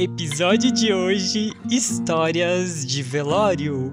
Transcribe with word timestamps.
Episódio 0.00 0.72
de 0.72 0.94
hoje: 0.94 1.52
Histórias 1.70 2.86
de 2.86 3.02
Velório. 3.02 3.92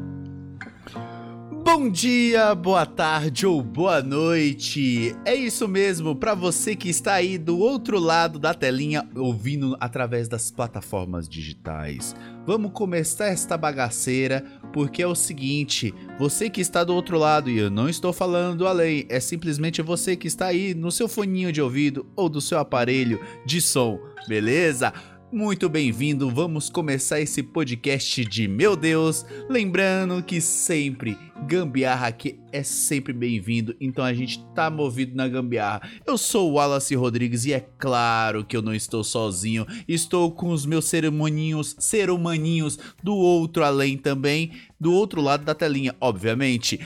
Bom 1.65 1.89
dia, 1.89 2.55
boa 2.55 2.85
tarde 2.85 3.45
ou 3.45 3.61
boa 3.61 4.01
noite. 4.01 5.13
É 5.25 5.35
isso 5.35 5.67
mesmo, 5.67 6.15
para 6.15 6.33
você 6.33 6.77
que 6.77 6.87
está 6.87 7.15
aí 7.15 7.37
do 7.37 7.59
outro 7.59 7.99
lado 7.99 8.39
da 8.39 8.53
telinha 8.53 9.05
ouvindo 9.17 9.75
através 9.81 10.29
das 10.29 10.49
plataformas 10.49 11.27
digitais. 11.27 12.15
Vamos 12.45 12.71
começar 12.71 13.25
esta 13.25 13.57
bagaceira, 13.57 14.45
porque 14.71 15.03
é 15.03 15.07
o 15.07 15.13
seguinte, 15.13 15.93
você 16.17 16.49
que 16.49 16.61
está 16.61 16.85
do 16.85 16.95
outro 16.95 17.17
lado 17.17 17.49
e 17.49 17.57
eu 17.57 17.69
não 17.69 17.89
estou 17.89 18.13
falando 18.13 18.59
do 18.59 18.67
além, 18.67 19.05
é 19.09 19.19
simplesmente 19.19 19.81
você 19.81 20.15
que 20.15 20.27
está 20.29 20.45
aí 20.45 20.73
no 20.73 20.89
seu 20.89 21.09
foninho 21.09 21.51
de 21.51 21.61
ouvido 21.61 22.05
ou 22.15 22.29
do 22.29 22.39
seu 22.39 22.59
aparelho 22.59 23.19
de 23.45 23.59
som, 23.59 23.99
beleza? 24.25 24.93
Muito 25.29 25.67
bem-vindo, 25.67 26.29
vamos 26.29 26.69
começar 26.69 27.19
esse 27.19 27.43
podcast 27.43 28.23
de 28.23 28.47
meu 28.47 28.77
Deus. 28.77 29.25
Lembrando 29.49 30.23
que 30.23 30.39
sempre 30.39 31.17
gambiarra 31.45 32.07
aqui 32.07 32.39
é 32.49 32.63
sempre 32.63 33.11
bem-vindo, 33.11 33.75
então 33.81 34.05
a 34.05 34.13
gente 34.13 34.41
tá 34.55 34.69
movido 34.69 35.17
na 35.17 35.27
gambiarra. 35.27 35.81
Eu 36.05 36.17
sou 36.17 36.49
o 36.49 36.53
Wallace 36.53 36.95
Rodrigues 36.95 37.43
e 37.43 37.51
é 37.51 37.59
claro 37.59 38.45
que 38.45 38.55
eu 38.55 38.61
não 38.61 38.73
estou 38.73 39.03
sozinho, 39.03 39.67
estou 39.85 40.31
com 40.31 40.47
os 40.49 40.65
meus 40.65 40.85
ser 40.85 41.05
humaninhos, 41.05 41.75
ser 41.77 42.09
humaninhos 42.09 42.79
do 43.03 43.13
outro 43.13 43.65
além 43.65 43.97
também, 43.97 44.53
do 44.79 44.93
outro 44.93 45.19
lado 45.19 45.43
da 45.43 45.53
telinha, 45.53 45.93
obviamente. 45.99 46.79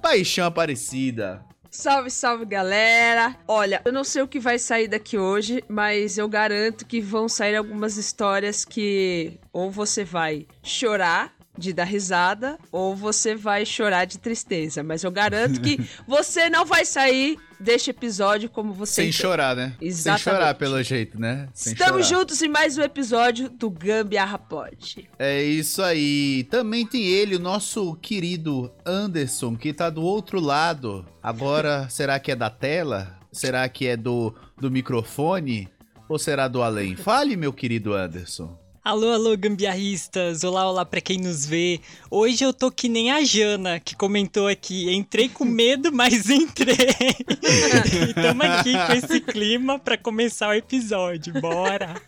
Paixão 0.00 0.46
Aparecida. 0.46 1.47
Salve, 1.70 2.10
salve 2.10 2.46
galera! 2.46 3.36
Olha, 3.46 3.82
eu 3.84 3.92
não 3.92 4.02
sei 4.02 4.22
o 4.22 4.28
que 4.28 4.40
vai 4.40 4.58
sair 4.58 4.88
daqui 4.88 5.18
hoje, 5.18 5.62
mas 5.68 6.16
eu 6.16 6.26
garanto 6.26 6.86
que 6.86 7.00
vão 7.00 7.28
sair 7.28 7.56
algumas 7.56 7.98
histórias 7.98 8.64
que 8.64 9.38
ou 9.52 9.70
você 9.70 10.02
vai 10.02 10.46
chorar 10.62 11.37
de 11.58 11.72
dar 11.72 11.84
risada 11.84 12.58
ou 12.70 12.94
você 12.94 13.34
vai 13.34 13.66
chorar 13.66 14.04
de 14.04 14.18
tristeza. 14.18 14.82
Mas 14.82 15.02
eu 15.04 15.10
garanto 15.10 15.60
que 15.60 15.78
você 16.06 16.48
não 16.48 16.64
vai 16.64 16.84
sair 16.84 17.38
deste 17.58 17.90
episódio 17.90 18.48
como 18.48 18.72
você. 18.72 19.02
Sem 19.02 19.12
chorar, 19.12 19.56
né? 19.56 19.74
Exatamente. 19.80 20.22
Sem 20.22 20.32
chorar, 20.32 20.54
pelo 20.54 20.82
jeito, 20.82 21.20
né? 21.20 21.48
Sem 21.52 21.72
Estamos 21.72 22.06
chorar. 22.06 22.20
juntos 22.20 22.42
em 22.42 22.48
mais 22.48 22.78
um 22.78 22.82
episódio 22.82 23.50
do 23.50 23.68
Gambiarra 23.70 24.38
Pod. 24.38 25.08
É 25.18 25.42
isso 25.42 25.82
aí. 25.82 26.46
Também 26.50 26.86
tem 26.86 27.04
ele, 27.04 27.36
o 27.36 27.40
nosso 27.40 27.94
querido 27.96 28.72
Anderson, 28.86 29.56
que 29.56 29.72
tá 29.72 29.90
do 29.90 30.02
outro 30.02 30.40
lado. 30.40 31.04
Agora, 31.22 31.88
será 31.90 32.18
que 32.20 32.30
é 32.30 32.36
da 32.36 32.50
tela? 32.50 33.18
Será 33.32 33.68
que 33.68 33.86
é 33.86 33.96
do, 33.96 34.34
do 34.56 34.70
microfone? 34.70 35.68
Ou 36.08 36.18
será 36.18 36.48
do 36.48 36.62
além? 36.62 36.96
Fale, 36.96 37.36
meu 37.36 37.52
querido 37.52 37.92
Anderson. 37.92 38.58
Alô, 38.88 39.12
alô, 39.12 39.36
gambiarristas! 39.36 40.44
Olá, 40.44 40.66
olá 40.66 40.82
pra 40.82 40.98
quem 40.98 41.18
nos 41.18 41.44
vê. 41.44 41.78
Hoje 42.10 42.42
eu 42.42 42.54
tô 42.54 42.70
que 42.70 42.88
nem 42.88 43.10
a 43.10 43.22
Jana, 43.22 43.78
que 43.78 43.94
comentou 43.94 44.48
aqui. 44.48 44.90
Entrei 44.90 45.28
com 45.28 45.44
medo, 45.44 45.92
mas 45.92 46.30
entrei. 46.30 46.74
e 48.08 48.14
tamo 48.14 48.42
aqui 48.44 48.72
com 48.72 48.92
esse 48.94 49.20
clima 49.20 49.78
pra 49.78 49.98
começar 49.98 50.48
o 50.48 50.54
episódio. 50.54 51.34
Bora! 51.38 52.00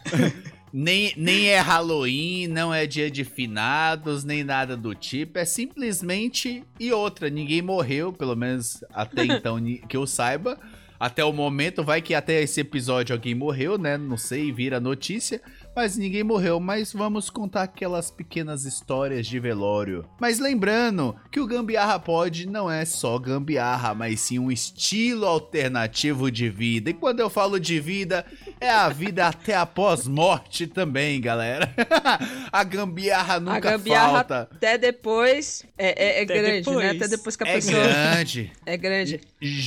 Nem, 0.73 1.13
nem 1.19 1.49
é 1.49 1.61
Halloween, 1.61 2.47
não 2.47 2.73
é 2.73 2.87
dia 2.87 3.11
de 3.11 3.25
finados, 3.25 4.25
nem 4.25 4.43
nada 4.43 4.75
do 4.75 4.95
tipo. 4.95 5.39
É 5.39 5.45
simplesmente. 5.45 6.65
E 6.79 6.91
outra, 6.95 7.29
ninguém 7.29 7.61
morreu, 7.61 8.11
pelo 8.11 8.35
menos 8.35 8.83
até 8.95 9.27
então 9.27 9.63
que 9.87 9.99
eu 9.99 10.07
saiba. 10.07 10.59
Até 11.01 11.25
o 11.25 11.33
momento, 11.33 11.83
vai 11.83 12.03
que 12.03 12.15
até 12.15 12.43
esse 12.43 12.61
episódio 12.61 13.15
alguém 13.15 13.35
morreu, 13.35 13.79
né? 13.79 13.97
Não 13.97 14.19
sei, 14.19 14.53
vira 14.53 14.79
notícia. 14.79 15.41
Mas 15.75 15.97
ninguém 15.97 16.25
morreu, 16.25 16.59
mas 16.59 16.93
vamos 16.93 17.31
contar 17.31 17.63
aquelas 17.63 18.11
pequenas 18.11 18.65
histórias 18.65 19.27
de 19.27 19.39
velório. 19.39 20.05
Mas 20.21 20.39
lembrando 20.41 21.17
que 21.31 21.39
o 21.41 21.47
Gambiarra 21.47 21.99
Pod 21.99 22.45
não 22.47 22.71
é 22.71 22.85
só 22.85 23.19
gambiarra, 23.19 23.95
mas 23.95 24.21
sim 24.21 24.39
um 24.39 24.51
estilo 24.51 25.25
alternativo 25.27 26.31
de 26.31 26.51
vida. 26.51 26.91
E 26.91 26.95
quando 26.95 27.21
eu 27.21 27.31
falo 27.31 27.59
de 27.59 27.79
vida, 27.81 28.27
é 28.61 28.69
a 28.69 28.89
vida 28.89 29.29
até 29.29 29.55
após 29.55 30.07
morte 30.09 30.67
também, 30.67 31.21
galera. 31.21 31.73
a 32.53 32.65
gambiarra 32.65 33.39
nunca 33.39 33.57
a 33.57 33.61
gambiarra 33.61 34.13
falta. 34.13 34.49
até 34.53 34.77
depois 34.77 35.65
é, 35.79 36.19
é- 36.19 36.21
é 36.21 36.25
Até 36.25 36.35
grande, 36.35 36.51
né? 36.53 36.59
depois. 36.63 36.97
Até 36.97 37.09
depois 37.09 37.37
que 37.37 37.45
a 37.45 37.49
É 37.49 37.55
pessoa. 37.55 37.83
grande. 37.83 38.53
É 38.67 38.77
grande. 38.77 39.21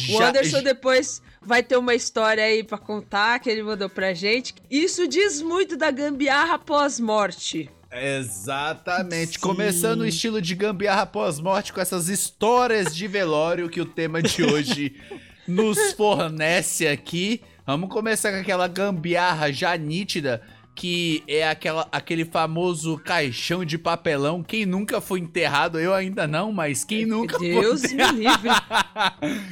O 0.10 0.18
Já- 0.20 0.30
Anderson 0.30 0.62
depois 0.62 1.22
vai 1.46 1.64
ter 1.64 1.78
uma 1.78 1.94
história 1.94 2.44
aí 2.44 2.64
pra 2.64 2.78
contar 2.78 3.40
que 3.40 3.50
ele 3.50 3.64
mandou 3.64 3.90
pra 3.90 4.14
gente. 4.14 4.54
Isso 4.70 5.08
diz 5.08 5.42
muito 5.42 5.78
da 5.78 5.92
gambiarra 5.92 6.58
pós-morte. 6.58 7.70
Exatamente. 7.92 9.34
Sim. 9.34 9.40
Começando 9.40 10.02
o 10.02 10.06
estilo 10.06 10.42
de 10.42 10.56
gambiarra 10.56 11.06
pós-morte 11.06 11.72
com 11.72 11.80
essas 11.80 12.10
histórias 12.10 12.96
de 12.96 13.08
velório 13.08 13.70
que 13.70 13.80
o 13.80 13.86
tema 13.86 14.22
de 14.22 14.44
hoje 14.44 14.96
nos 15.48 15.94
fornece 15.94 16.88
aqui. 16.88 17.42
Vamos 17.66 17.90
começar 17.90 18.32
com 18.32 18.40
aquela 18.40 18.68
gambiarra 18.68 19.52
já 19.52 19.78
nítida, 19.78 20.42
que 20.76 21.24
é 21.28 21.48
aquela, 21.48 21.88
aquele 21.92 22.26
famoso 22.26 22.98
caixão 22.98 23.64
de 23.64 23.78
papelão. 23.78 24.44
Quem 24.44 24.66
nunca 24.66 25.00
foi 25.00 25.20
enterrado, 25.20 25.80
eu 25.80 25.94
ainda 25.94 26.28
não, 26.28 26.52
mas 26.52 26.84
quem 26.84 27.06
nunca 27.06 27.38
Deus 27.38 27.82
foi 27.82 27.94
me 27.94 28.04
enterrado, 28.04 28.18
livre. 28.18 28.50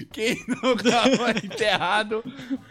quem 0.11 0.45
nunca 0.47 1.17
foi 1.17 1.31
enterrado 1.45 2.23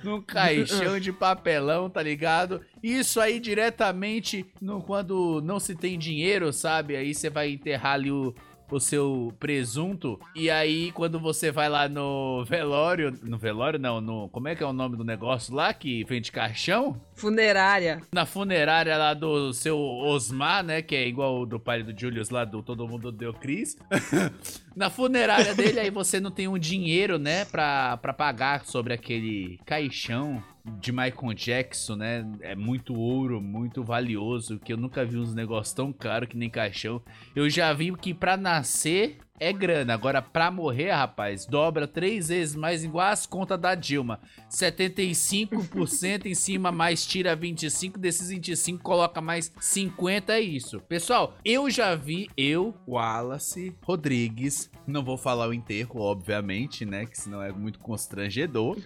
num 0.02 0.20
caixão 0.20 0.98
de 0.98 1.12
papelão, 1.12 1.88
tá 1.88 2.02
ligado? 2.02 2.60
Isso 2.82 3.20
aí 3.20 3.38
diretamente 3.38 4.46
no, 4.60 4.82
quando 4.82 5.40
não 5.44 5.60
se 5.60 5.74
tem 5.74 5.98
dinheiro, 5.98 6.52
sabe? 6.52 6.96
Aí 6.96 7.14
você 7.14 7.30
vai 7.30 7.50
enterrar 7.50 7.94
ali 7.94 8.10
o, 8.10 8.34
o 8.76 8.80
seu 8.80 9.32
presunto. 9.38 10.20
E 10.34 10.50
aí, 10.50 10.92
quando 10.92 11.18
você 11.18 11.50
vai 11.50 11.68
lá 11.68 11.88
no 11.88 12.44
velório. 12.44 13.12
No 13.22 13.38
velório, 13.38 13.78
não, 13.78 14.00
no. 14.00 14.28
Como 14.28 14.48
é 14.48 14.54
que 14.54 14.62
é 14.62 14.66
o 14.66 14.72
nome 14.72 14.96
do 14.96 15.04
negócio 15.04 15.54
lá 15.54 15.72
que 15.72 16.04
vende 16.04 16.32
caixão? 16.32 17.00
Funerária. 17.14 18.00
Na 18.12 18.26
funerária 18.26 18.96
lá 18.96 19.14
do 19.14 19.52
seu 19.52 19.78
Osmar, 19.78 20.64
né? 20.64 20.82
Que 20.82 20.96
é 20.96 21.06
igual 21.06 21.40
o 21.40 21.46
do 21.46 21.60
pai 21.60 21.82
do 21.82 21.98
Julius 21.98 22.30
lá 22.30 22.44
do 22.44 22.62
Todo 22.62 22.88
Mundo 22.88 23.12
Deu 23.12 23.32
Cris. 23.34 23.76
Na 24.74 24.88
funerária 24.88 25.54
dele, 25.54 25.80
aí 25.80 25.90
você 25.90 26.20
não 26.20 26.30
tem 26.30 26.48
um 26.48 26.58
dinheiro, 26.58 27.18
né? 27.18 27.44
Pra, 27.44 27.96
pra 27.96 28.12
pagar 28.12 28.64
sobre 28.64 28.94
aquele 28.94 29.58
caixão 29.66 30.42
de 30.64 30.92
Michael 30.92 31.34
Jackson, 31.34 31.96
né? 31.96 32.26
É 32.40 32.54
muito 32.54 32.94
ouro, 32.94 33.40
muito 33.40 33.82
valioso. 33.82 34.58
Que 34.58 34.72
eu 34.72 34.76
nunca 34.76 35.04
vi 35.04 35.16
uns 35.16 35.34
negócios 35.34 35.74
tão 35.74 35.92
caros 35.92 36.28
que 36.28 36.36
nem 36.36 36.50
caixão. 36.50 37.02
Eu 37.34 37.48
já 37.48 37.72
vi 37.72 37.94
que 37.96 38.12
pra 38.14 38.36
nascer 38.36 39.18
é 39.40 39.52
grana. 39.52 39.94
Agora, 39.94 40.20
pra 40.20 40.50
morrer, 40.50 40.90
rapaz, 40.90 41.46
dobra 41.46 41.88
três 41.88 42.28
vezes 42.28 42.54
mais, 42.54 42.84
igual 42.84 43.08
as 43.08 43.24
contas 43.26 43.58
da 43.58 43.74
Dilma. 43.74 44.20
75% 44.50 46.26
em 46.26 46.34
cima, 46.34 46.70
mais 46.70 47.06
tira 47.06 47.34
25, 47.34 47.98
desses 47.98 48.28
25 48.28 48.82
coloca 48.82 49.20
mais 49.20 49.50
50, 49.58 50.34
é 50.34 50.40
isso. 50.40 50.78
Pessoal, 50.80 51.38
eu 51.42 51.70
já 51.70 51.94
vi, 51.94 52.28
eu, 52.36 52.74
Wallace 52.86 53.74
Rodrigues, 53.82 54.70
não 54.86 55.02
vou 55.02 55.16
falar 55.16 55.48
o 55.48 55.54
enterro, 55.54 56.00
obviamente, 56.00 56.84
né, 56.84 57.06
que 57.06 57.18
senão 57.18 57.42
é 57.42 57.50
muito 57.50 57.78
constrangedor. 57.78 58.76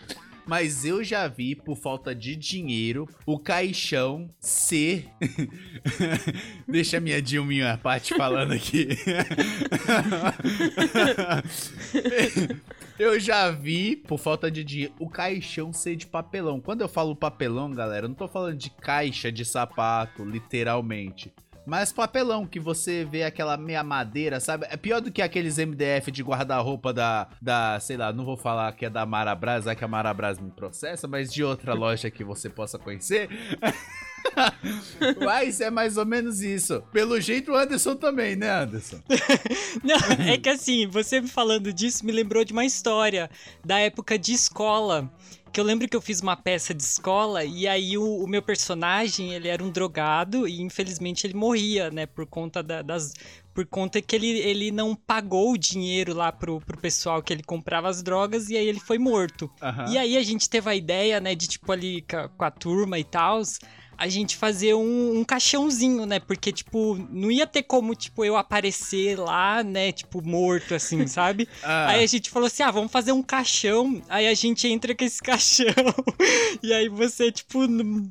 Mas 0.47 0.85
eu 0.85 1.03
já 1.03 1.27
vi, 1.27 1.55
por 1.55 1.77
falta 1.77 2.15
de 2.15 2.37
dinheiro, 2.37 3.09
o 3.25 3.39
caixão 3.39 4.29
ser. 4.39 5.09
Deixa 6.69 6.99
a 6.99 7.01
minha 7.01 7.23
Dilminha 7.23 7.73
a 7.73 7.79
parte 7.79 8.15
falando 8.15 8.53
aqui. 8.53 8.89
eu 12.99 13.19
já 13.19 13.51
vi, 13.51 13.97
por 13.97 14.19
falta 14.19 14.51
de 14.51 14.63
dinheiro, 14.63 14.93
o 14.99 15.09
caixão 15.09 15.73
ser 15.73 15.97
de 15.97 16.07
papelão. 16.07 16.61
Quando 16.61 16.83
eu 16.83 16.89
falo 16.89 17.17
papelão, 17.17 17.71
galera, 17.71 18.05
eu 18.05 18.11
não 18.11 18.17
tô 18.17 18.29
falando 18.29 18.59
de 18.59 18.69
caixa 18.71 19.33
de 19.33 19.45
sapato, 19.45 20.25
literalmente. 20.25 21.33
Mas 21.67 21.93
papelão, 21.93 22.47
que 22.47 22.61
você 22.61 23.05
vê 23.05 23.25
aquela 23.25 23.57
meia 23.57 23.83
madeira, 23.83 24.41
sabe? 24.41 24.67
É 24.71 24.77
pior 24.77 25.01
do 25.01 25.11
que 25.11 25.23
aqueles 25.23 25.59
MDF 25.59 26.11
de 26.11 26.23
guarda-roupa 26.23 26.93
da, 26.93 27.29
da, 27.41 27.79
sei 27.81 27.97
lá, 27.97 28.13
não 28.13 28.25
vou 28.25 28.37
falar 28.37 28.73
que 28.73 28.87
é 28.87 28.91
da 28.91 29.07
Marabras, 29.07 29.67
é 29.67 29.75
que 29.75 29.85
a 29.85 29.89
Marabras 29.89 30.39
me 30.39 30.51
processa, 30.51 31.09
mas 31.09 31.33
de 31.33 31.43
outra 31.43 31.73
loja 31.75 32.11
que 32.11 32.25
você 32.25 32.49
possa 32.49 32.79
conhecer. 32.79 33.29
Mas 35.23 35.61
é 35.61 35.71
mais 35.71 35.97
ou 35.97 36.07
menos 36.07 36.41
isso. 36.41 36.83
Pelo 36.93 37.21
jeito 37.21 37.53
o 37.53 37.57
Anderson 37.57 37.95
também, 37.95 38.35
né, 38.35 38.51
Anderson? 38.51 38.99
Não, 39.85 40.27
é 40.27 40.39
que 40.39 40.49
assim, 40.49 40.87
você 40.87 41.21
me 41.21 41.29
falando 41.29 41.73
disso 41.73 42.05
me 42.05 42.13
lembrou 42.13 42.45
de 42.45 42.53
uma 42.53 42.65
história 42.65 43.31
da 43.65 43.79
época 43.79 44.19
de 44.19 44.33
escola. 44.33 45.11
Que 45.55 45.61
eu 45.61 45.65
lembro 45.65 45.89
que 45.89 45.97
eu 45.97 46.01
fiz 46.01 46.21
uma 46.21 46.37
peça 46.37 46.75
de 46.75 46.83
escola 46.83 47.45
e 47.45 47.69
aí 47.69 47.97
o, 47.97 48.25
o 48.25 48.27
meu 48.27 48.43
personagem, 48.43 49.33
ele 49.33 49.47
era 49.47 49.63
um 49.63 49.71
drogado 49.71 50.49
e 50.49 50.61
infelizmente 50.61 51.25
ele 51.25 51.35
morria, 51.35 51.93
né? 51.93 52.07
Por 52.07 52.27
conta 52.27 52.61
da- 52.61 52.83
das. 52.83 53.15
Por 53.55 53.65
conta 53.65 54.03
que 54.03 54.17
ele, 54.17 54.27
ele 54.41 54.73
não 54.73 54.97
pagou 54.97 55.53
o 55.53 55.57
dinheiro 55.57 56.13
lá 56.13 56.33
pro, 56.33 56.61
pro 56.61 56.77
pessoal 56.77 57.23
que 57.23 57.33
ele 57.33 57.45
comprava 57.45 57.89
as 57.89 58.03
drogas 58.03 58.51
e 58.51 58.57
aí 58.57 58.67
ele 58.67 58.81
foi 58.81 58.99
morto. 58.99 59.49
Aham. 59.63 59.87
E 59.93 59.97
aí 59.97 60.17
a 60.17 60.25
gente 60.25 60.51
teve 60.51 60.69
a 60.69 60.75
ideia, 60.75 61.21
né, 61.21 61.37
de 61.37 61.47
tipo 61.47 61.71
ali 61.71 62.03
ca- 62.03 62.29
com 62.31 62.45
a, 62.45 62.51
turma 62.51 62.99
e 62.99 63.05
tal, 63.05 63.41
a 63.97 64.09
gente 64.09 64.37
fazer 64.37 64.75
um, 64.75 65.19
um 65.19 65.25
caixãozinho, 65.25 66.07
né? 66.07 66.21
Porque, 66.21 66.53
tipo, 66.53 66.97
não 67.11 67.31
ia 67.31 67.47
ter 67.47 67.63
como, 67.63 67.95
tipo, 67.95 68.25
eu 68.25 68.37
aparecer 68.37 69.19
lá, 69.19 69.63
né, 69.63 69.93
tipo, 69.93 70.23
morto, 70.27 70.75
assim, 70.75 71.07
sabe? 71.09 71.49
Ah. 71.63 71.89
Aí 71.91 72.05
a 72.05 72.07
gente 72.07 72.31
falou 72.31 72.47
assim, 72.47 72.63
ah, 72.63 72.71
vamos 72.71 72.93
fazer 72.93 73.13
um 73.13 73.23
caixão, 73.23 74.03
aí 74.09 74.27
a 74.27 74.35
gente 74.35 74.67
entra 74.69 74.95
com 74.95 75.05
esse 75.05 75.21
caixão, 75.23 75.67
e 76.63 76.73
aí 76.73 76.89
você, 76.89 77.31
tipo, 77.31 77.61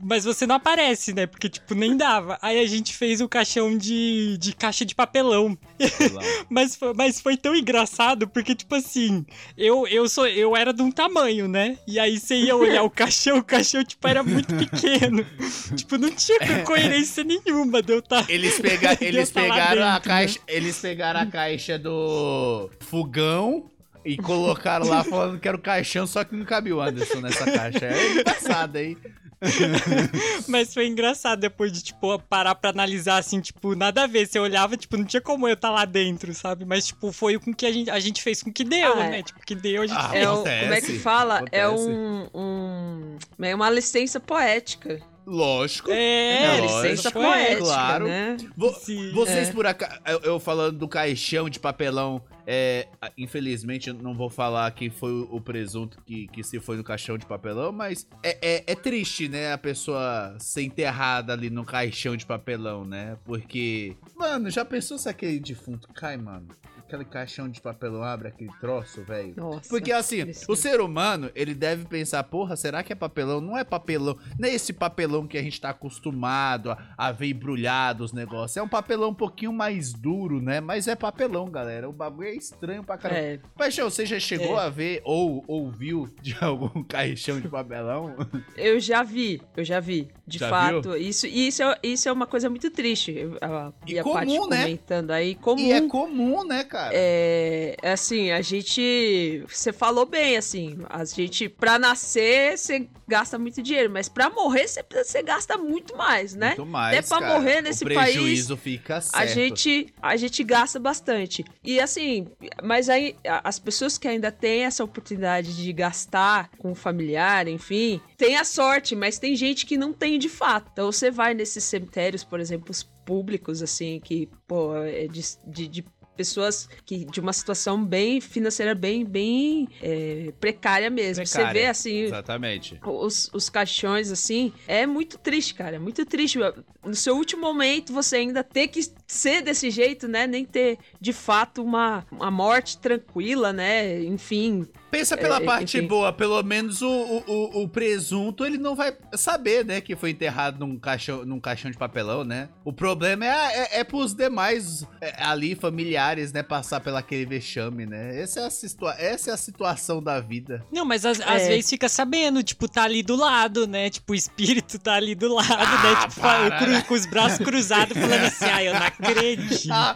mas 0.03 0.25
você 0.25 0.45
não 0.45 0.55
aparece, 0.55 1.13
né? 1.13 1.25
Porque, 1.25 1.49
tipo, 1.49 1.73
nem 1.75 1.95
dava. 1.95 2.37
Aí 2.41 2.59
a 2.59 2.67
gente 2.67 2.93
fez 2.95 3.21
o 3.21 3.27
caixão 3.27 3.77
de, 3.77 4.37
de 4.37 4.53
caixa 4.53 4.85
de 4.85 4.95
papelão. 4.95 5.57
Mas 6.49 6.75
foi, 6.75 6.93
mas 6.93 7.19
foi 7.19 7.35
tão 7.35 7.55
engraçado, 7.55 8.27
porque, 8.27 8.55
tipo 8.55 8.75
assim, 8.75 9.25
eu, 9.57 9.87
eu 9.87 10.07
sou 10.07 10.27
eu 10.27 10.55
era 10.55 10.73
de 10.73 10.81
um 10.81 10.91
tamanho, 10.91 11.47
né? 11.47 11.77
E 11.87 11.99
aí 11.99 12.19
você 12.19 12.35
ia 12.35 12.55
olhar 12.55 12.83
o 12.83 12.89
caixão, 12.89 13.39
o 13.39 13.43
caixão, 13.43 13.83
tipo, 13.83 14.07
era 14.07 14.23
muito 14.23 14.53
pequeno. 14.55 15.25
Tipo, 15.73 15.97
não 15.97 16.09
tinha 16.11 16.39
co- 16.39 16.63
coerência 16.65 17.23
nenhuma 17.23 17.81
de 17.81 17.93
eu 17.93 18.01
tá. 18.01 18.25
Eles, 18.29 18.59
pega, 18.59 18.97
eles 19.01 19.29
tá 19.29 19.41
pegaram 19.41 19.83
a 19.83 19.93
né? 19.93 19.99
caixa. 20.01 20.39
Eles 20.47 20.77
pegaram 20.79 21.19
a 21.21 21.25
caixa 21.25 21.77
do 21.79 22.69
fogão 22.81 23.69
e 24.05 24.17
colocaram 24.17 24.87
lá 24.87 25.03
falando 25.03 25.39
que 25.39 25.47
era 25.47 25.55
o 25.57 25.61
caixão, 25.61 26.05
só 26.07 26.23
que 26.23 26.35
não 26.35 26.45
cabia 26.45 26.75
o 26.75 26.81
Anderson 26.81 27.19
nessa 27.21 27.45
caixa. 27.49 27.85
É 27.85 28.11
engraçado 28.11 28.75
aí. 28.77 28.97
Mas 30.47 30.73
foi 30.73 30.87
engraçado 30.87 31.39
depois 31.41 31.69
de, 31.71 31.83
tipo, 31.83 32.17
parar 32.29 32.55
pra 32.55 32.69
analisar, 32.69 33.17
assim, 33.17 33.41
tipo, 33.41 33.75
nada 33.75 34.03
a 34.03 34.07
ver. 34.07 34.25
Você 34.25 34.39
olhava, 34.39 34.77
tipo, 34.77 34.95
não 34.95 35.03
tinha 35.03 35.19
como 35.21 35.47
eu 35.49 35.53
estar 35.53 35.69
lá 35.69 35.83
dentro, 35.83 36.33
sabe? 36.33 36.63
Mas, 36.63 36.87
tipo, 36.87 37.11
foi 37.11 37.37
com 37.37 37.53
que 37.53 37.65
a 37.65 37.71
gente, 37.73 37.89
a 37.89 37.99
gente 37.99 38.21
fez 38.21 38.41
com 38.41 38.51
que 38.51 38.63
deu, 38.63 38.93
Ah, 38.97 39.03
é. 39.05 39.09
né? 39.09 39.23
Tipo, 39.23 39.39
que 39.45 39.53
deu, 39.53 39.81
a 39.81 39.87
gente 39.87 39.97
Ah, 39.99 40.11
É 40.13 40.29
o- 40.29 40.33
Acontece, 40.35 40.61
como 40.61 40.73
é 40.73 40.81
que 40.81 40.99
fala? 40.99 41.43
É 41.51 41.61
acontece. 41.63 41.89
um, 41.89 42.27
um. 42.33 43.17
É 43.41 43.53
uma 43.55 43.69
licença 43.69 44.17
poética. 44.19 45.01
Lógico. 45.25 45.89
É, 45.91 46.43
É, 46.43 46.61
lógico, 46.61 46.81
licença 46.83 47.11
poética, 47.11 47.57
claro. 47.61 48.07
né? 48.07 48.37
Vo- 48.57 48.73
Sim, 48.73 49.11
vocês, 49.13 49.49
é. 49.49 49.51
por 49.53 49.65
acaso, 49.65 49.99
eu, 50.05 50.19
eu 50.21 50.39
falando 50.39 50.77
do 50.77 50.87
caixão 50.87 51.49
de 51.49 51.59
papelão, 51.59 52.21
é, 52.45 52.87
infelizmente 53.17 53.87
eu 53.89 53.93
não 53.93 54.13
vou 54.13 54.29
falar 54.29 54.69
quem 54.71 54.89
foi 54.89 55.11
o, 55.11 55.29
o 55.35 55.41
presunto 55.41 55.97
que, 56.05 56.27
que 56.27 56.43
se 56.43 56.59
foi 56.59 56.75
no 56.77 56.83
caixão 56.83 57.17
de 57.17 57.25
papelão, 57.25 57.71
mas 57.71 58.05
é, 58.21 58.37
é, 58.41 58.63
é 58.67 58.75
triste, 58.75 59.27
né, 59.29 59.53
a 59.53 59.57
pessoa 59.57 60.35
ser 60.39 60.63
enterrada 60.63 61.31
ali 61.33 61.49
no 61.49 61.63
caixão 61.63 62.17
de 62.17 62.25
papelão, 62.25 62.83
né? 62.83 63.17
Porque, 63.23 63.95
mano, 64.15 64.49
já 64.49 64.65
pensou 64.65 64.97
se 64.97 65.07
aquele 65.07 65.39
defunto 65.39 65.87
cai, 65.93 66.17
mano? 66.17 66.47
Aquele 66.93 67.05
caixão 67.09 67.49
de 67.49 67.59
papelão 67.59 68.03
abre 68.03 68.27
aquele 68.27 68.51
troço, 68.61 69.01
velho. 69.03 69.33
Nossa. 69.35 69.67
Porque 69.67 69.91
assim, 69.91 70.25
o 70.47 70.55
ser 70.55 70.79
humano, 70.79 71.31
ele 71.33 71.55
deve 71.55 71.85
pensar, 71.85 72.23
porra, 72.23 72.55
será 72.55 72.83
que 72.83 72.93
é 72.93 72.95
papelão? 72.95 73.41
Não 73.41 73.57
é 73.57 73.63
papelão, 73.63 74.15
não 74.37 74.47
é 74.47 74.53
esse 74.53 74.71
papelão 74.71 75.25
que 75.25 75.35
a 75.35 75.41
gente 75.41 75.59
tá 75.59 75.71
acostumado 75.71 76.69
a, 76.71 76.77
a 76.95 77.11
ver 77.11 77.29
embrulhado 77.31 78.03
os 78.03 78.13
negócios. 78.13 78.57
É 78.57 78.61
um 78.61 78.67
papelão 78.67 79.09
um 79.09 79.13
pouquinho 79.15 79.51
mais 79.51 79.91
duro, 79.91 80.39
né? 80.39 80.61
Mas 80.61 80.87
é 80.87 80.95
papelão, 80.95 81.49
galera. 81.49 81.89
O 81.89 81.93
bagulho 81.93 82.27
é 82.27 82.35
estranho 82.35 82.83
pra 82.83 82.95
caramba. 82.97 83.19
É, 83.19 83.39
Paixão, 83.57 83.89
você 83.89 84.05
já 84.05 84.19
chegou 84.19 84.59
É. 84.59 84.65
a 84.65 84.69
ver 84.69 85.01
ou 85.03 85.43
ouviu 85.47 86.07
de 86.21 86.35
algum 86.41 86.83
caixão 86.83 87.41
de 87.41 87.47
papelão? 87.47 88.15
eu 88.55 88.79
já 88.79 89.01
vi, 89.01 89.41
eu 89.57 89.63
já 89.63 89.79
vi. 89.79 90.09
De 90.25 90.37
Já 90.37 90.49
fato, 90.49 90.95
isso, 90.95 91.27
isso, 91.27 91.61
é, 91.61 91.77
isso 91.83 92.07
é 92.07 92.11
uma 92.11 92.25
coisa 92.25 92.49
muito 92.49 92.71
triste. 92.71 93.13
A, 93.41 93.73
E 93.85 93.93
e 93.93 93.99
a 93.99 94.03
comum, 94.03 94.13
Paty 94.13 94.49
né? 94.49 94.63
comentando 94.63 95.11
aí, 95.11 95.35
comum. 95.35 95.59
E 95.59 95.71
é 95.73 95.81
comum, 95.81 96.47
né, 96.47 96.63
cara? 96.63 96.82
É, 96.91 97.75
assim, 97.83 98.31
a 98.31 98.41
gente. 98.41 99.43
Você 99.47 99.71
falou 99.71 100.05
bem, 100.05 100.37
assim. 100.37 100.79
A 100.89 101.05
gente, 101.05 101.47
pra 101.47 101.77
nascer, 101.79 102.57
você 102.57 102.87
gasta 103.07 103.37
muito 103.37 103.61
dinheiro, 103.61 103.89
mas 103.89 104.09
pra 104.09 104.29
morrer, 104.29 104.67
você, 104.67 104.83
você 104.91 105.21
gasta 105.21 105.57
muito 105.57 105.95
mais, 105.95 106.33
né? 106.33 106.47
Muito 106.47 106.65
mais, 106.65 106.97
Até 106.97 107.07
pra 107.07 107.19
cara. 107.19 107.33
morrer 107.33 107.61
nesse 107.61 107.83
o 107.83 107.93
país, 107.93 108.13
prejuízo 108.13 108.57
fica 108.57 109.01
certo. 109.01 109.15
A 109.15 109.25
gente, 109.25 109.93
a 110.01 110.15
gente 110.15 110.43
gasta 110.43 110.79
bastante. 110.79 111.43
E 111.63 111.79
assim, 111.79 112.27
mas 112.63 112.89
aí 112.89 113.15
as 113.43 113.59
pessoas 113.59 113.97
que 113.97 114.07
ainda 114.07 114.31
têm 114.31 114.63
essa 114.63 114.83
oportunidade 114.83 115.55
de 115.55 115.73
gastar 115.73 116.49
com 116.57 116.71
o 116.71 116.75
familiar, 116.75 117.47
enfim, 117.47 118.01
tem 118.17 118.37
a 118.37 118.43
sorte, 118.43 118.95
mas 118.95 119.19
tem 119.19 119.35
gente 119.35 119.65
que 119.65 119.77
não 119.77 119.93
tem 119.93 120.17
de 120.17 120.29
fato. 120.29 120.69
Então 120.71 120.91
você 120.91 121.11
vai 121.11 121.33
nesses 121.33 121.63
cemitérios, 121.63 122.23
por 122.23 122.39
exemplo, 122.39 122.71
os 122.71 122.83
públicos, 123.05 123.61
assim, 123.61 123.99
que, 123.99 124.29
pô, 124.47 124.75
é 124.77 125.07
de, 125.07 125.21
de, 125.45 125.67
de 125.67 125.85
pessoas 126.15 126.69
que 126.85 127.05
de 127.05 127.19
uma 127.19 127.33
situação 127.33 127.83
bem 127.83 128.21
financeira 128.21 128.73
bem 128.75 129.05
bem 129.05 129.67
é, 129.81 130.33
precária 130.39 130.89
mesmo. 130.89 131.25
Você 131.25 131.33
Precária. 131.33 131.61
vê 131.61 131.67
assim 131.67 131.97
Exatamente. 132.03 132.79
os, 132.85 133.29
os 133.33 133.49
caixões, 133.49 134.11
assim, 134.11 134.53
é 134.67 134.85
muito 134.85 135.17
triste, 135.17 135.53
cara. 135.53 135.75
É 135.75 135.79
muito 135.79 136.05
triste. 136.05 136.37
No 136.83 136.95
seu 136.95 137.15
último 137.15 137.41
momento, 137.41 137.93
você 137.93 138.17
ainda 138.17 138.43
ter 138.43 138.67
que 138.67 138.81
ser 139.13 139.41
desse 139.41 139.69
jeito, 139.69 140.07
né? 140.07 140.27
Nem 140.27 140.43
ter, 140.45 140.77
de 140.99 141.13
fato, 141.13 141.63
uma, 141.63 142.05
uma 142.11 142.31
morte 142.31 142.77
tranquila, 142.77 143.53
né? 143.53 144.01
Enfim. 144.03 144.67
Pensa 144.91 145.17
pela 145.17 145.37
É, 145.37 145.39
parte 145.45 145.77
enfim. 145.77 145.87
boa, 145.87 146.13
pelo 146.13 146.41
menos 146.43 146.81
o, 146.83 146.87
o, 147.27 147.63
o- 147.63 147.67
presunto 147.67 148.45
ele 148.45 148.59
não 148.59 148.75
vai 148.75 148.95
saber, 149.15 149.65
né, 149.65 149.81
que 149.81 149.95
foi 149.95 150.11
enterrado 150.11 150.59
num 150.59 150.77
caixão, 150.77 151.25
num 151.25 151.39
caixão 151.39 151.71
de 151.71 151.77
papelão, 151.77 152.23
né? 152.23 152.49
O 152.63 152.71
problema 152.71 153.25
é, 153.25 153.29
é, 153.77 153.79
é 153.79 153.83
pros 153.83 154.13
demais 154.13 154.85
é, 155.01 155.23
ali, 155.23 155.55
familiares, 155.55 156.31
né, 156.31 156.43
passar 156.43 156.79
pela 156.79 156.99
aquele 156.99 157.25
vexame, 157.25 157.87
né? 157.87 158.21
Essa 158.21 158.41
é 158.41 158.45
a, 158.45 158.49
situa 158.51 158.93
essa 158.99 159.31
é 159.31 159.33
a 159.33 159.37
situação 159.37 160.01
da 160.01 160.19
vida. 160.19 160.63
Não, 160.71 160.85
mas 160.85 161.05
às, 161.05 161.19
É. 161.19 161.47
vezes 161.47 161.69
fica 161.71 161.89
sabendo, 161.89 162.43
tipo, 162.43 162.67
tá 162.69 162.83
ali 162.83 163.01
do 163.01 163.15
lado, 163.15 163.65
né? 163.65 163.89
Tipo, 163.89 164.13
o 164.13 164.15
espírito 164.15 164.77
tá 164.77 164.93
ali 164.93 165.15
do 165.15 165.33
lado, 165.33 165.47
Ah, 165.51 165.83
né? 165.83 166.07
Tipo, 166.07 166.65
né? 166.69 166.81
com 166.87 166.93
os 166.93 167.05
braços 167.07 167.39
cruzados, 167.43 167.97
falando 167.97 168.25
assim, 168.25 168.45
ai, 168.45 168.67
eu 168.67 168.73
não 168.75 168.81
acredito. 169.11 169.71
A, 169.71 169.95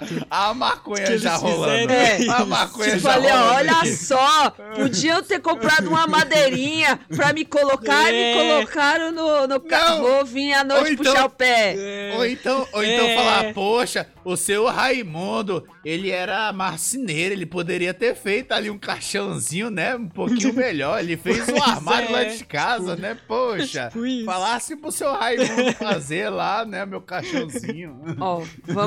a 0.50 0.54
maconha 0.54 1.18
já 1.18 1.36
rolando. 1.36 1.92
É. 1.94 2.18
A 2.30 2.46
maconha 2.46 2.92
Tipo, 2.98 3.02
já 3.02 3.18
ó, 3.18 3.22
rolando. 3.22 3.54
olha 3.56 3.96
só, 3.96 4.50
podiam 4.76 5.24
ter 5.24 5.40
comprado 5.40 5.88
uma 5.90 6.06
madeirinha 6.08 7.00
pra 7.16 7.34
me 7.34 7.46
colocar 7.46 8.12
e 8.12 8.16
É. 8.16 8.34
me 8.36 8.42
colocaram 8.66 9.12
no, 9.12 9.48
no 9.48 9.60
carro. 9.60 10.26
Vir 10.26 10.54
à 10.54 10.64
noite 10.64 10.94
então- 10.94 11.14
puxar 11.14 11.26
o 11.26 11.30
pé. 11.30 11.76
É. 11.78 12.14
Ou 12.18 12.26
então, 12.26 12.68
ou 12.74 12.84
então 12.84 13.06
É. 13.08 13.16
falar, 13.16 13.54
poxa, 13.54 14.08
o 14.26 14.36
seu 14.36 14.66
Raimundo, 14.66 15.66
ele 15.86 16.12
era 16.12 16.52
marceneiro, 16.52 17.34
ele 17.34 17.46
poderia 17.46 17.94
ter 17.94 18.16
feito 18.16 18.52
ali 18.52 18.70
um 18.70 18.78
caixãozinho, 18.78 19.70
né? 19.70 19.96
Um 19.96 20.08
pouquinho 20.08 20.54
melhor. 20.54 21.00
Ele 21.00 21.16
fez 21.18 21.48
um 21.50 21.62
armário 21.64 22.12
lá 22.12 22.24
é, 22.24 22.26
de 22.26 22.44
casa, 22.46 22.96
né? 22.96 23.18
Poxa, 23.28 23.90
tipo 23.92 24.26
falasse 24.26 24.76
pro 24.76 24.92
seu 24.92 25.14
Raimundo 25.14 25.74
fazer 25.74 26.30
lá, 26.30 26.66
né? 26.66 26.86
Meu 26.86 27.02
caixãozinho. 27.02 28.00
Ó, 28.20 28.40
vam- 28.40 28.46
vamos, 28.66 28.87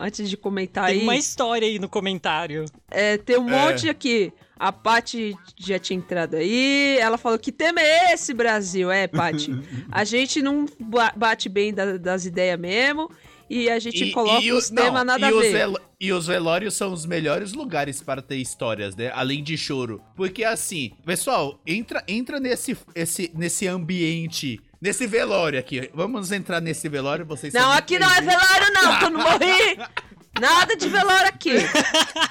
antes 0.00 0.28
de 0.28 0.36
comentar 0.36 0.86
Tem 0.86 0.98
aí. 0.98 1.02
uma 1.02 1.16
história 1.16 1.66
aí 1.66 1.78
no 1.78 1.88
comentário. 1.88 2.64
É, 2.90 3.16
tem 3.16 3.38
um 3.38 3.48
É. 3.48 3.66
monte 3.66 3.88
aqui. 3.88 4.32
A 4.58 4.70
Paty 4.70 5.34
já 5.56 5.78
tinha 5.78 5.96
entrado 5.98 6.36
aí. 6.36 6.98
Ela 7.00 7.16
falou: 7.16 7.38
que 7.38 7.50
tema 7.50 7.80
é 7.80 8.12
esse, 8.12 8.34
Brasil? 8.34 8.90
É, 8.90 9.06
Paty. 9.06 9.50
a 9.90 10.04
gente 10.04 10.42
não 10.42 10.66
ba- 10.78 11.14
bate 11.16 11.48
bem 11.48 11.72
da- 11.72 11.96
das 11.96 12.26
ideias 12.26 12.58
mesmo. 12.58 13.10
E 13.48 13.68
a 13.68 13.80
gente 13.80 14.12
coloca 14.12 14.40
e 14.44 14.52
os 14.52 14.70
não, 14.70 14.80
temas 14.84 15.04
nada 15.04 15.28
e 15.28 15.32
a 15.32 15.34
os 15.34 15.42
ver. 15.42 15.68
e 15.98 16.12
os 16.12 16.28
velórios 16.28 16.72
são 16.74 16.92
os 16.92 17.04
melhores 17.04 17.52
lugares 17.52 18.00
para 18.00 18.22
ter 18.22 18.36
histórias, 18.36 18.94
né? 18.94 19.10
Além 19.12 19.42
de 19.42 19.58
choro. 19.58 20.00
Porque 20.14 20.44
assim, 20.44 20.92
pessoal, 21.04 21.58
entra, 21.66 22.04
entra 22.06 22.38
nesse, 22.38 22.76
esse, 22.94 23.28
nesse 23.34 23.66
ambiente, 23.66 24.60
nesse 24.80 25.06
velório 25.06 25.58
aqui. 25.58 25.90
Vamos 25.94 26.32
entrar 26.32 26.60
nesse 26.60 26.88
velório, 26.88 27.26
vocês 27.26 27.52
Não, 27.52 27.70
aqui 27.72 27.98
não 27.98 28.10
é 28.10 28.20
velório, 28.20 28.72
não, 28.72 28.98
que 28.98 29.04
eu 29.04 29.10
não 29.10 29.20
morri. 29.20 29.78
Nada 30.40 30.74
de 30.74 30.88
velório 30.88 31.28
aqui. 31.28 31.52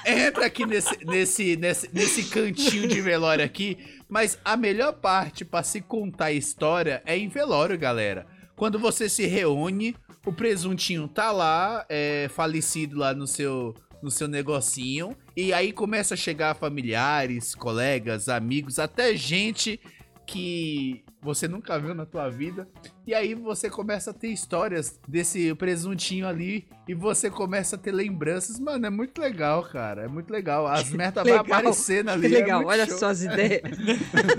Entra 0.04 0.46
aqui 0.46 0.66
nesse, 0.66 1.04
nesse, 1.04 1.56
nesse, 1.56 1.90
nesse 1.92 2.24
cantinho 2.24 2.88
de 2.88 3.00
velório 3.00 3.44
aqui. 3.44 3.78
Mas 4.08 4.36
a 4.44 4.56
melhor 4.56 4.94
parte 4.94 5.44
pra 5.44 5.62
se 5.62 5.80
contar 5.80 6.26
a 6.26 6.32
história 6.32 7.02
é 7.06 7.16
em 7.16 7.28
velório, 7.28 7.78
galera. 7.78 8.26
Quando 8.56 8.78
você 8.78 9.08
se 9.08 9.26
reúne 9.26 9.94
o 10.24 10.32
presuntinho 10.32 11.08
tá 11.08 11.30
lá, 11.30 11.84
é, 11.88 12.28
falecido 12.28 12.98
lá 12.98 13.14
no 13.14 13.26
seu, 13.26 13.74
no 14.02 14.10
seu 14.10 14.28
negocinho. 14.28 15.16
E 15.36 15.52
aí 15.52 15.72
começa 15.72 16.14
a 16.14 16.16
chegar 16.16 16.54
familiares, 16.54 17.54
colegas, 17.54 18.28
amigos, 18.28 18.78
até 18.78 19.14
gente 19.16 19.80
que 20.26 21.02
você 21.22 21.46
nunca 21.46 21.78
viu 21.78 21.94
na 21.94 22.06
tua 22.06 22.28
vida. 22.28 22.68
E 23.10 23.14
aí 23.14 23.34
você 23.34 23.68
começa 23.68 24.12
a 24.12 24.14
ter 24.14 24.28
histórias 24.28 24.96
desse 25.08 25.52
presuntinho 25.56 26.28
ali 26.28 26.64
e 26.86 26.94
você 26.94 27.28
começa 27.28 27.74
a 27.74 27.78
ter 27.78 27.90
lembranças. 27.90 28.60
Mano, 28.60 28.86
é 28.86 28.90
muito 28.90 29.20
legal, 29.20 29.64
cara. 29.64 30.04
É 30.04 30.08
muito 30.08 30.30
legal. 30.32 30.64
As 30.68 30.90
merdas 30.90 31.24
vão 31.26 31.38
aparecendo 31.38 32.08
ali. 32.08 32.28
Que 32.28 32.36
é 32.36 32.38
legal, 32.38 32.60
muito 32.60 32.70
olha 32.70 32.86
show. 32.86 32.98
só 32.98 33.06
as 33.08 33.22
ideias. 33.22 33.62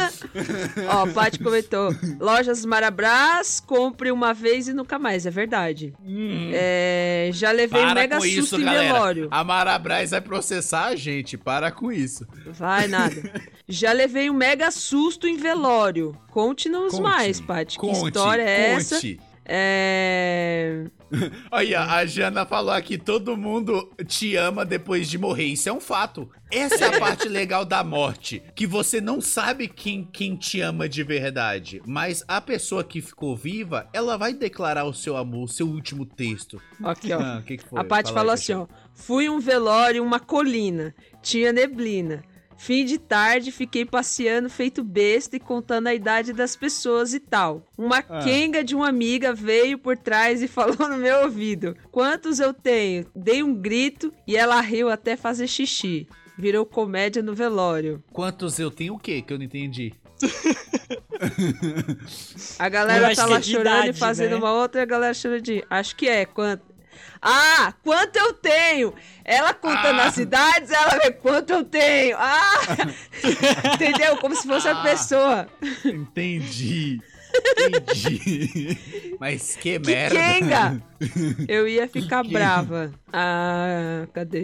Ó, 0.89 1.03
o 1.03 1.13
Paty 1.13 1.39
comentou: 1.39 1.93
Lojas 2.17 2.63
Marabras, 2.63 3.59
compre 3.59 4.09
uma 4.09 4.33
vez 4.33 4.69
e 4.69 4.73
nunca 4.73 4.97
mais. 4.97 5.25
É 5.25 5.29
verdade. 5.29 5.93
É, 6.53 7.29
já 7.33 7.51
levei 7.51 7.83
um 7.83 7.93
mega 7.93 8.21
susto 8.21 8.39
isso, 8.39 8.55
em 8.55 8.63
galera. 8.63 8.93
velório. 8.93 9.27
A 9.31 9.43
Marabras 9.43 10.11
vai 10.11 10.21
processar 10.21 10.85
a 10.85 10.95
gente. 10.95 11.37
Para 11.37 11.71
com 11.71 11.91
isso. 11.91 12.25
Vai 12.45 12.87
nada. 12.87 13.15
Já 13.71 13.93
levei 13.93 14.29
um 14.29 14.33
mega 14.33 14.69
susto 14.69 15.25
em 15.25 15.37
velório. 15.37 16.13
Conte-nos 16.29 16.91
Conte, 16.91 17.01
mais, 17.01 17.39
Paty. 17.39 17.79
Que 17.79 17.87
história 17.89 18.41
é 18.41 18.60
essa? 18.61 18.95
conte. 18.95 19.19
É. 19.45 20.85
Olha, 21.51 21.81
a 21.81 22.05
Jana 22.05 22.45
falou 22.45 22.71
aqui, 22.71 22.97
todo 22.97 23.35
mundo 23.35 23.91
te 24.07 24.35
ama 24.35 24.63
depois 24.63 25.09
de 25.09 25.17
morrer. 25.17 25.45
Isso 25.45 25.67
é 25.67 25.73
um 25.73 25.79
fato. 25.79 26.29
Essa 26.49 26.85
é 26.85 26.95
a 26.95 26.99
parte 26.99 27.27
legal 27.27 27.65
da 27.65 27.83
morte. 27.83 28.41
Que 28.55 28.65
você 28.65 29.01
não 29.01 29.19
sabe 29.19 29.67
quem, 29.67 30.05
quem 30.05 30.35
te 30.35 30.61
ama 30.61 30.87
de 30.87 31.03
verdade. 31.03 31.81
Mas 31.85 32.23
a 32.27 32.39
pessoa 32.39 32.83
que 32.83 33.01
ficou 33.01 33.35
viva, 33.35 33.89
ela 33.91 34.15
vai 34.15 34.33
declarar 34.33 34.85
o 34.85 34.93
seu 34.93 35.17
amor, 35.17 35.43
o 35.43 35.47
seu 35.49 35.67
último 35.67 36.05
texto. 36.05 36.61
Aqui, 36.81 37.11
ó. 37.11 37.19
Ah, 37.19 37.43
que, 37.45 37.57
que 37.57 37.67
foi? 37.67 37.79
A 37.79 37.83
Paty 37.83 38.09
Fala 38.09 38.19
falou 38.21 38.33
assim, 38.33 38.53
ó. 38.53 38.67
Fui 38.93 39.27
um 39.27 39.39
velório, 39.39 40.03
uma 40.03 40.19
colina. 40.19 40.95
Tinha 41.21 41.51
neblina. 41.51 42.23
Fim 42.61 42.85
de 42.85 42.99
tarde, 42.99 43.51
fiquei 43.51 43.83
passeando 43.83 44.47
feito 44.47 44.83
besta 44.83 45.35
e 45.35 45.39
contando 45.39 45.87
a 45.87 45.95
idade 45.95 46.31
das 46.31 46.55
pessoas 46.55 47.11
e 47.11 47.19
tal. 47.19 47.65
Uma 47.75 48.03
Ah. 48.07 48.19
quenga 48.19 48.63
de 48.63 48.75
uma 48.75 48.87
amiga 48.87 49.33
veio 49.33 49.79
por 49.79 49.97
trás 49.97 50.43
e 50.43 50.47
falou 50.47 50.87
no 50.87 50.97
meu 50.97 51.23
ouvido: 51.23 51.75
Quantos 51.91 52.39
eu 52.39 52.53
tenho? 52.53 53.07
Dei 53.15 53.41
um 53.41 53.51
grito 53.51 54.13
e 54.27 54.37
ela 54.37 54.61
riu 54.61 54.91
até 54.91 55.17
fazer 55.17 55.47
xixi. 55.47 56.07
Virou 56.37 56.63
comédia 56.63 57.23
no 57.23 57.33
velório. 57.33 58.03
Quantos 58.13 58.59
eu 58.59 58.69
tenho 58.69 58.93
o 58.93 58.99
quê? 58.99 59.23
Que 59.23 59.33
eu 59.33 59.39
não 59.39 59.45
entendi. 59.45 59.93
A 62.59 62.69
galera 62.69 63.15
tá 63.15 63.25
lá 63.25 63.37
é 63.37 63.41
chorando 63.41 63.85
e 63.85 63.89
idade, 63.89 63.99
fazendo 63.99 64.31
né? 64.31 64.37
uma 64.37 64.53
outra 64.53 64.81
e 64.81 64.83
a 64.83 64.85
galera 64.85 65.15
chorando 65.15 65.41
de. 65.41 65.65
Acho 65.67 65.95
que 65.95 66.07
é. 66.07 66.25
Quanto? 66.25 66.63
Ah, 67.21 67.73
quanto 67.83 68.15
eu 68.17 68.33
tenho? 68.33 68.93
Ela 69.23 69.53
contando 69.53 69.99
Ah. 69.99 70.05
as 70.07 70.17
idades, 70.17 70.71
ela 70.71 70.97
vê 70.97 71.11
quanto 71.11 71.51
eu 71.51 71.63
tenho. 71.63 72.17
Ah! 72.19 72.61
Entendeu? 73.75 74.17
Como 74.17 74.35
se 74.35 74.47
fosse 74.47 74.67
a 74.67 74.79
Ah. 74.79 74.83
pessoa. 74.83 75.47
Entendi. 75.85 76.99
Entendi. 77.57 79.15
Mas 79.19 79.55
que, 79.55 79.79
Que 79.79 79.87
merda. 79.87 80.15
quenga! 80.15 80.83
Eu 81.47 81.67
ia 81.67 81.87
ficar 81.87 82.23
Que- 82.23 82.31
brava. 82.33 82.91
Ah, 83.11 84.05
cadê? 84.13 84.43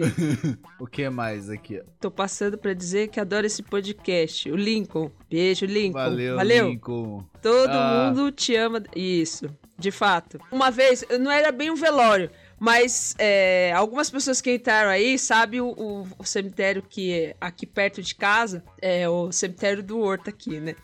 O 0.80 0.86
que 0.86 1.08
mais 1.10 1.50
aqui? 1.50 1.82
Tô 2.00 2.10
passando 2.10 2.56
pra 2.56 2.72
dizer 2.72 3.08
que 3.08 3.20
adoro 3.20 3.46
esse 3.46 3.62
podcast. 3.62 4.50
O 4.50 4.56
Lincoln. 4.56 5.10
Beijo, 5.30 5.66
Lincoln. 5.66 5.98
Valeu, 5.98 6.36
Valeu. 6.36 6.68
Lincoln. 6.70 7.24
Todo 7.42 7.70
Ah. 7.72 8.10
mundo 8.14 8.32
te 8.32 8.54
ama. 8.56 8.82
Isso, 8.96 9.46
de 9.78 9.90
fato. 9.90 10.38
Uma 10.50 10.70
vez, 10.70 11.04
não 11.20 11.30
era 11.30 11.52
bem 11.52 11.70
um 11.70 11.76
velório, 11.76 12.30
mas 12.58 13.14
é, 13.18 13.72
algumas 13.76 14.10
pessoas 14.10 14.40
que 14.40 14.52
entraram 14.54 14.90
aí 14.90 15.18
sabem 15.18 15.60
o, 15.60 15.68
o- 15.68 16.08
o 16.18 16.24
cemitério 16.24 16.82
que 16.82 17.12
é 17.12 17.36
aqui 17.40 17.66
perto 17.66 18.02
de 18.02 18.14
casa, 18.14 18.64
é 18.80 19.08
o 19.08 19.30
cemitério 19.32 19.82
do 19.82 19.98
Horto 20.00 20.28
aqui, 20.30 20.58
né? 20.60 20.74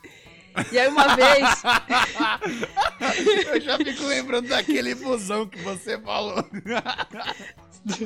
E 0.70 0.78
aí 0.78 0.86
uma 0.86 1.16
vez, 1.16 1.62
Eu 3.52 3.60
já 3.60 3.76
fico 3.76 4.04
lembrando 4.04 4.48
daquele 4.48 4.94
busão 4.94 5.46
que 5.48 5.58
você 5.60 5.98
falou. 5.98 6.36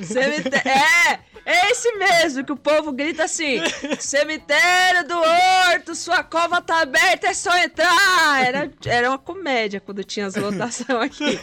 cemitério, 0.02 0.70
é, 0.70 1.20
é 1.44 1.70
esse 1.70 1.92
mesmo 1.96 2.44
que 2.44 2.52
o 2.52 2.56
povo 2.56 2.90
grita 2.92 3.24
assim: 3.24 3.58
cemitério 4.00 5.06
do 5.06 5.14
Horto, 5.18 5.94
sua 5.94 6.24
cova 6.24 6.60
tá 6.62 6.80
aberta, 6.80 7.28
é 7.28 7.34
só 7.34 7.56
entrar. 7.58 8.42
Era, 8.44 8.70
era 8.86 9.10
uma 9.10 9.18
comédia 9.18 9.78
quando 9.80 10.02
tinha 10.02 10.26
as 10.26 10.34
lotações 10.34 10.88
aqui. 11.02 11.38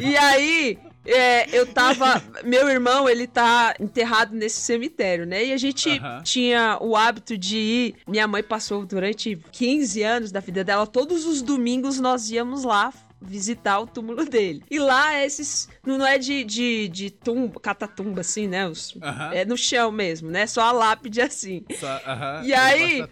E 0.00 0.16
aí, 0.16 0.78
é, 1.04 1.48
eu 1.56 1.66
tava. 1.66 2.22
Meu 2.44 2.68
irmão, 2.68 3.08
ele 3.08 3.26
tá 3.26 3.74
enterrado 3.80 4.34
nesse 4.34 4.60
cemitério, 4.60 5.26
né? 5.26 5.44
E 5.46 5.52
a 5.52 5.56
gente 5.56 5.88
Aham. 5.98 6.22
tinha 6.22 6.78
o 6.80 6.96
hábito 6.96 7.36
de 7.38 7.56
ir. 7.58 7.94
Minha 8.06 8.26
mãe 8.28 8.42
passou 8.42 8.84
durante 8.84 9.36
15 9.52 10.02
anos 10.02 10.32
da 10.32 10.40
vida 10.40 10.62
dela, 10.64 10.86
todos 10.86 11.24
os 11.24 11.42
domingos 11.42 11.98
nós 11.98 12.30
íamos 12.30 12.64
lá 12.64 12.92
visitar 13.22 13.78
o 13.80 13.86
túmulo 13.86 14.24
dele. 14.24 14.62
E 14.70 14.78
lá, 14.78 15.22
esses. 15.22 15.68
Não 15.84 16.06
é 16.06 16.16
de, 16.16 16.42
de, 16.42 16.88
de 16.88 17.10
tumba, 17.10 17.60
catatumba, 17.60 18.20
assim, 18.22 18.46
né? 18.48 18.66
Os-. 18.66 18.94
É 19.32 19.44
no 19.44 19.56
chão 19.58 19.90
mesmo, 19.92 20.30
né? 20.30 20.46
Só 20.46 20.62
a 20.62 20.72
lápide 20.72 21.20
assim. 21.20 21.62
Só- 21.78 22.00
aham, 22.06 22.42
E 22.44 22.54
aí-. 22.54 23.04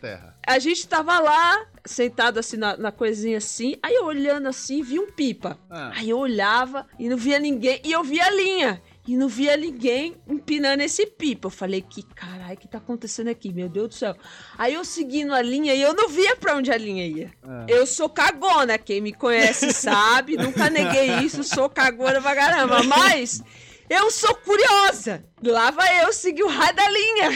A 0.47 0.59
gente 0.59 0.88
tava 0.88 1.18
lá, 1.18 1.66
sentado 1.88 2.38
assim 2.38 2.57
na, 2.57 2.76
na 2.76 2.92
coisinha 2.92 3.38
assim, 3.38 3.76
aí 3.83 3.95
eu 3.95 4.04
olhando 4.04 4.49
assim, 4.49 4.83
vi 4.83 4.99
um 4.99 5.11
pipa. 5.11 5.59
Ah. 5.71 5.92
Aí 5.95 6.11
eu 6.11 6.18
olhava 6.18 6.87
e 6.99 7.09
não 7.09 7.16
via 7.16 7.38
ninguém, 7.38 7.80
e 7.85 7.92
eu 7.92 8.04
via 8.04 8.25
a 8.25 8.30
linha. 8.30 8.83
E 9.07 9.16
não 9.16 9.26
via 9.26 9.57
ninguém 9.57 10.16
empinando 10.28 10.83
esse 10.83 11.07
pipa. 11.07 11.47
Eu 11.47 11.50
falei, 11.50 11.80
que 11.80 12.02
caralho, 12.02 12.59
que 12.59 12.68
tá 12.68 12.76
acontecendo 12.76 13.28
aqui? 13.28 13.50
Meu 13.50 13.66
Deus 13.66 13.88
do 13.88 13.95
céu. 13.95 14.14
Aí 14.59 14.75
eu 14.75 14.85
seguindo 14.85 15.33
a 15.33 15.40
linha 15.40 15.75
e 15.75 15.80
eu 15.80 15.95
não 15.95 16.11
via 16.11 16.37
pra 16.37 16.54
onde 16.54 16.71
a 16.71 16.76
linha 16.76 17.07
ia. 17.07 17.33
Ah. 17.42 17.64
Eu 17.66 17.87
sou 17.87 18.11
cagona, 18.11 18.76
quem 18.76 19.00
me 19.00 19.14
conhece 19.14 19.73
sabe, 19.73 20.37
nunca 20.37 20.68
neguei 20.68 21.21
isso, 21.21 21.42
sou 21.42 21.71
cagona 21.71 22.21
pra 22.21 22.35
caramba. 22.35 22.83
Mas 22.83 23.42
eu 23.88 24.11
sou 24.11 24.35
curiosa. 24.35 25.25
Lá 25.42 25.71
vai 25.71 26.04
eu 26.04 26.12
seguir 26.12 26.42
o 26.42 26.49
raio 26.49 26.76
da 26.76 26.88
linha. 26.90 27.30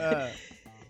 Ah. 0.00 0.30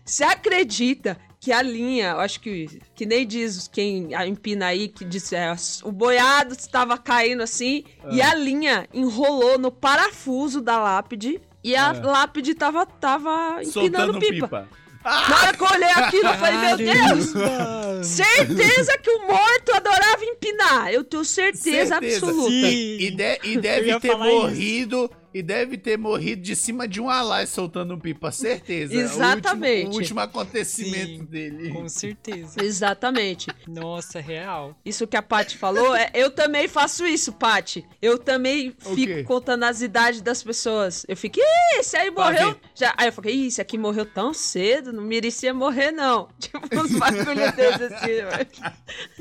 Você 0.07 0.23
acredita 0.23 1.17
que 1.39 1.51
a 1.51 1.61
linha, 1.61 2.09
eu 2.11 2.19
acho 2.19 2.39
que, 2.39 2.79
que 2.95 3.05
nem 3.05 3.25
diz 3.25 3.67
quem 3.67 4.09
empina 4.27 4.67
aí, 4.67 4.87
que 4.87 5.05
diz 5.05 5.31
é, 5.31 5.53
o 5.83 5.91
boiado 5.91 6.53
estava 6.53 6.97
caindo 6.97 7.43
assim, 7.43 7.83
e 8.11 8.21
a 8.21 8.33
linha 8.33 8.87
enrolou 8.93 9.57
no 9.59 9.71
parafuso 9.71 10.61
da 10.61 10.79
lápide, 10.79 11.39
e 11.63 11.75
a 11.75 11.89
Ah. 11.89 12.01
lápide 12.03 12.53
tava, 12.55 12.85
tava 12.85 13.59
empinando 13.61 13.71
Soltando 14.13 14.19
pipa. 14.19 14.47
pipa. 14.47 14.67
Na 15.03 15.39
hora 15.41 15.55
que 15.57 15.63
eu 15.63 15.67
olhei 15.69 15.89
aquilo, 15.91 16.27
eu 16.27 16.33
falei, 16.33 16.57
meu 16.57 16.77
Deus! 16.77 18.05
Certeza 18.05 18.97
que 18.97 19.09
o 19.09 19.27
morto 19.27 19.73
adorava 19.73 20.23
empinar. 20.25 20.91
Eu 20.91 21.03
tenho 21.03 21.23
certeza, 21.23 21.95
Certeza. 21.95 21.95
absoluta. 21.97 22.49
Sim. 22.49 22.97
E, 22.99 23.11
de- 23.11 23.39
e 23.43 23.57
deve 23.57 23.99
ter 23.99 24.07
falar 24.11 24.51
isso. 24.51 25.09
E 25.33 25.43
deve 25.43 25.77
ter 25.77 25.97
morrido 25.97 26.41
de 26.41 26.55
cima 26.55 26.87
de 26.87 26.99
um 27.01 27.09
alai 27.09 27.45
soltando 27.45 27.93
um 27.93 27.99
pipa, 27.99 28.31
certeza. 28.31 28.93
O 28.95 28.97
último- 28.97 29.13
Exatamente. 29.15 29.89
O 29.89 29.93
último, 29.99 30.19
acontecimento 30.19 31.19
Sim. 31.19 31.25
dele. 31.25 31.69
Com 31.71 31.87
certeza. 31.89 32.63
Exatamente. 32.63 33.47
Nossa, 33.67 34.19
real. 34.19 34.75
Isso 34.85 35.05
que 35.05 35.17
a 35.17 35.21
Paty 35.21 35.57
falou, 35.57 35.95
é, 35.95 36.09
eu 36.13 36.31
também 36.31 36.67
faço 36.67 37.05
isso, 37.05 37.33
Paty. 37.33 37.85
Eu 38.01 38.17
também 38.17 38.73
fico 38.79 39.23
contando 39.25 39.63
as 39.63 39.81
idades 39.81 40.21
das 40.21 40.41
pessoas. 40.41 41.05
Eu 41.07 41.15
fico, 41.17 41.39
ih, 41.39 41.79
esse 41.79 41.95
aí 41.97 42.09
morreu. 42.09 42.55
Já, 42.73 42.93
aí 42.97 43.09
eu 43.09 43.13
falei, 43.13 43.35
ih, 43.35 43.47
esse 43.47 43.61
aqui 43.61 43.77
morreu 43.77 44.05
tão 44.05 44.33
cedo, 44.33 44.91
não 44.93 45.03
merecia 45.03 45.53
morrer, 45.53 45.91
não. 45.91 46.29
Tipo, 46.39 46.59
uns 46.79 46.91
bagulho 46.97 47.51
desses 47.53 47.81
assim, 47.91 48.21
mano. 48.23 48.47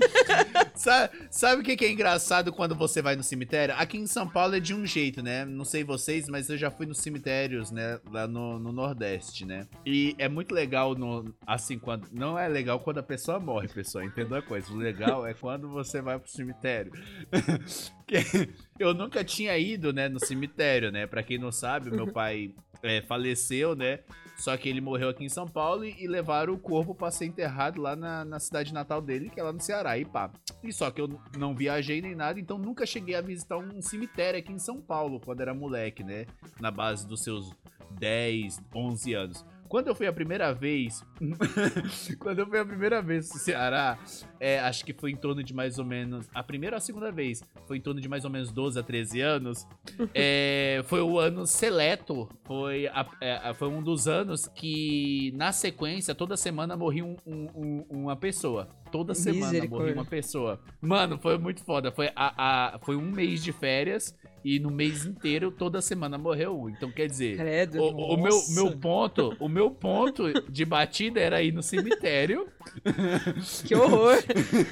Sa- 0.75 1.11
Sabe 1.31 1.63
o 1.63 1.65
que 1.65 1.77
que 1.77 1.85
é 1.85 1.91
engraçado 1.91 2.53
quando 2.53 2.75
você 2.75 3.03
vai 3.03 3.17
no 3.17 3.23
cemitério? 3.23 3.75
Aqui 3.77 3.99
em 3.99 4.07
São 4.07 4.27
Paulo 4.29 4.55
é 4.55 4.61
de 4.61 4.73
um 4.75 4.87
jeito, 4.87 5.23
né? 5.23 5.45
Não 5.45 5.65
sei 5.65 5.85
vocês, 5.97 6.29
mas 6.29 6.49
eu 6.49 6.57
já 6.57 6.71
fui 6.71 6.87
nos 6.87 6.99
cemitérios, 6.99 7.71
né? 7.71 7.99
Lá 8.11 8.27
no, 8.27 8.59
no 8.59 8.73
Nordeste, 8.73 9.45
né? 9.45 9.67
E 9.85 10.15
é 10.19 10.29
muito 10.29 10.55
legal, 10.55 10.95
no, 10.95 11.35
assim, 11.47 11.79
quando. 11.79 12.09
Não 12.13 12.39
é 12.39 12.47
legal 12.49 12.81
quando 12.81 12.99
a 12.99 13.03
pessoa 13.03 13.41
morre, 13.41 13.69
pessoal. 13.69 14.05
Entenda 14.05 14.39
a 14.39 14.43
coisa. 14.43 14.73
O 14.73 14.77
legal 14.77 15.27
é 15.27 15.35
quando 15.35 15.69
você 15.69 16.01
vai 16.01 16.19
pro 16.19 16.31
cemitério. 16.31 16.93
Eu 18.79 18.95
nunca 18.95 19.25
tinha 19.25 19.57
ido, 19.59 19.93
né, 19.93 20.09
no 20.09 20.21
cemitério, 20.21 20.93
né? 20.93 21.07
Pra 21.07 21.23
quem 21.23 21.39
não 21.39 21.51
sabe, 21.51 21.91
meu 21.91 22.07
pai 22.07 22.55
é, 22.83 23.03
faleceu, 23.03 23.75
né? 23.75 24.01
Só 24.37 24.57
que 24.57 24.69
ele 24.69 24.81
morreu 24.81 25.09
aqui 25.09 25.25
em 25.25 25.29
São 25.29 25.47
Paulo 25.47 25.85
e, 25.85 26.07
levaram 26.07 26.53
o 26.53 26.59
corpo 26.59 26.95
pra 26.95 27.11
ser 27.11 27.25
enterrado 27.25 27.81
lá 27.81 27.97
na, 27.97 28.25
na 28.25 28.39
cidade 28.39 28.73
natal 28.73 29.01
dele, 29.01 29.31
que 29.31 29.41
é 29.41 29.43
lá 29.43 29.53
no 29.53 29.61
Ceará, 29.61 29.99
e 29.99 30.05
pá. 30.05 30.31
E 30.63 30.73
só 30.73 30.91
que 30.91 31.01
eu 31.01 31.09
não 31.37 31.55
viajei 31.55 32.03
nem 32.03 32.15
nada, 32.15 32.39
então 32.39 32.59
nunca 32.59 32.85
cheguei 32.85 33.15
a 33.15 33.23
visitar 33.23 33.57
um 33.57 33.81
cemitério 33.81 34.39
aqui 34.39 34.53
em 34.53 34.59
São 34.59 34.81
Paulo, 34.81 35.21
quando 35.21 35.41
era 35.41 35.55
moleque, 35.55 36.05
né? 36.05 36.27
Na 36.61 36.71
base 36.71 37.07
dos 37.07 37.23
seus 37.23 37.51
10, 37.99 38.61
11 38.75 39.15
anos. 39.15 39.45
Quando 39.69 39.89
eu 39.89 39.95
fui 39.95 40.07
a 40.07 40.13
primeira 40.13 40.53
vez. 40.53 41.05
quando 42.19 42.39
eu 42.41 42.47
fui 42.47 42.59
a 42.59 42.65
primeira 42.65 43.03
vez 43.03 43.29
pro 43.29 43.39
Ceará, 43.39 43.99
é, 44.39 44.59
acho 44.61 44.85
que 44.85 44.93
foi 44.93 45.11
em 45.11 45.17
torno 45.17 45.43
de 45.43 45.55
mais 45.55 45.79
ou 45.79 45.85
menos. 45.85 46.27
A 46.35 46.43
primeira 46.43 46.77
ou 46.77 46.79
a 46.79 46.81
segunda 46.81 47.11
vez? 47.11 47.43
Foi 47.67 47.77
em 47.77 47.81
torno 47.81 48.01
de 48.01 48.09
mais 48.09 48.25
ou 48.25 48.31
menos 48.31 48.53
12 48.53 48.79
a 48.79 48.83
13 48.83 49.21
anos. 49.21 49.67
é, 50.15 50.83
foi 50.87 51.01
o 51.01 51.19
ano 51.19 51.47
seleto. 51.47 52.29
Foi, 52.45 52.87
a- 52.89 53.07
é, 53.21 53.55
foi 53.55 53.69
um 53.69 53.83
dos 53.83 54.07
anos 54.09 54.47
que, 54.49 55.33
na 55.37 55.53
sequência, 55.53 56.15
toda 56.15 56.37
semana 56.37 56.77
morria 56.77 57.05
um- 57.05 57.17
um- 57.27 57.49
um- 57.57 57.85
uma 57.91 58.17
pessoa. 58.17 58.69
Toda 58.97 59.15
semana 59.15 59.67
morria 59.69 59.93
uma 59.95 60.05
pessoa. 60.05 60.61
Mano, 60.81 61.19
foi 61.19 61.37
muito 61.39 61.63
foda. 61.65 61.93
Foi, 61.93 62.09
a, 62.17 62.75
a- 62.75 62.79
foi 62.81 62.97
um 62.97 63.11
mês 63.11 63.43
de 63.43 63.53
férias. 63.53 64.15
E 64.45 64.61
no 64.61 64.71
mês 64.71 65.05
inteiro, 65.05 65.51
toda 65.51 65.83
semana 65.83 66.17
morreu 66.17 66.57
um. 66.57 66.69
Então, 66.69 66.89
quer 66.93 67.09
dizer, 67.09 67.37
Credo. 67.37 67.81
o, 67.83 68.15
o 68.15 68.17
meu, 68.17 68.41
meu 68.51 68.77
ponto, 68.79 69.37
o 69.41 69.49
meu 69.49 69.73
ponto 69.73 70.23
de 70.49 70.65
batida 70.65 71.19
era 71.21 71.43
ir 71.43 71.53
no 71.53 71.65
cemitério 71.65 72.47
Que 73.67 73.75
horror. 73.75 74.15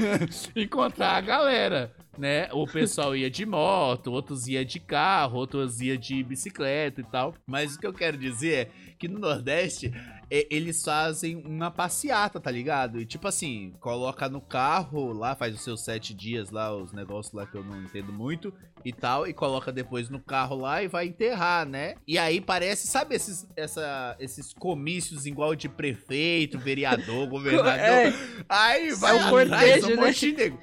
encontrar 0.54 1.16
a 1.16 1.20
galera, 1.20 1.92
né? 2.18 2.48
O 2.52 2.66
pessoal 2.66 3.14
ia 3.16 3.30
de 3.30 3.44
moto, 3.46 4.12
outros 4.12 4.46
ia 4.46 4.64
de 4.64 4.80
carro, 4.80 5.38
outros 5.38 5.80
ia 5.80 5.96
de 5.96 6.22
bicicleta 6.22 7.00
e 7.00 7.04
tal. 7.04 7.34
Mas 7.46 7.74
o 7.74 7.80
que 7.80 7.86
eu 7.86 7.92
quero 7.92 8.16
dizer 8.16 8.54
é 8.54 8.70
que 8.98 9.08
no 9.08 9.18
Nordeste 9.18 9.92
é, 10.30 10.46
eles 10.50 10.82
fazem 10.82 11.36
uma 11.36 11.70
passeata, 11.70 12.40
tá 12.40 12.50
ligado? 12.50 13.00
E 13.00 13.06
tipo 13.06 13.28
assim, 13.28 13.72
coloca 13.80 14.28
no 14.28 14.40
carro 14.40 15.12
lá, 15.12 15.34
faz 15.34 15.54
os 15.54 15.62
seus 15.62 15.84
sete 15.84 16.14
dias 16.14 16.50
lá, 16.50 16.74
os 16.74 16.92
negócios 16.92 17.34
lá 17.34 17.46
que 17.46 17.56
eu 17.56 17.64
não 17.64 17.80
entendo 17.82 18.12
muito 18.12 18.52
e 18.84 18.92
tal, 18.92 19.26
e 19.26 19.32
coloca 19.32 19.72
depois 19.72 20.10
no 20.10 20.20
carro 20.20 20.56
lá 20.56 20.82
e 20.82 20.88
vai 20.88 21.06
enterrar, 21.06 21.66
né? 21.66 21.94
E 22.06 22.18
aí 22.18 22.40
parece, 22.40 22.86
sabe 22.86 23.14
esses, 23.14 23.46
essa, 23.56 24.16
esses 24.18 24.52
comícios 24.52 25.24
igual 25.24 25.54
de 25.54 25.68
prefeito, 25.68 26.58
vereador, 26.58 27.26
governador? 27.30 27.74
É. 27.78 28.12
Aí 28.48 28.92
vai 28.92 29.14
o 29.14 29.20
atrás 29.20 29.30
cortejo, 29.30 29.86
um 29.86 29.96
né? 29.96 30.06
monte 30.06 30.20
de 30.20 30.32
nego. 30.32 30.58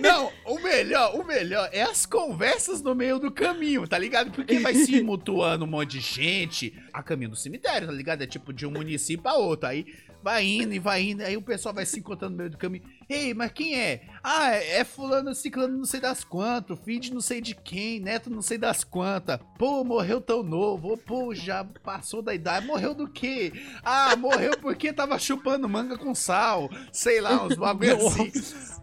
Não, 0.00 0.32
o 0.44 0.58
melhor, 0.58 1.14
o 1.14 1.24
melhor 1.24 1.68
é 1.72 1.82
as 1.82 2.06
conversas 2.06 2.82
no 2.82 2.94
meio 2.94 3.18
do 3.18 3.30
caminho, 3.30 3.86
tá 3.86 3.98
ligado? 3.98 4.30
Porque 4.30 4.58
vai 4.58 4.74
se 4.74 5.00
mutuando 5.02 5.64
um 5.64 5.68
monte 5.68 5.92
de 5.92 6.00
gente 6.00 6.74
a 6.92 7.02
caminho 7.02 7.30
do 7.30 7.36
cemitério, 7.36 7.86
tá 7.86 7.92
ligado? 7.92 8.22
É 8.22 8.26
tipo 8.26 8.52
de 8.52 8.66
um 8.66 8.70
município 8.70 9.28
a 9.28 9.34
outro. 9.34 9.68
Aí 9.68 9.86
vai 10.22 10.44
indo 10.44 10.72
e 10.72 10.78
vai 10.78 11.02
indo, 11.02 11.22
aí 11.22 11.36
o 11.36 11.42
pessoal 11.42 11.74
vai 11.74 11.84
se 11.84 11.98
encontrando 11.98 12.32
no 12.32 12.38
meio 12.38 12.50
do 12.50 12.56
caminho. 12.56 12.82
Ei, 13.08 13.34
mas 13.34 13.52
quem 13.52 13.78
é? 13.78 14.02
Ah, 14.22 14.50
é 14.52 14.82
fulano, 14.84 15.34
ciclano, 15.34 15.76
não 15.76 15.84
sei 15.84 16.00
das 16.00 16.24
quantas, 16.24 16.78
filho 16.80 17.00
de 17.00 17.12
não 17.14 17.20
sei 17.20 17.40
de 17.40 17.54
quem, 17.54 18.00
neto 18.00 18.30
não 18.30 18.40
sei 18.42 18.56
das 18.56 18.82
quantas. 18.84 19.38
Pô, 19.58 19.84
morreu 19.84 20.20
tão 20.20 20.42
novo, 20.42 20.96
pô, 20.96 21.34
já 21.34 21.64
passou 21.82 22.22
da 22.22 22.34
idade. 22.34 22.66
Morreu 22.66 22.94
do 22.94 23.08
quê? 23.08 23.52
Ah, 23.84 24.16
morreu 24.16 24.52
porque 24.60 24.92
tava 24.92 25.18
chupando 25.18 25.68
manga 25.68 25.98
com 25.98 26.14
sal. 26.14 26.70
Sei 26.92 27.20
lá, 27.20 27.44
uns 27.44 27.56
bagulho 27.56 27.96
assim. 28.08 28.32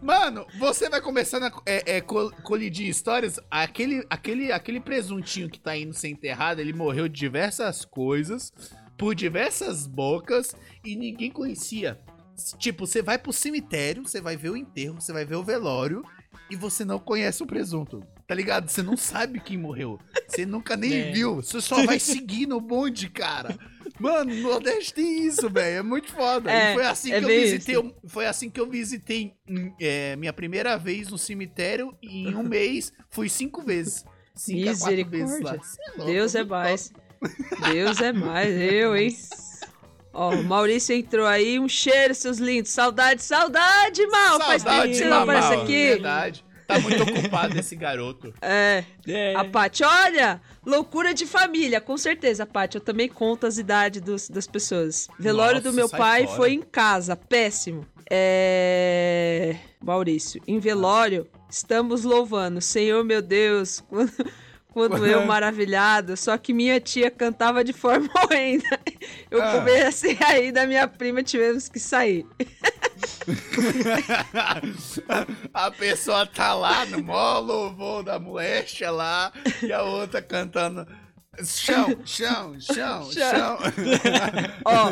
Mano, 0.02 0.46
você 0.60 0.90
vai 0.90 1.02
começando 1.02 1.44
a 1.44 1.52
é, 1.66 1.98
é, 1.98 2.02
col- 2.02 2.32
colidir 2.44 2.88
histórias. 2.88 3.40
Aquele, 3.50 4.06
aquele, 4.10 4.52
aquele 4.52 4.80
presuntinho 4.80 5.50
que 5.50 5.60
tá 5.60 5.76
indo 5.76 5.94
ser 5.94 6.10
enterrado, 6.10 6.60
ele 6.60 6.74
morreu 6.74 7.08
de 7.08 7.20
diversas 7.20 7.84
coisas, 7.86 8.52
por 8.98 9.16
diversas 9.16 9.88
bocas, 9.88 10.56
e 10.84 10.96
ninguém 10.96 11.32
conhecia. 11.32 12.00
Tipo, 12.58 12.86
você 12.88 13.02
vai 13.02 13.18
pro 13.18 13.34
cemitério, 13.34 14.04
você 14.04 14.22
vai 14.22 14.36
ver 14.38 14.50
o 14.50 14.58
enterro, 14.58 15.00
você 15.00 15.14
vai 15.14 15.26
ver 15.26 15.36
o 15.36 15.44
velório, 15.44 16.04
e 16.50 16.56
você 16.56 16.84
não 16.84 17.00
conhece 17.00 17.42
o 17.44 17.48
presunto. 17.48 18.04
Tá 18.28 18.36
ligado? 18.36 18.70
Você 18.70 18.82
não 18.82 18.96
sabe 18.96 19.40
quem 19.40 19.58
morreu. 19.58 20.00
Você 20.28 20.46
nunca 20.46 20.76
nem 20.76 20.94
É. 21.10 21.12
viu. 21.12 21.36
Você 21.36 21.62
só 21.62 21.86
vai 21.86 22.00
seguir 22.00 22.48
no 22.48 22.60
bonde, 22.62 23.10
cara. 23.10 23.58
Mano, 24.00 24.34
no 24.34 24.42
Nordeste 24.42 24.94
tem 24.94 25.28
isso, 25.28 25.50
velho. 25.50 25.78
É 25.78 25.84
muito 25.84 26.12
foda. 26.12 26.52
É, 26.52 26.72
e 26.72 26.74
foi 26.74 26.86
assim 26.86 27.12
é 27.12 27.20
que 27.20 27.26
eu 27.26 27.30
visitei. 27.30 27.96
Foi 28.08 28.26
assim 28.26 28.50
que 28.50 28.60
eu 28.60 28.70
visitei 28.70 29.34
hum, 29.48 29.72
é, 29.80 30.16
minha 30.16 30.34
primeira 30.34 30.78
vez 30.78 31.10
no 31.10 31.18
cemitério. 31.18 31.96
E 32.02 32.28
em 32.28 32.36
um 32.36 32.44
mês 32.44 32.92
fui 33.10 33.30
cinco 33.30 33.62
vezes. 33.62 34.04
Cinco 34.34 34.70
a 34.70 34.78
quatro 34.78 35.10
vezes 35.10 35.42
lá. 35.42 35.54
Misericórdia. 35.54 35.64
Cê 35.64 36.02
é 36.02 36.06
Deus 36.06 36.36
é 36.36 36.44
mais. 36.44 36.94
Deus 37.72 38.02
é 38.02 38.12
mais, 38.12 38.50
eu, 38.50 38.96
hein? 38.96 39.16
Ó, 40.14 40.32
o 40.36 40.44
Maurício 40.44 40.94
entrou 40.96 41.26
aí, 41.26 41.60
um 41.60 41.70
cheiro, 41.70 42.14
seus 42.14 42.38
lindos. 42.38 42.72
Saudade, 42.72 43.24
saudade, 43.24 44.06
mal. 44.08 44.40
Faz 44.40 44.64
tempo 44.64 44.88
que 44.88 44.94
Saudade, 44.96 45.06
não 45.10 45.22
aparece 45.24 45.48
Mamal, 45.50 45.64
aqui. 45.64 45.88
Verdade. 45.90 46.46
Tá 46.68 46.80
muito 46.80 47.04
ocupado 47.04 47.60
esse 47.60 47.76
garoto. 47.76 48.34
É, 48.42 48.84
É. 49.06 49.36
a 49.36 49.44
Paty, 49.44 49.84
olha, 49.84 50.40
loucura 50.66 51.14
de 51.14 51.26
família, 51.26 51.82
com 51.82 51.98
certeza, 51.98 52.46
Paty. 52.46 52.78
Eu 52.78 52.82
também 52.82 53.10
conto 53.10 53.46
as 53.46 53.58
idades 53.58 54.02
dos- 54.02 54.30
das 54.30 54.48
pessoas. 54.48 55.08
Velório 55.20 55.56
Nossa, 55.56 55.70
do 55.70 55.74
meu 55.76 55.90
pai 55.90 56.24
fora. 56.26 56.38
foi 56.38 56.54
em 56.54 56.62
casa, 56.62 57.16
péssimo. 57.16 57.86
É. 58.10 59.56
Maurício, 59.84 60.42
em 60.48 60.60
velório, 60.60 61.28
estamos 61.50 62.04
louvando. 62.04 62.62
Senhor, 62.62 63.04
meu 63.04 63.22
Deus, 63.22 63.82
quando, 63.90 64.12
quando 64.72 65.06
eu 65.06 65.26
maravilhado, 65.26 66.18
só 66.18 66.36
que 66.38 66.54
minha 66.54 66.80
tia 66.80 67.12
cantava 67.12 67.64
de 67.64 67.74
forma 67.74 68.10
horrenda. 68.24 68.80
Eu 69.30 69.42
Ah. 69.44 69.52
comecei 69.54 70.18
aí 70.22 70.52
da 70.52 70.66
minha 70.66 70.88
prima, 70.88 71.22
tivemos 71.22 71.68
que 71.70 71.80
sair. 71.80 72.26
a 75.54 75.72
pessoa 75.72 76.26
tá 76.26 76.54
lá 76.54 76.86
no 76.86 77.04
mó 77.04 77.40
louvor 77.40 78.04
da 78.04 78.20
moléstia 78.20 78.92
lá 78.92 79.32
e 79.62 79.72
a 79.72 79.84
outra 79.84 80.22
cantando 80.22 80.88
chão, 81.44 81.98
chão, 82.06 82.56
chão, 82.60 83.12
chão. 83.12 83.58
Ó, 84.66 84.92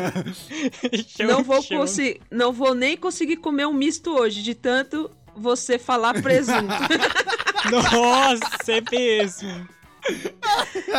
não 1.24 1.42
vou 1.42 1.62
conseguir, 1.64 2.20
não 2.30 2.52
vou 2.52 2.74
nem 2.74 2.96
conseguir 2.96 3.36
comer 3.36 3.66
um 3.66 3.72
misto 3.72 4.10
hoje, 4.10 4.42
de 4.42 4.54
tanto 4.54 5.10
você 5.36 5.78
falar 5.78 6.20
presunto. 6.20 6.74
Nossa, 7.70 8.72
é 8.72 8.80
mesmo. 8.90 9.68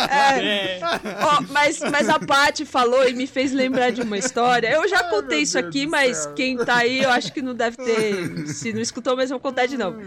É, 0.09 0.77
É. 0.77 0.79
ó, 1.23 1.41
mas, 1.49 1.79
mas 1.79 2.07
a 2.07 2.19
Paty 2.19 2.65
falou 2.65 3.07
e 3.07 3.13
me 3.13 3.25
fez 3.25 3.51
lembrar 3.51 3.91
de 3.91 4.01
uma 4.01 4.17
história. 4.17 4.67
Eu 4.71 4.87
já 4.87 5.03
contei 5.05 5.37
meu 5.37 5.41
isso 5.41 5.53
Deus 5.57 5.67
aqui, 5.67 5.87
mas 5.87 6.17
céu. 6.17 6.33
quem 6.33 6.57
tá 6.57 6.75
aí, 6.77 7.01
eu 7.01 7.09
acho 7.09 7.33
que 7.33 7.41
não 7.41 7.55
deve 7.55 7.77
ter. 7.77 8.47
Se 8.47 8.71
não 8.71 8.79
escutou 8.81 9.17
mesmo, 9.17 9.35
eu 9.35 9.39
vou 9.39 9.51
contar 9.51 9.65
de 9.65 9.77
novo. 9.77 9.99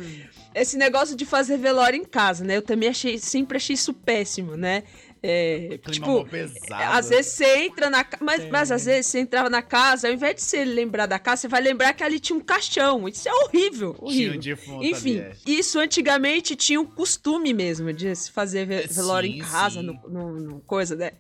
Esse 0.54 0.76
negócio 0.76 1.16
de 1.16 1.26
fazer 1.26 1.56
velório 1.58 1.98
em 1.98 2.04
casa, 2.04 2.44
né? 2.44 2.56
Eu 2.56 2.62
também 2.62 2.88
achei, 2.88 3.18
sempre 3.18 3.56
achei 3.56 3.74
isso 3.74 3.92
péssimo, 3.92 4.56
né? 4.56 4.84
É, 5.26 5.78
Clima 5.82 5.90
tipo, 5.90 6.24
pesado. 6.26 6.74
às 6.98 7.08
vezes 7.08 7.32
você 7.32 7.56
entra 7.64 7.88
na 7.88 8.04
casa. 8.04 8.22
Mas, 8.22 8.50
mas 8.50 8.70
às 8.70 8.84
vezes 8.84 9.06
você 9.10 9.20
entrava 9.20 9.48
na 9.48 9.62
casa, 9.62 10.06
ao 10.08 10.12
invés 10.12 10.34
de 10.34 10.42
você 10.42 10.62
lembrar 10.66 11.06
da 11.06 11.18
casa, 11.18 11.40
você 11.42 11.48
vai 11.48 11.62
lembrar 11.62 11.94
que 11.94 12.04
ali 12.04 12.20
tinha 12.20 12.36
um 12.36 12.40
caixão. 12.42 13.08
Isso 13.08 13.26
é 13.26 13.32
horrível. 13.32 13.94
Tinha 13.94 14.04
horrível. 14.06 14.34
um 14.34 14.38
defunto 14.38 14.84
Enfim, 14.84 15.18
ali, 15.20 15.20
é. 15.20 15.32
isso 15.50 15.78
antigamente 15.80 16.54
tinha 16.54 16.78
um 16.78 16.84
costume 16.84 17.54
mesmo 17.54 17.90
de 17.90 18.14
se 18.14 18.30
fazer 18.30 18.66
ve- 18.66 18.86
velório 18.86 19.30
sim, 19.30 19.38
em 19.38 19.40
casa, 19.42 19.80
no, 19.82 19.94
no- 20.06 20.40
no 20.40 20.60
coisa, 20.60 20.94
né? 20.94 21.12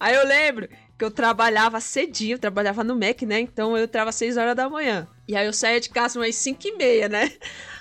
Aí 0.00 0.14
eu 0.16 0.26
lembro 0.26 0.68
que 0.98 1.04
eu 1.04 1.10
trabalhava 1.12 1.80
cedinho, 1.80 2.34
eu 2.34 2.38
trabalhava 2.40 2.82
no 2.82 2.96
MEC, 2.96 3.24
né? 3.24 3.38
Então 3.38 3.76
eu 3.76 3.84
entrava 3.84 4.10
às 4.10 4.16
6 4.16 4.36
horas 4.36 4.56
da 4.56 4.68
manhã. 4.68 5.06
E 5.28 5.36
aí 5.36 5.46
eu 5.46 5.52
saía 5.52 5.80
de 5.80 5.88
casa 5.88 6.18
umas 6.18 6.34
5 6.34 6.66
e 6.66 6.76
meia, 6.76 7.08
né? 7.08 7.30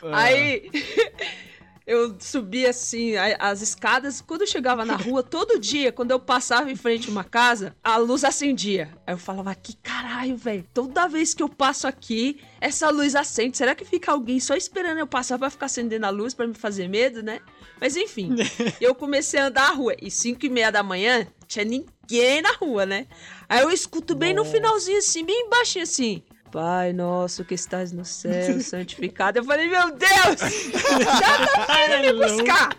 Ah. 0.04 0.22
Aí 0.26 0.70
eu 1.86 2.16
subia 2.20 2.70
assim 2.70 3.16
as 3.18 3.62
escadas. 3.62 4.22
Quando 4.22 4.42
eu 4.42 4.48
chegava 4.48 4.86
na 4.86 4.96
rua, 4.96 5.24
todo 5.24 5.60
dia, 5.60 5.92
quando 5.92 6.12
eu 6.12 6.20
passava 6.20 6.72
em 6.72 6.76
frente 6.76 7.08
a 7.08 7.12
uma 7.12 7.24
casa, 7.24 7.76
a 7.84 7.98
luz 7.98 8.24
acendia. 8.24 8.90
Aí 9.06 9.14
eu 9.14 9.18
falava, 9.18 9.54
que 9.56 9.76
caralho, 9.78 10.38
velho. 10.38 10.66
Toda 10.74 11.08
vez 11.08 11.34
que 11.34 11.42
eu 11.42 11.50
passo 11.50 11.88
aqui, 11.88 12.40
essa 12.60 12.90
luz 12.90 13.16
acende. 13.16 13.58
Será 13.58 13.74
que 13.74 13.84
fica 13.84 14.12
alguém 14.12 14.40
só 14.40 14.56
esperando 14.56 15.00
eu 15.00 15.08
passar 15.08 15.38
pra 15.40 15.50
ficar 15.50 15.66
acendendo 15.66 16.06
a 16.06 16.10
luz 16.10 16.34
pra 16.34 16.48
me 16.48 16.54
fazer 16.54 16.88
medo, 16.88 17.24
né? 17.24 17.42
Mas 17.80 17.96
enfim, 17.96 18.36
eu 18.80 18.94
comecei 18.94 19.40
a 19.40 19.48
andar 19.48 19.70
a 19.70 19.74
rua. 19.74 19.96
E 20.02 20.12
5 20.12 20.46
e 20.46 20.50
meia 20.50 20.72
da 20.72 20.84
manhã, 20.84 21.28
tinha 21.48 21.66
ninguém 21.66 22.42
na 22.42 22.52
rua, 22.54 22.86
né? 22.86 23.08
Aí 23.50 23.62
eu 23.62 23.72
escuto 23.72 24.16
bem 24.16 24.34
no 24.34 24.44
Nossa. 24.44 24.56
finalzinho 24.56 24.98
assim, 25.00 25.26
bem 25.26 25.50
baixinho 25.50 25.84
assim. 25.84 26.24
Pai 26.52 26.92
nosso 26.92 27.46
que 27.46 27.54
estás 27.54 27.94
no 27.94 28.04
céu, 28.04 28.60
santificado. 28.62 29.40
Eu 29.40 29.44
falei, 29.46 29.70
meu 29.70 29.92
Deus! 29.96 30.42
Já 31.20 31.48
tá 31.48 31.78
vindo 31.88 32.20
me 32.20 32.28
buscar! 32.28 32.76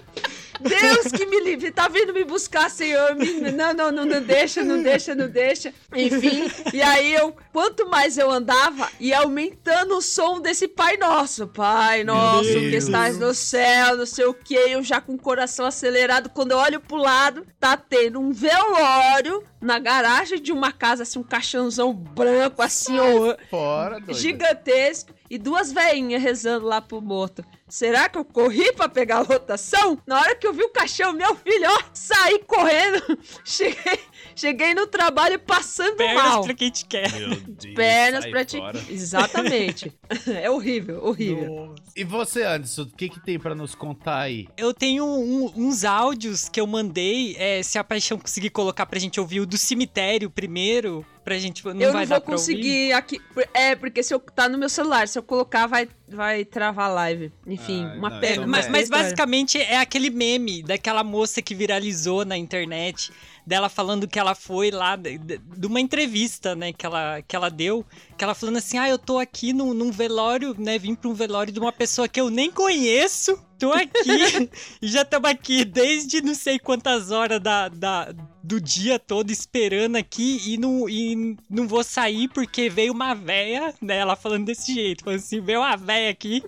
Deus 0.63 1.13
que 1.13 1.27
me 1.27 1.41
livre, 1.41 1.71
tá 1.71 1.89
vindo 1.89 2.13
me 2.15 2.25
buscar, 2.25 2.71
Senhor. 2.71 3.15
Não, 3.55 3.75
não, 3.75 3.93
não, 3.93 4.05
não 4.05 4.23
deixa, 4.23 4.63
não 4.63 4.83
deixa, 4.83 5.15
não 5.15 5.29
deixa. 5.29 5.75
Enfim, 5.95 6.51
e 6.73 6.81
aí 6.81 7.13
eu, 7.15 7.35
quanto 7.53 7.87
mais 7.89 8.17
eu 8.17 8.31
andava, 8.31 8.89
ia 9.01 9.19
aumentando 9.21 9.97
o 9.97 10.03
som 10.03 10.41
desse 10.41 10.69
Pai 10.69 10.97
Nosso. 10.97 11.47
Pai 11.49 12.05
Nosso 12.05 12.49
que 12.49 12.77
estás 12.77 13.19
no 13.19 13.35
céu, 13.35 13.97
não 13.97 14.07
sei 14.07 14.25
o 14.25 14.35
que. 14.35 14.55
Eu 14.55 14.83
já 14.83 15.01
com 15.01 15.15
o 15.15 15.19
coração 15.19 15.67
acelerado, 15.67 16.31
quando 16.31 16.53
eu 16.53 16.59
olho 16.59 16.81
pro 16.81 16.97
lado, 16.97 17.47
tá 17.59 17.77
tendo 17.77 18.21
um 18.21 18.33
velório 18.33 19.43
na 19.61 19.79
garagem 19.79 20.41
de 20.41 20.53
uma 20.53 20.73
casa, 20.73 21.03
assim, 21.05 21.19
um 21.19 21.23
caixãozão 21.23 21.93
branco, 21.93 22.63
assim, 22.63 22.99
ó, 22.99 23.37
Fora, 23.49 24.01
doido. 24.01 24.15
gigantesco 24.15 25.13
e 25.31 25.39
duas 25.39 25.73
veinhas 25.73 26.23
rezando 26.23 26.67
lá 26.67 26.81
pro 26.81 27.01
morto. 27.01 27.45
Será 27.73 28.07
que 28.07 28.19
eu 28.19 28.25
corri 28.27 28.71
pra 28.75 28.87
pegar 28.87 29.17
a 29.17 29.21
lotação? 29.21 29.99
Na 30.07 30.21
hora 30.21 30.35
que 30.35 30.47
eu 30.47 30.53
vi 30.53 30.63
o 30.63 30.69
caixão, 30.69 31.15
meu 31.15 31.35
filho, 31.35 31.71
ó, 31.71 31.79
saí 31.95 32.39
correndo. 32.41 33.19
Cheguei, 33.43 33.99
cheguei 34.35 34.75
no 34.75 34.87
trabalho 34.87 35.39
passando 35.39 35.97
Pernas 35.97 36.23
mal. 36.25 36.43
pra 36.45 36.55
quem 36.55 36.71
te 36.71 36.85
quer. 36.85 37.13
Meu 37.13 37.37
Deus. 37.49 37.75
Pernas 37.75 38.27
pra 38.27 38.45
ti. 38.45 38.57
fora. 38.59 38.81
Exatamente. 38.91 39.93
é 40.27 40.51
horrível, 40.51 41.05
horrível. 41.05 41.67
Nossa. 41.67 41.83
E 41.97 42.05
você, 42.05 42.43
Anderson, 42.43 42.83
o 42.83 42.87
que, 42.87 43.09
que 43.09 43.21
tem 43.21 43.39
pra 43.39 43.55
nos 43.55 43.75
contar 43.75 44.21
aí? 44.21 44.49
Eu 44.57 44.73
tenho 44.75 45.05
um- 45.05 45.53
uns 45.57 45.85
áudios 45.85 46.49
que 46.49 46.61
eu 46.61 46.67
mandei, 46.67 47.37
é, 47.39 47.63
se 47.63 47.79
a 47.79 47.85
Paixão 47.85 48.19
conseguir 48.19 48.51
colocar 48.51 48.87
pra 48.87 48.99
gente 48.99 49.21
ouvir 49.21 49.41
o 49.41 49.47
do 49.47 49.57
cemitério 49.59 50.31
primeiro, 50.31 51.05
pra 51.25 51.39
gente. 51.39 51.65
Não 51.65 51.73
eu 51.81 51.93
vai 51.93 52.03
não 52.05 52.09
dar 52.11 52.17
vou 52.19 52.27
conseguir 52.27 52.93
aqui. 52.93 53.21
É, 53.55 53.75
porque 53.77 54.03
se 54.03 54.13
eu 54.15 54.19
tá 54.21 54.49
no 54.49 54.59
meu 54.59 54.69
celular, 54.69 55.07
se 55.07 55.19
eu 55.19 55.23
colocar, 55.23 55.67
vai, 55.67 55.89
vai 56.09 56.45
travar 56.45 56.91
a 56.91 56.93
live. 56.95 57.33
Enfim, 57.47 57.85
Ah, 57.85 57.95
uma 57.97 58.11
não, 58.11 58.21
pena. 58.21 58.33
então 58.37 58.49
Mas, 58.49 58.67
é. 58.67 58.71
mas 58.71 58.89
basicamente 58.91 59.59
é 59.59 59.77
aquele 59.79 60.11
meme 60.11 60.63
daquela 60.63 61.05
moça 61.05 61.41
que 61.43 61.55
viralizou 61.55 62.25
na 62.25 62.37
internet, 62.37 63.13
dela 63.47 63.69
falando 63.69 64.07
que 64.09 64.19
ela 64.19 64.35
foi 64.35 64.71
lá, 64.71 64.97
de, 64.97 65.19
de- 65.19 65.67
uma 65.67 65.81
entrevista, 65.81 66.55
né, 66.55 66.73
que 66.73 66.87
ela, 66.87 67.21
que 67.23 67.35
ela 67.35 67.51
deu, 67.51 67.85
que 68.17 68.23
ela 68.25 68.35
falando 68.35 68.59
assim, 68.59 68.79
ah, 68.79 68.89
eu 68.89 68.99
tô 68.99 69.19
aqui 69.19 69.53
num, 69.53 69.75
num 69.75 69.91
velório, 69.91 70.55
né, 70.59 70.79
vim 70.79 70.95
pra 70.95 71.09
um 71.11 71.15
velório 71.15 71.53
de 71.53 71.59
uma 71.59 71.73
pessoa 71.73 72.07
que 72.09 72.21
eu 72.21 72.31
nem 72.31 72.51
conheço, 72.51 73.37
tô 73.59 73.73
aqui, 73.73 74.49
e 74.81 74.89
já 74.89 75.03
estamos 75.03 75.29
aqui 75.31 75.65
desde 75.65 76.21
não 76.21 76.35
sei 76.35 76.59
quantas 76.59 77.11
horas 77.11 77.41
da, 77.41 77.69
da- 77.69 78.13
do 78.43 78.61
dia 78.61 78.99
todo 78.99 79.31
esperando 79.31 79.97
aqui 79.97 80.41
e 80.47 80.57
não, 80.59 80.89
e 80.89 81.37
não 81.49 81.67
vou 81.69 81.83
sair 81.85 82.29
porque 82.29 82.69
veio 82.69 82.93
uma 82.93 83.15
véia, 83.15 83.75
né, 83.81 83.97
ela 83.99 84.17
falando 84.17 84.47
desse 84.47 84.73
jeito, 84.75 85.05
falando 85.05 85.19
assim, 85.21 85.41
veio 85.41 85.61
uma 85.61 85.77
véia 85.77 86.11
aqui, 86.11 86.43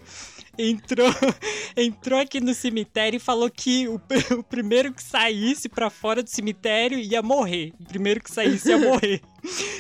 entrou, 0.58 1.08
entrou 1.76 2.20
aqui 2.20 2.40
no 2.40 2.54
cemitério 2.54 3.16
e 3.16 3.20
falou 3.20 3.50
que 3.50 3.88
o, 3.88 4.00
o 4.38 4.42
primeiro 4.42 4.92
que 4.92 5.02
saísse 5.02 5.68
pra 5.68 5.90
fora 5.90 6.22
do 6.22 6.30
cemitério 6.30 6.98
ia 6.98 7.22
morrer. 7.22 7.72
O 7.80 7.84
primeiro 7.84 8.22
que 8.22 8.30
saísse 8.32 8.68
ia 8.70 8.78
morrer. 8.78 9.20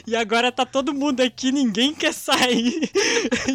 E 0.06 0.14
agora 0.14 0.52
tá 0.52 0.66
todo 0.66 0.92
mundo 0.92 1.22
aqui, 1.22 1.50
ninguém 1.50 1.94
quer 1.94 2.12
sair. 2.12 2.90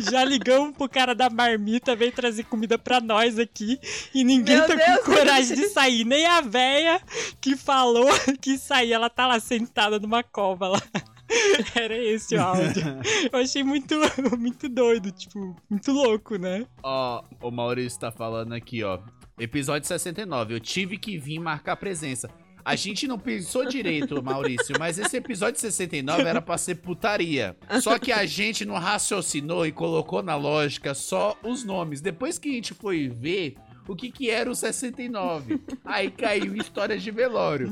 Já 0.10 0.24
ligamos 0.24 0.76
pro 0.76 0.90
cara 0.90 1.14
da 1.14 1.30
marmita, 1.30 1.96
veio 1.96 2.12
trazer 2.12 2.46
comida 2.46 2.80
pra 2.80 3.00
nós 3.00 3.38
aqui. 3.38 3.80
E 4.12 4.24
ninguém 4.24 4.58
Meu 4.58 4.68
tá 4.68 4.74
Deus, 4.74 5.06
com 5.06 5.14
coragem 5.14 5.56
de 5.56 5.70
sair. 5.70 6.04
Nem 6.04 6.26
a 6.26 6.42
véia 6.42 7.00
que 7.40 7.56
falou 7.56 8.10
que 8.42 8.58
saía, 8.58 8.96
ela 8.96 9.08
tá 9.08 9.28
lá 9.28 9.40
sentada 9.40 10.00
numa 10.00 10.24
cova 10.24 10.70
lá. 10.70 10.82
Era 11.76 11.98
esse 11.98 12.36
o 12.36 12.42
áudio. 12.42 12.84
Eu 13.32 13.40
achei 13.40 13.64
muito, 13.64 13.96
muito 14.38 14.68
doido, 14.68 15.12
tipo, 15.12 15.56
muito 15.70 15.92
louco, 15.92 16.38
né? 16.38 16.66
Ó, 16.84 17.24
o 17.42 17.52
Maurício 17.52 18.00
tá 18.00 18.12
falando 18.12 18.54
aqui, 18.54 18.84
ó. 18.84 19.00
Episódio 19.40 19.88
69. 19.88 20.54
Eu 20.54 20.60
tive 20.60 20.98
que 20.98 21.18
vir 21.18 21.40
marcar 21.40 21.76
presença. 21.78 22.30
A 22.64 22.76
gente 22.76 23.08
não 23.08 23.18
pensou 23.18 23.66
direito, 23.66 24.22
Maurício, 24.22 24.76
mas 24.78 25.00
esse 25.00 25.16
episódio 25.16 25.60
69 25.60 26.24
era 26.24 26.42
pra 26.42 26.58
ser 26.58 26.76
putaria. 26.76 27.56
Só 27.82 27.98
que 27.98 28.12
a 28.12 28.26
gente 28.26 28.66
não 28.66 28.76
raciocinou 28.76 29.66
e 29.66 29.72
colocou 29.72 30.22
na 30.22 30.36
lógica 30.36 30.94
só 30.94 31.38
os 31.42 31.64
nomes. 31.64 32.02
Depois 32.02 32.38
que 32.38 32.50
a 32.50 32.54
gente 32.54 32.74
foi 32.74 33.08
ver 33.08 33.56
o 33.90 33.96
que 33.96 34.12
que 34.12 34.30
era 34.30 34.50
o 34.50 34.56
69, 34.56 35.60
aí 35.84 36.10
caiu 36.12 36.56
histórias 36.56 37.02
de 37.04 37.12
velório. 37.12 37.72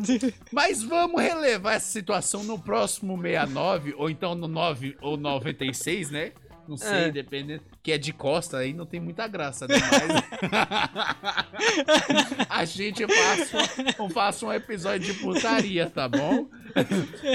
Mas 0.51 0.83
vamos 0.83 1.21
relevar 1.21 1.75
essa 1.75 1.91
situação 1.91 2.43
no 2.43 2.59
próximo 2.59 3.15
69, 3.21 3.93
ou 3.97 4.09
então 4.09 4.35
no 4.35 4.47
9 4.47 4.97
ou 5.01 5.15
96, 5.15 6.09
né? 6.11 6.31
Não 6.67 6.75
sei, 6.75 7.05
É. 7.05 7.11
dependendo. 7.11 7.63
Que 7.81 7.93
é 7.93 7.97
de 7.97 8.11
costa, 8.11 8.57
aí 8.57 8.73
não 8.73 8.85
tem 8.85 8.99
muita 8.99 9.25
graça, 9.25 9.65
né? 9.65 9.75
Mas... 9.79 10.23
A 12.49 12.65
gente 12.65 13.05
faça, 13.07 13.57
um- 14.03 14.09
faça 14.09 14.45
um 14.45 14.51
episódio 14.51 15.13
de 15.13 15.19
putaria, 15.19 15.89
tá 15.89 16.09
bom? 16.09 16.47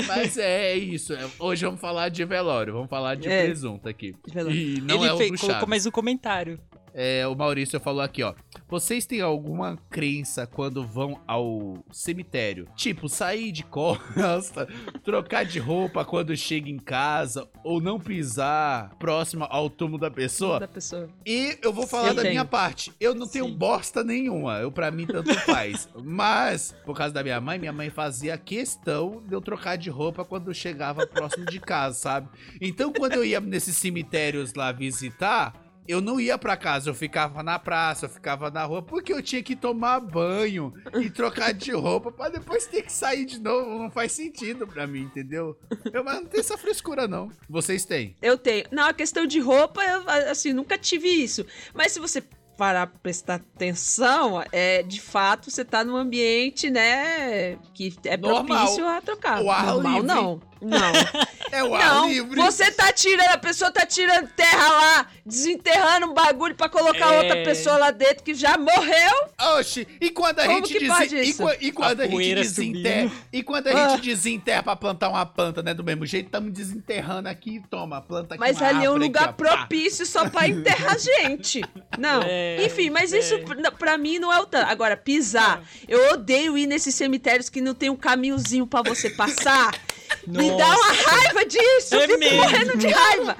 Mas 0.06 0.36
é 0.36 0.76
isso. 0.76 1.14
é- 1.14 1.26
Hoje 1.38 1.64
vamos 1.64 1.80
falar 1.80 2.08
de 2.10 2.22
velório, 2.24 2.72
vamos 2.74 2.90
falar 2.90 3.14
de 3.14 3.28
É. 3.28 3.44
presunto 3.44 3.88
aqui. 3.88 4.14
E 4.50 4.80
não 4.82 4.96
Ele 4.96 5.06
é 5.06 5.12
o 5.14 5.16
fez- 5.16 5.40
colocou 5.40 5.68
mais 5.68 5.86
um 5.86 5.90
comentário. 5.90 6.58
É, 6.94 7.26
o 7.26 7.34
Maurício 7.34 7.80
falou 7.80 8.02
aqui, 8.02 8.22
ó. 8.22 8.34
Vocês 8.68 9.06
têm 9.06 9.20
alguma 9.20 9.78
crença 9.90 10.46
quando 10.46 10.86
vão 10.86 11.20
ao 11.26 11.82
cemitério? 11.90 12.66
Tipo, 12.76 13.08
sair 13.08 13.50
de 13.52 13.62
costa, 13.64 14.68
trocar 15.04 15.44
de 15.44 15.58
roupa 15.58 16.04
quando 16.04 16.36
chega 16.36 16.68
em 16.68 16.78
casa, 16.78 17.48
ou 17.64 17.80
não 17.80 17.98
pisar 17.98 18.94
próximo 18.98 19.46
ao 19.48 19.70
túmulo 19.70 19.98
da 19.98 20.10
pessoa? 20.10 20.60
Da 20.60 20.68
pessoa. 20.68 21.08
E 21.26 21.58
eu 21.62 21.72
vou 21.72 21.86
falar 21.86 22.08
Eu 22.08 22.14
da 22.14 22.22
tenho. 22.22 22.34
minha 22.34 22.44
parte. 22.44 22.92
Eu 23.00 23.14
não 23.14 23.26
tenho 23.26 23.46
Sim. 23.46 23.54
bosta 23.56 24.04
nenhuma. 24.04 24.58
Eu, 24.58 24.70
pra 24.70 24.90
mim, 24.90 25.06
tanto 25.06 25.34
faz. 25.40 25.88
Mas, 26.02 26.74
por 26.84 26.96
causa 26.96 27.12
da 27.14 27.22
minha 27.22 27.40
mãe, 27.40 27.58
minha 27.58 27.72
mãe 27.72 27.90
fazia 27.90 28.36
questão 28.38 29.22
de 29.26 29.34
eu 29.34 29.40
trocar 29.40 29.76
de 29.76 29.88
roupa 29.90 30.24
quando 30.24 30.52
chegava 30.54 31.06
próximo 31.06 31.46
de 31.46 31.58
casa, 31.60 31.98
sabe? 31.98 32.28
Então, 32.60 32.92
quando 32.92 33.14
eu 33.14 33.24
ia 33.24 33.40
nesses 33.40 33.76
cemitérios 33.76 34.54
lá 34.54 34.72
visitar. 34.72 35.61
Eu 35.86 36.00
não 36.00 36.20
ia 36.20 36.38
pra 36.38 36.56
casa, 36.56 36.90
eu 36.90 36.94
ficava 36.94 37.42
na 37.42 37.58
praça, 37.58 38.06
eu 38.06 38.10
ficava 38.10 38.50
na 38.50 38.64
rua, 38.64 38.82
porque 38.82 39.12
eu 39.12 39.22
tinha 39.22 39.42
que 39.42 39.56
tomar 39.56 40.00
banho 40.00 40.72
e 41.00 41.10
trocar 41.10 41.52
de 41.52 41.72
roupa 41.72 42.12
pra 42.12 42.28
depois 42.28 42.66
ter 42.66 42.82
que 42.82 42.92
sair 42.92 43.24
de 43.24 43.40
novo. 43.40 43.78
Não 43.78 43.90
faz 43.90 44.12
sentido 44.12 44.66
pra 44.66 44.86
mim, 44.86 45.02
entendeu? 45.02 45.58
Eu 45.92 46.04
mas 46.04 46.16
não 46.16 46.26
tenho 46.26 46.40
essa 46.40 46.56
frescura, 46.56 47.08
não. 47.08 47.30
Vocês 47.48 47.84
têm. 47.84 48.16
Eu 48.22 48.38
tenho. 48.38 48.64
Não, 48.70 48.88
a 48.88 48.94
questão 48.94 49.26
de 49.26 49.40
roupa, 49.40 49.82
eu, 49.82 50.08
assim, 50.30 50.52
nunca 50.52 50.78
tive 50.78 51.08
isso. 51.08 51.44
Mas 51.74 51.92
se 51.92 52.00
você 52.00 52.22
parar 52.56 52.86
pra 52.86 52.98
prestar 53.02 53.34
atenção, 53.36 54.42
é, 54.52 54.82
de 54.82 55.00
fato, 55.00 55.50
você 55.50 55.64
tá 55.64 55.82
num 55.84 55.96
ambiente, 55.96 56.70
né, 56.70 57.56
que 57.74 57.94
é 58.04 58.16
Normal. 58.16 58.44
propício 58.58 58.86
a 58.86 59.00
trocar. 59.00 59.40
O 59.42 59.50
ar 59.50 59.66
Normal, 59.66 59.92
livre. 59.94 60.06
não. 60.06 60.40
Não. 60.60 60.92
É 61.52 61.62
o 61.62 61.74
ar 61.74 61.84
não, 61.96 62.08
livre. 62.08 62.36
você 62.40 62.70
tá 62.70 62.90
tirando, 62.94 63.28
a 63.28 63.36
pessoa 63.36 63.70
tá 63.70 63.84
tirando 63.84 64.26
terra 64.28 64.68
lá, 64.70 65.06
desenterrando 65.26 66.06
um 66.06 66.14
bagulho 66.14 66.54
pra 66.54 66.66
colocar 66.66 67.12
É. 67.12 67.18
outra 67.18 67.42
pessoa 67.44 67.76
lá 67.76 67.90
dentro 67.90 68.22
que 68.24 68.32
já 68.32 68.56
morreu. 68.56 69.12
Oxi, 69.58 69.86
e 70.00 70.08
quando 70.08 70.38
a 70.38 70.46
Como 70.46 70.64
gente 70.64 70.78
que 70.78 70.86
pode 70.86 71.08
desen- 71.10 71.46
e, 71.60 71.66
e 71.66 71.72
quando 71.72 72.00
A 72.00 72.04
a, 72.04 72.06
gente 72.08 72.34
desenterra, 72.36 73.12
e 73.30 73.42
quando 73.42 73.66
a 73.66 73.70
Ah. 73.72 73.88
gente 73.90 74.02
desenterra 74.04 74.62
pra 74.62 74.74
plantar 74.76 75.10
uma 75.10 75.26
planta, 75.26 75.62
né, 75.62 75.74
do 75.74 75.84
mesmo 75.84 76.06
jeito, 76.06 76.26
estamos 76.26 76.50
desenterrando 76.50 77.28
aqui, 77.28 77.60
toma, 77.68 78.00
planta 78.00 78.34
aqui 78.36 78.40
Mas 78.40 78.62
ali 78.62 78.86
é 78.86 78.90
um 78.90 78.96
lugar 78.96 79.24
aqui, 79.30 79.34
propício 79.36 80.06
só 80.06 80.30
pra 80.30 80.48
enterrar 80.48 80.96
gente. 80.98 81.60
Não. 81.98 82.22
É, 82.24 82.51
Enfim, 82.64 82.90
mas 82.90 83.12
é. 83.12 83.18
isso 83.18 83.38
pra- 83.40 83.70
pra 83.72 83.98
mim 83.98 84.18
não 84.18 84.32
é 84.32 84.40
o 84.40 84.46
tanto. 84.46 84.68
Agora, 84.70 84.96
pisar. 84.96 85.62
Eu 85.88 86.12
odeio 86.14 86.56
ir 86.58 86.66
nesses 86.66 86.94
cemitérios 86.94 87.48
que 87.48 87.60
não 87.60 87.74
tem 87.74 87.90
um 87.90 87.96
caminhozinho 87.96 88.66
pra 88.66 88.82
você 88.82 89.10
passar. 89.10 89.74
Me 90.26 90.50
dá 90.56 90.66
uma 90.68 90.92
raiva 90.92 91.44
disso. 91.46 91.94
Eu 91.94 92.00
É 92.02 92.06
fico 92.06 92.18
mesmo. 92.18 92.36
morrendo 92.38 92.76
de 92.78 92.86
raiva. 92.88 93.36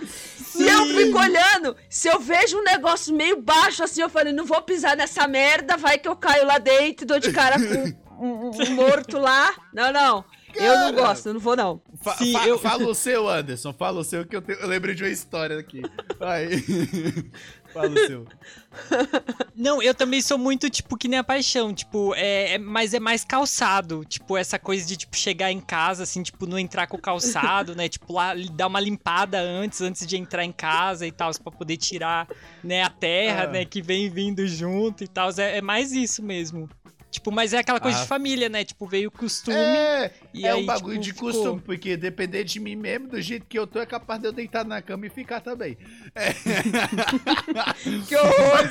E 0.55 0.68
eu 0.68 0.87
Sim. 0.87 0.96
fico 0.96 1.18
olhando. 1.18 1.77
Se 1.88 2.09
eu 2.09 2.20
vejo 2.20 2.59
um 2.59 2.62
negócio 2.64 3.14
meio 3.14 3.40
baixo 3.40 3.83
assim, 3.83 4.03
eu 4.03 4.09
falei, 4.11 4.33
não 4.33 4.44
vou 4.44 4.61
pisar 4.62 4.96
nessa 4.96 5.27
merda, 5.27 5.77
vai 5.77 5.98
que 5.98 6.07
eu 6.09 6.14
caio 6.16 6.46
lá 6.46 6.59
dentro 6.59 7.05
e 7.05 7.07
dou 7.07 7.18
de 7.18 7.33
cara 7.33 7.57
com 7.59 8.25
um, 8.27 8.48
um- 8.48 8.51
um 8.62 8.70
morto 8.75 9.18
lá. 9.18 9.55
Não, 9.72 9.92
não. 9.92 10.25
Eu 10.55 10.75
não 10.81 10.92
Cara. 10.94 11.07
gosto, 11.09 11.27
eu 11.29 11.33
não 11.33 11.40
vou 11.40 11.57
não. 11.57 11.81
Fa- 12.03 12.14
Sim, 12.16 12.33
fa- 12.35 12.46
eu- 12.46 12.59
Fala 12.59 12.87
o 12.87 12.94
seu, 12.94 13.27
Anderson, 13.27 13.72
fala 13.72 14.01
o 14.01 14.05
seu, 14.05 14.27
que 14.27 14.37
eu, 14.37 14.42
te- 14.42 14.53
eu 14.61 14.66
lembrei 14.68 14.94
de 14.94 15.03
uma 15.03 15.09
história 15.09 15.59
aqui. 15.59 15.81
Vai. 16.18 16.46
fala 17.72 17.88
o 17.88 17.98
seu. 18.06 18.26
Não, 19.54 19.82
eu 19.82 19.94
também 19.94 20.20
sou 20.22 20.38
muito, 20.38 20.68
tipo, 20.70 20.96
que 20.96 21.08
nem 21.08 21.18
a 21.18 21.24
paixão, 21.24 21.72
tipo, 21.74 22.14
é, 22.14 22.54
é- 22.54 22.58
mas 22.58 22.94
é 22.94 23.00
mais 23.00 23.24
calçado, 23.24 24.04
tipo, 24.04 24.37
essa 24.37 24.58
coisa 24.58 24.87
de, 24.87 24.96
tipo, 24.96 25.16
chegar 25.16 25.50
em 25.52 25.61
casa, 25.61 26.02
assim, 26.04 26.22
tipo, 26.22 26.46
não 26.46 26.58
entrar 26.58 26.87
com 26.87 26.96
o 26.96 27.00
calçado, 27.00 27.74
né, 27.74 27.88
tipo, 27.88 28.12
lá, 28.12 28.35
dar 28.52 28.66
uma 28.66 28.80
limpada 28.80 29.38
antes, 29.40 29.80
antes 29.80 30.06
de 30.06 30.16
entrar 30.16 30.44
em 30.44 30.52
casa 30.52 31.06
e 31.06 31.12
tal, 31.12 31.30
pra 31.42 31.52
poder 31.52 31.76
tirar, 31.76 32.26
né, 32.64 32.82
a 32.82 32.90
terra, 32.90 33.44
Ah. 33.44 33.48
né, 33.48 33.64
que 33.64 33.82
vem 33.82 34.08
vindo 34.11 34.46
junto 34.46 35.04
e 35.04 35.08
tal, 35.08 35.30
é, 35.38 35.58
é 35.58 35.62
mais 35.62 35.92
isso 35.92 36.22
mesmo. 36.22 36.68
Tipo, 37.12 37.31
mas 37.31 37.53
é 37.53 37.59
aquela 37.59 37.79
coisa 37.79 37.98
Ah. 37.98 38.01
de 38.03 38.09
família, 38.09 38.48
né, 38.48 38.64
tipo, 38.64 38.87
veio 38.87 39.09
o 39.09 39.12
costume 39.12 39.55
É, 39.57 40.11
e 40.33 40.46
é 40.46 40.51
aí, 40.53 40.62
um 40.62 40.66
bagulho 40.66 40.94
tipo, 40.94 41.05
de 41.05 41.12
ficou. 41.12 41.31
costume, 41.31 41.61
porque 41.61 41.94
depender 41.96 42.42
de 42.42 42.59
mim 42.59 42.75
mesmo, 42.75 43.07
do 43.09 43.20
jeito 43.20 43.44
que 43.46 43.59
eu 43.59 43.66
tô, 43.66 43.79
é 43.81 43.87
capaz 43.87 44.18
de 44.18 44.27
eu 44.27 44.33
deitar 44.33 44.64
na 44.64 44.81
cama 44.81 45.07
e 45.07 45.11
ficar 45.11 45.40
também. 45.40 45.77
É. 46.14 46.33
Que 48.09 48.16
horror! 48.16 48.70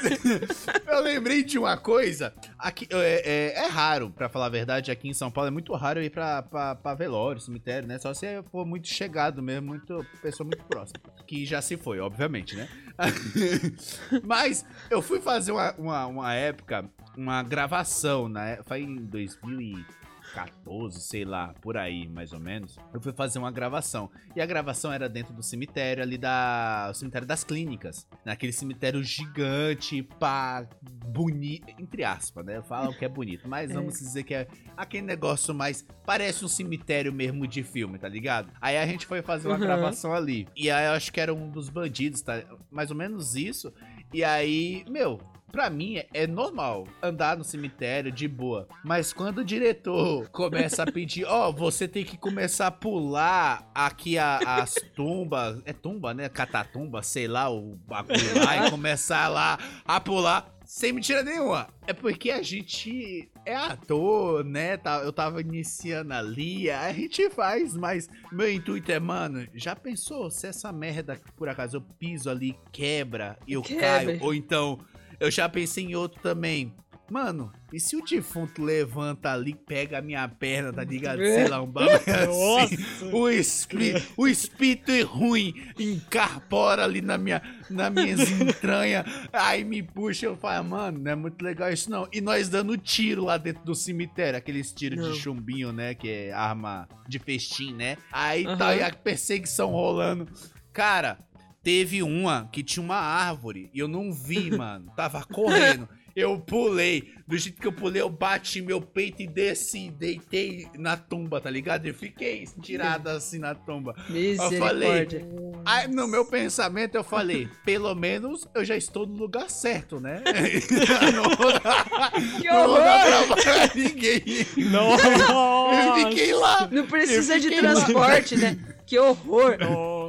Eu 0.88 1.02
lembrei 1.02 1.44
de 1.44 1.58
uma 1.60 1.78
coisa. 1.78 2.34
Aqui, 2.58 2.88
é, 2.92 3.54
é- 3.60 3.66
é 3.66 3.68
raro, 3.68 4.10
pra 4.10 4.28
falar 4.28 4.48
a 4.48 4.50
verdade, 4.50 4.90
aqui 4.92 5.08
em 5.08 5.14
São 5.14 5.30
Paulo 5.32 5.48
é 5.48 5.52
muito 5.52 5.74
raro 5.74 6.00
eu 6.00 6.04
ir 6.04 6.10
pra, 6.10 6.42
pra, 6.42 6.76
pra 6.76 6.94
velório, 6.96 7.40
cemitério, 7.40 7.88
né? 7.88 8.00
Só 8.00 8.14
se 8.14 8.26
for 8.52 8.66
muito 8.66 8.88
chegado 8.88 9.42
mesmo, 9.42 9.68
muito, 9.68 10.06
pessoa 10.22 10.46
muito 10.48 10.64
próxima. 10.66 11.00
Que 11.28 11.46
já 11.46 11.62
se 11.62 11.78
foi, 11.78 12.00
obviamente, 12.00 12.56
né? 12.56 12.68
Mas 14.24 14.66
eu 14.90 15.02
fui 15.02 15.20
fazer 15.22 15.52
uma, 15.52 15.74
uma, 15.78 16.06
uma 16.08 16.34
época, 16.34 16.90
uma 17.18 17.44
gravação, 17.44 18.28
né? 18.30 18.60
Foi 18.64 18.82
em 18.82 18.96
2000 19.06 19.62
e 19.62 19.86
2014, 20.34 21.02
sei 21.02 21.26
lá, 21.26 21.54
por 21.62 21.76
aí, 21.76 22.08
mais 22.08 22.32
ou 22.32 22.40
menos, 22.40 22.78
eu 22.94 23.02
fui 23.02 23.12
fazer 23.12 23.38
uma 23.38 23.52
gravação. 23.52 24.10
E 24.34 24.40
a 24.40 24.46
gravação 24.46 24.92
era 24.92 25.10
dentro 25.10 25.34
do 25.34 25.44
cemitério 25.44 26.02
ali 26.02 26.18
da. 26.18 26.88
O 26.90 26.94
cemitério 26.94 27.28
das 27.28 27.44
clínicas. 27.44 28.08
Naquele 28.24 28.54
cemitério 28.54 29.04
gigante, 29.04 30.02
pá, 30.20 30.66
bonito. 31.06 31.68
Entre 31.78 32.04
aspas, 32.06 32.46
né? 32.46 32.62
Falam 32.62 32.94
que 32.94 33.04
é 33.04 33.10
bonito. 33.10 33.48
Mas 33.48 33.74
vamos 33.74 33.96
dizer 34.00 34.24
que 34.24 34.34
é 34.34 34.48
aquele 34.78 35.06
negócio 35.06 35.54
mais. 35.54 35.86
Parece 36.06 36.46
um 36.46 36.48
cemitério 36.48 37.12
mesmo 37.12 37.46
de 37.46 37.62
filme, 37.64 38.00
tá 38.00 38.08
ligado? 38.08 38.52
Aí 38.62 38.78
a 38.78 38.86
gente 38.86 39.06
foi 39.06 39.22
fazer 39.22 39.48
uma 39.50 39.56
Uhum. 39.56 39.62
gravação 39.62 40.14
ali. 40.14 40.48
E 40.56 40.72
aí 40.72 40.86
eu 40.86 40.94
acho 40.94 41.12
que 41.12 41.20
era 41.20 41.34
um 41.34 41.50
dos 41.50 41.68
bandidos, 41.70 42.22
tá? 42.22 42.42
Mais 42.72 42.90
ou 42.90 42.96
menos 42.96 43.36
isso. 43.36 43.74
E 44.14 44.24
aí, 44.24 44.86
meu, 44.90 45.20
Pra 45.52 45.70
mim 45.70 46.02
é- 46.14 46.28
normal 46.28 46.88
andar 47.02 47.36
no 47.38 47.44
cemitério 47.44 48.12
de 48.12 48.28
boa. 48.28 48.68
Mas 48.84 49.12
quando 49.12 49.40
o 49.40 49.46
diretor 49.46 50.30
começa 50.30 50.84
a 50.84 50.92
pedir, 50.92 51.26
ó, 51.26 51.52
você 51.52 51.88
tem 51.88 52.06
que 52.06 52.18
começar 52.18 52.68
a 52.68 52.72
pular 52.72 53.70
aqui 53.76 54.18
a- 54.18 54.38
as 54.38 54.74
tumbas. 54.96 55.62
É 55.66 55.74
tumba, 55.74 56.14
né? 56.14 56.30
Catatumba, 56.30 57.04
sei 57.04 57.28
lá, 57.28 57.50
o 57.50 57.76
bagulho 57.88 58.44
lá, 58.44 58.68
e 58.68 58.72
começar 58.72 59.28
lá 59.28 59.58
a 59.86 60.00
pular. 60.00 60.50
Sem 60.64 60.94
mentira 60.94 61.22
nenhuma. 61.22 61.68
É 61.86 61.92
porque 61.92 62.32
a 62.32 62.42
gente 62.42 63.30
é 63.46 63.54
ator, 63.54 64.46
né? 64.46 64.78
Tá- 64.78 65.00
Eu 65.04 65.12
tava 65.12 65.42
iniciando 65.42 66.14
ali, 66.14 66.72
a 66.72 66.94
gente 66.94 67.30
faz, 67.30 67.76
mas 67.76 68.08
meu 68.32 68.50
intuito 68.50 68.90
é, 68.90 68.98
mano, 69.00 69.46
já 69.54 69.76
pensou 69.76 70.32
se 70.32 70.48
essa 70.48 70.72
merda, 70.72 71.20
por 71.36 71.50
acaso, 71.50 71.76
eu 71.78 71.82
piso 71.82 72.30
ali, 72.30 72.58
quebra 72.72 73.38
e 73.46 73.52
eu 73.54 73.62
Quebra. 73.62 73.82
caio? 73.82 74.24
Ou 74.24 74.34
então, 74.34 74.80
eu 75.22 75.32
já 75.32 75.48
pensei 75.48 75.86
em 75.86 75.96
outro 75.96 76.20
também. 76.22 76.74
Mano, 77.10 77.52
e 77.74 77.78
se 77.78 77.98
o 77.98 78.06
defunto 78.06 78.64
levanta 78.64 79.34
ali, 79.34 79.54
pega 79.54 79.98
a 79.98 80.02
minha 80.02 80.26
perna, 80.30 80.72
tá 80.72 80.82
ligado? 80.82 81.18
Sei 81.18 81.46
lá, 81.46 81.62
um 81.62 81.68
bagulho 81.68 81.96
assim. 82.08 82.26
Nossa. 82.26 83.06
O, 83.14 83.30
espí 83.30 83.94
o 84.16 84.26
espírito 84.30 84.92
ruim 85.08 85.54
incorpora 85.78 86.86
ali 86.86 87.02
na 87.02 87.18
minha, 87.18 87.42
na 87.70 87.90
minhas 87.90 88.32
entranhas, 88.32 89.04
aí 89.34 89.66
me 89.66 89.84
puxa, 89.84 90.26
eu 90.28 90.38
falo, 90.38 90.70
mano, 90.70 91.00
não 91.00 91.12
é 91.12 91.16
muito 91.16 91.44
legal 91.44 91.70
isso 91.70 91.92
não. 91.92 92.08
E 92.14 92.22
nós 92.22 92.48
dando 92.48 92.78
tiro 92.78 93.26
lá 93.26 93.38
dentro 93.38 93.66
do 93.66 93.76
cemitério, 93.76 94.38
aqueles 94.38 94.72
tiros 94.72 94.98
Não. 94.98 95.12
de 95.12 95.20
chumbinho, 95.20 95.74
né, 95.74 95.94
que 95.94 96.10
é 96.10 96.32
arma 96.32 96.88
de 97.10 97.20
festim, 97.20 97.74
né? 97.74 97.98
Aí 98.10 98.46
tá 98.46 98.52
Aham. 98.52 98.68
aí 98.68 98.84
a 98.84 98.94
perseguição 98.94 99.70
rolando. 99.72 100.28
Cara, 100.72 101.20
teve 101.64 102.02
uma 102.04 102.50
que 102.52 102.64
tinha 102.64 102.84
uma 102.84 102.98
árvore 102.98 103.70
e 103.74 103.80
eu 103.80 103.88
não 103.88 104.12
vi, 104.14 104.50
mano. 104.56 104.92
Tava 104.96 105.24
correndo. 105.26 105.88
Eu 106.14 106.38
pulei. 106.38 107.14
Do 107.26 107.38
jeito 107.38 107.62
que 107.62 107.66
eu 107.66 107.72
pulei, 107.72 108.02
eu 108.02 108.10
bati 108.10 108.62
meu 108.62 108.82
peito 108.82 109.22
e 109.22 109.28
desci, 109.28 109.90
deitei 109.90 110.68
na 110.78 110.98
tumba, 110.98 111.40
tá 111.40 111.50
ligado? 111.50 111.86
Eu 111.86 111.94
fiquei 111.94 112.44
estirado 112.44 113.08
assim 113.16 113.40
na 113.40 113.56
tumba. 113.56 113.96
Misericórdia. 114.10 115.26
Aí, 115.64 115.88
no 115.88 116.10
meu 116.10 116.26
pensamento, 116.26 116.96
eu 116.96 117.04
falei, 117.06 117.48
pelo 117.64 117.96
menos 117.96 118.46
eu 118.54 118.66
já 118.66 118.76
estou 118.76 119.06
no 119.08 119.16
lugar 119.16 119.50
certo, 119.50 120.02
né? 120.02 120.22
não 121.16 121.24
vou 121.38 121.54
dar, 121.58 122.12
Que 122.42 122.48
não 122.50 122.68
vou 122.68 122.78
dar 122.78 123.06
horror! 123.08 123.38
trabalho 123.38 123.72
a 123.72 123.76
ninguém. 123.76 124.24
Eu 124.58 124.70
Nossa. 124.70 126.10
fiquei 126.10 126.34
lá. 126.34 126.68
Não 126.70 126.88
precisa 126.88 127.36
Eu 127.36 127.40
de 127.40 127.48
fiquei 127.48 127.62
lá. 127.62 127.74
transporte, 127.76 128.36
né? 128.36 128.58
Que 128.92 129.00
horror. 129.00 129.58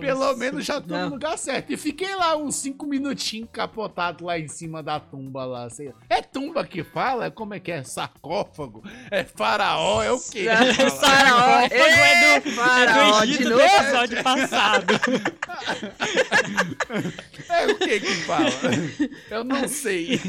Pelo 0.01 0.35
menos 0.37 0.64
já 0.64 0.81
tô 0.81 0.88
Não. 0.92 1.05
no 1.05 1.11
lugar 1.14 1.38
certo. 1.38 1.73
E 1.73 1.77
fiquei 1.77 2.12
lá 2.16 2.37
uns 2.37 2.57
cinco 2.57 2.85
minutinhos 2.85 3.49
capotado 3.53 4.25
lá 4.25 4.37
em 4.37 4.49
cima 4.49 4.83
da 4.83 4.99
tumba 4.99 5.45
lá. 5.45 5.71
sei 5.71 5.90
lá. 5.90 5.95
É 6.11 6.21
tumba 6.21 6.64
que 6.66 6.83
fala? 6.83 7.31
Como 7.31 7.55
é 7.55 7.61
que 7.61 7.71
é? 7.71 7.85
Sarcófago? 7.85 8.83
É 9.09 9.23
faraó? 9.23 10.03
É 10.03 10.11
o 10.11 10.18
quê? 10.18 10.47
Faraó. 10.47 10.90
Sarcófago 10.90 11.75
é 11.75 12.40
do, 12.40 12.51
Faraó 12.51 12.83
é 12.83 13.18
do 13.21 13.23
Egito 13.33 13.49
do 13.51 13.61
episódio 13.61 14.23
passado. 14.25 14.95
É 17.49 17.66
o 17.66 17.79
que 17.79 18.01
que 18.01 18.14
fala? 18.25 18.49
Eu 19.31 19.45
não 19.45 19.68
sei. 19.68 20.21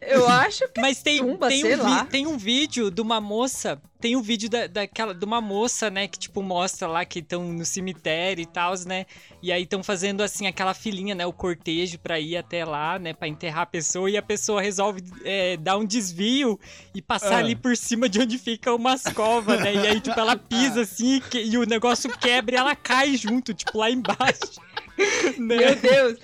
Eu 0.00 0.26
acho 0.28 0.66
que 0.68 0.80
Mas 0.80 1.02
tem, 1.02 1.18
Tumba, 1.18 1.48
tem, 1.48 1.60
sei 1.60 1.76
um 1.76 1.84
vi- 1.98 2.04
tem 2.06 2.26
um 2.26 2.36
vídeo 2.38 2.90
de 2.90 3.00
uma 3.00 3.20
moça. 3.20 3.80
Tem 4.06 4.14
um 4.14 4.22
vídeo 4.22 4.48
da, 4.48 4.68
daquela, 4.68 5.12
de 5.12 5.24
uma 5.24 5.40
moça, 5.40 5.90
né? 5.90 6.06
Que, 6.06 6.16
tipo, 6.16 6.40
mostra 6.40 6.86
lá 6.86 7.04
que 7.04 7.18
estão 7.18 7.42
no 7.52 7.64
cemitério 7.64 8.40
e 8.40 8.46
tal, 8.46 8.72
né? 8.86 9.04
E 9.42 9.50
aí 9.50 9.64
estão 9.64 9.82
fazendo, 9.82 10.22
assim, 10.22 10.46
aquela 10.46 10.72
filinha, 10.74 11.12
né? 11.12 11.26
O 11.26 11.32
cortejo 11.32 11.98
pra 11.98 12.20
ir 12.20 12.36
até 12.36 12.64
lá, 12.64 13.00
né? 13.00 13.12
Pra 13.12 13.26
enterrar 13.26 13.62
a 13.62 13.66
pessoa. 13.66 14.08
E 14.08 14.16
a 14.16 14.22
pessoa 14.22 14.62
resolve 14.62 15.02
é, 15.24 15.56
dar 15.56 15.76
um 15.76 15.84
desvio 15.84 16.56
e 16.94 17.02
passar 17.02 17.34
Ah. 17.34 17.38
ali 17.38 17.56
por 17.56 17.76
cima 17.76 18.08
de 18.08 18.20
onde 18.20 18.38
fica 18.38 18.72
umas 18.72 19.02
covas, 19.02 19.58
né? 19.58 19.74
E 19.74 19.78
aí, 19.88 20.00
tipo, 20.00 20.20
ela 20.20 20.36
pisa 20.36 20.82
assim 20.82 21.20
e 21.34 21.56
e 21.56 21.58
o 21.58 21.64
negócio 21.66 22.08
quebra 22.16 22.54
e 22.54 22.58
ela 22.58 22.76
cai 22.76 23.16
junto, 23.16 23.52
tipo, 23.52 23.76
lá 23.78 23.90
embaixo. 23.90 24.60
né? 25.36 25.56
Meu 25.56 25.74
Deus. 25.74 26.18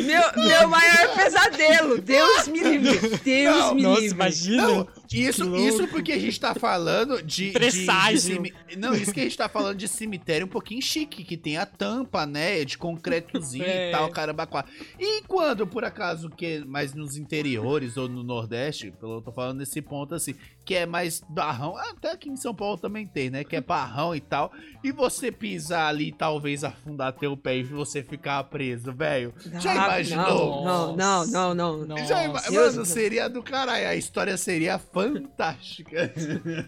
Meu, 0.00 0.22
meu 0.44 0.68
maior 0.68 1.14
pesadelo. 1.14 2.00
Deus 2.00 2.48
me 2.48 2.60
livre. 2.60 3.20
Deus 3.22 3.56
Não, 3.56 3.74
me 3.74 3.82
Nossa, 3.82 4.00
livre. 4.00 4.14
imagina. 4.16 4.66
Não, 4.66 4.88
isso, 5.12 5.56
isso 5.56 5.86
porque 5.88 6.12
a 6.12 6.18
gente 6.18 6.38
tá 6.40 6.54
falando 6.54 7.22
de. 7.22 7.46
de- 7.46 7.52
Presságio. 7.52 8.14
de 8.16 8.20
cemi- 8.20 8.54
Não, 8.78 8.94
isso 8.94 9.12
que 9.12 9.20
a 9.20 9.22
gente 9.24 9.36
tá 9.36 9.48
falando 9.48 9.76
de 9.78 9.86
cemitério 9.88 10.46
um 10.46 10.48
pouquinho 10.50 10.80
chique, 10.82 11.24
que 11.24 11.36
tem 11.36 11.56
a 11.56 11.66
tampa, 11.66 12.26
né? 12.26 12.64
De 12.64 12.76
concretozinho 12.78 13.64
É. 13.66 13.88
e 13.88 13.92
tal, 13.92 14.08
caramba, 14.10 14.46
quatro. 14.46 14.72
E 14.98 15.22
quando, 15.28 15.66
por 15.66 15.84
acaso, 15.84 16.30
que 16.30 16.46
é 16.46 16.58
mais 16.64 16.94
nos 16.94 17.16
interiores 17.16 17.96
ou 17.96 18.08
no 18.08 18.22
Nordeste, 18.22 18.92
pelo 18.98 19.16
eu 19.18 19.22
tô 19.22 19.32
falando 19.32 19.58
nesse 19.58 19.80
ponto 19.82 20.14
assim, 20.14 20.34
que 20.64 20.74
é 20.74 20.84
mais 20.86 21.22
barrão, 21.28 21.76
até 21.76 22.10
aqui 22.12 22.28
em 22.28 22.36
São 22.36 22.54
Paulo 22.54 22.76
também 22.76 23.06
tem, 23.06 23.30
né? 23.30 23.44
Que 23.44 23.56
é 23.56 23.60
barrão 23.60 24.14
e 24.14 24.20
tal. 24.20 24.52
E 24.82 24.90
você 24.92 25.30
pisar 25.30 25.88
ali, 25.88 26.12
talvez 26.12 26.64
afundar 26.64 27.12
teu 27.12 27.36
pé 27.36 27.58
e 27.58 27.62
você 27.62 28.02
ficar 28.02 28.42
preso, 28.44 28.92
velho. 28.92 29.32
Já 29.60 29.72
Ah, 29.72 29.74
imaginou? 29.86 30.64
Não, 30.64 30.96
não, 30.96 31.26
não, 31.26 31.54
não, 31.54 31.78
não. 31.86 31.96
Já 32.06 32.24
ima- 32.24 32.42
Mano, 32.50 32.84
seria 32.84 33.28
do 33.28 33.42
caralho. 33.42 33.88
A 33.88 33.94
história 33.96 34.36
seria 34.36 34.78
fantástica. 35.02 36.12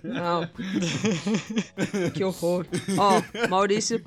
Não. 0.02 0.48
que 2.14 2.22
horror. 2.24 2.66
Ó, 2.96 3.48
Maurício 3.48 4.00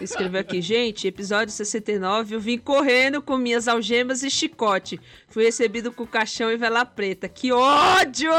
escreveu 0.00 0.40
aqui, 0.40 0.60
gente, 0.60 1.06
episódio 1.08 1.52
69, 1.52 2.34
eu 2.34 2.40
vim 2.40 2.58
correndo 2.58 3.22
com 3.22 3.36
minhas 3.36 3.68
algemas 3.68 4.22
e 4.22 4.30
chicote. 4.30 5.00
Fui 5.28 5.44
recebido 5.44 5.90
com 5.92 6.06
caixão 6.06 6.50
e 6.50 6.56
vela 6.56 6.84
preta. 6.84 7.28
Que 7.28 7.52
ódio! 7.52 8.30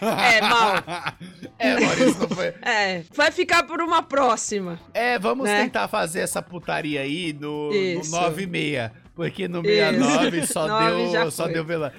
É, 0.00 0.40
mal. 0.40 0.74
É, 1.56 1.80
Maurício, 1.80 2.20
não 2.20 2.28
foi. 2.28 2.46
É, 2.62 3.04
vai 3.14 3.30
ficar 3.30 3.62
por 3.62 3.80
uma 3.80 4.02
próxima. 4.02 4.78
É, 4.92 5.18
vamos 5.18 5.44
Né? 5.46 5.62
tentar 5.62 5.86
fazer 5.88 6.20
essa 6.20 6.42
putaria 6.42 7.00
aí 7.00 7.32
no, 7.32 7.72
Isso. 7.72 8.10
9 8.10 8.42
e 8.42 8.46
meia. 8.46 8.92
Porque 9.14 9.46
no 9.46 9.62
69 9.62 10.46
só 10.46 10.66
deu. 10.80 11.30
Só 11.30 11.46
deu 11.46 11.64
vela. 11.64 11.92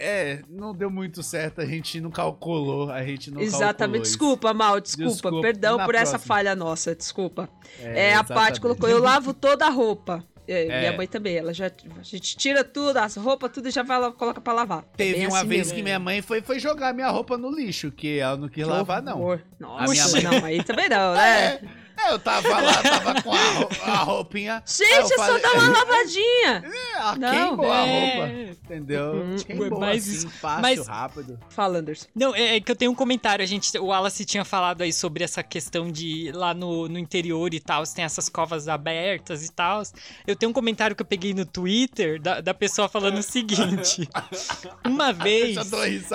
É, 0.00 0.42
não 0.48 0.74
deu 0.74 0.90
muito 0.90 1.22
certo, 1.22 1.60
a 1.60 1.66
gente 1.66 2.00
não 2.00 2.10
calculou, 2.10 2.90
a 2.90 3.02
gente 3.04 3.30
não 3.30 3.40
Exatamente. 3.40 4.02
Desculpa, 4.02 4.52
Mal, 4.54 4.80
desculpa. 4.80 5.10
Desculpa. 5.12 5.40
Perdão 5.40 5.78
por 5.84 5.94
essa 5.94 6.12
próxima. 6.12 6.34
falha 6.34 6.54
nossa, 6.56 6.94
desculpa. 6.94 7.48
É, 7.80 8.08
É, 8.10 8.14
a. 8.14 8.24
Paty 8.24 8.60
colocou, 8.60 8.88
eu 8.88 8.98
lavo 9.00 9.32
toda 9.34 9.66
a 9.66 9.70
roupa. 9.70 10.24
É, 10.48 10.66
É. 10.66 10.80
Minha 10.80 10.96
mãe 10.96 11.06
também, 11.06 11.36
ela 11.36 11.52
já. 11.54 11.66
A 11.66 12.02
gente 12.02 12.36
tira 12.36 12.64
tudo, 12.64 12.96
as 12.96 13.14
roupas, 13.16 13.52
tudo 13.52 13.68
e 13.68 13.70
já 13.70 13.82
vai 13.84 14.10
coloca 14.12 14.40
pra 14.40 14.52
lavar. 14.52 14.80
É 14.94 14.96
Teve 14.96 15.18
bem 15.18 15.26
uma 15.28 15.38
assim 15.38 15.46
vez 15.48 15.60
mesmo. 15.68 15.74
que 15.76 15.82
minha 15.82 15.98
mãe 15.98 16.22
foi, 16.22 16.40
foi 16.42 16.58
jogar 16.58 16.92
minha 16.92 17.08
roupa 17.08 17.36
no 17.38 17.50
lixo, 17.54 17.92
que 17.92 18.18
ela 18.18 18.36
não 18.36 18.48
quis 18.48 18.64
Que 18.64 18.70
lavar, 18.70 19.00
não. 19.02 19.20
horror. 19.20 19.40
Nossa, 19.60 19.92
minha 19.92 20.08
mãe- 20.08 20.40
não, 20.40 20.44
aí 20.46 20.64
também 20.64 20.88
não, 20.88 21.12
né? 21.14 21.20
É, 21.20 21.46
é, 21.46 21.60
eu 22.08 22.18
tava 22.18 22.48
lá, 22.60 22.82
tava 22.82 23.22
com 23.22 23.32
a, 23.32 23.90
a 23.92 23.96
roupinha. 24.02 24.62
Gente, 24.66 25.12
é 25.12 25.16
só 25.16 25.38
dar 25.38 25.52
uma 25.52 25.68
lavadinha. 25.70 26.64
É, 26.64 26.98
ela 26.98 27.16
Não. 27.16 27.30
queimou 27.56 27.72
a 27.72 27.86
É. 27.86 28.14
roupa, 28.16 28.32
entendeu? 28.64 29.12
Uhum. 29.12 29.36
Queimou 29.36 29.80
Mas- 29.80 30.08
assim, 30.08 30.28
fácil, 30.28 30.62
mas- 30.62 30.86
rápido. 30.86 31.38
Fala, 31.48 31.78
Anderson. 31.78 32.06
Não, 32.14 32.34
é, 32.34 32.56
é 32.56 32.60
que 32.60 32.70
eu 32.70 32.76
tenho 32.76 32.90
um 32.90 32.94
comentário. 32.94 33.42
A 33.42 33.46
gente, 33.46 33.76
o 33.78 33.86
Wallace 33.86 34.24
tinha 34.24 34.44
falado 34.44 34.82
aí 34.82 34.92
sobre 34.92 35.22
essa 35.24 35.42
questão 35.42 35.90
de 35.90 36.30
lá 36.32 36.54
no, 36.54 36.88
no 36.88 36.98
interior 36.98 37.52
e 37.54 37.60
tal, 37.60 37.82
tem 37.84 38.04
essas 38.04 38.28
covas 38.28 38.68
abertas 38.68 39.44
e 39.44 39.52
tal. 39.52 39.82
Eu 40.26 40.36
tenho 40.36 40.50
um 40.50 40.52
comentário 40.52 40.94
que 40.96 41.02
eu 41.02 41.06
peguei 41.06 41.34
no 41.34 41.44
Twitter 41.44 42.20
da, 42.20 42.40
da 42.40 42.54
pessoa 42.54 42.88
falando 42.88 43.18
o 43.18 43.22
seguinte: 43.22 44.08
Uma 44.84 45.12
vez, 45.12 45.56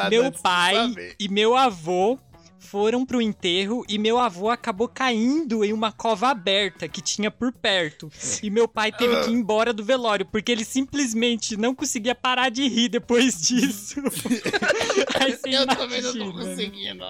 meu 0.10 0.32
pai 0.32 0.94
e 1.20 1.28
meu 1.30 1.56
avô 1.56 2.18
foram 2.60 3.06
pro 3.06 3.22
enterro 3.22 3.86
e 3.88 3.98
meu 3.98 4.18
avô 4.18 4.50
acabou 4.50 4.88
caindo 4.88 5.64
em 5.64 5.72
uma 5.72 5.92
cova 5.92 6.30
aberta 6.30 6.88
que 6.88 7.02
tinha 7.02 7.30
por 7.30 7.52
perto. 7.54 8.12
E 8.42 8.50
meu 8.50 8.68
pai 8.68 8.92
teve 8.92 9.24
que 9.24 9.30
ir 9.30 9.34
embora 9.34 9.72
do 9.72 9.84
velório, 9.84 10.26
porque 10.26 10.52
ele 10.52 10.66
simplesmente 10.66 11.56
não 11.58 11.74
conseguia 11.76 12.16
parar 12.16 12.50
de 12.50 12.68
rir 12.68 12.90
depois 12.90 13.40
disso. 13.42 14.02
Aí 15.20 15.38
Eu 15.54 15.68
também 15.68 16.02
não 16.02 16.12
tô 16.14 16.18
imagina, 16.20 16.26
né? 16.26 16.32
conseguindo. 16.50 17.06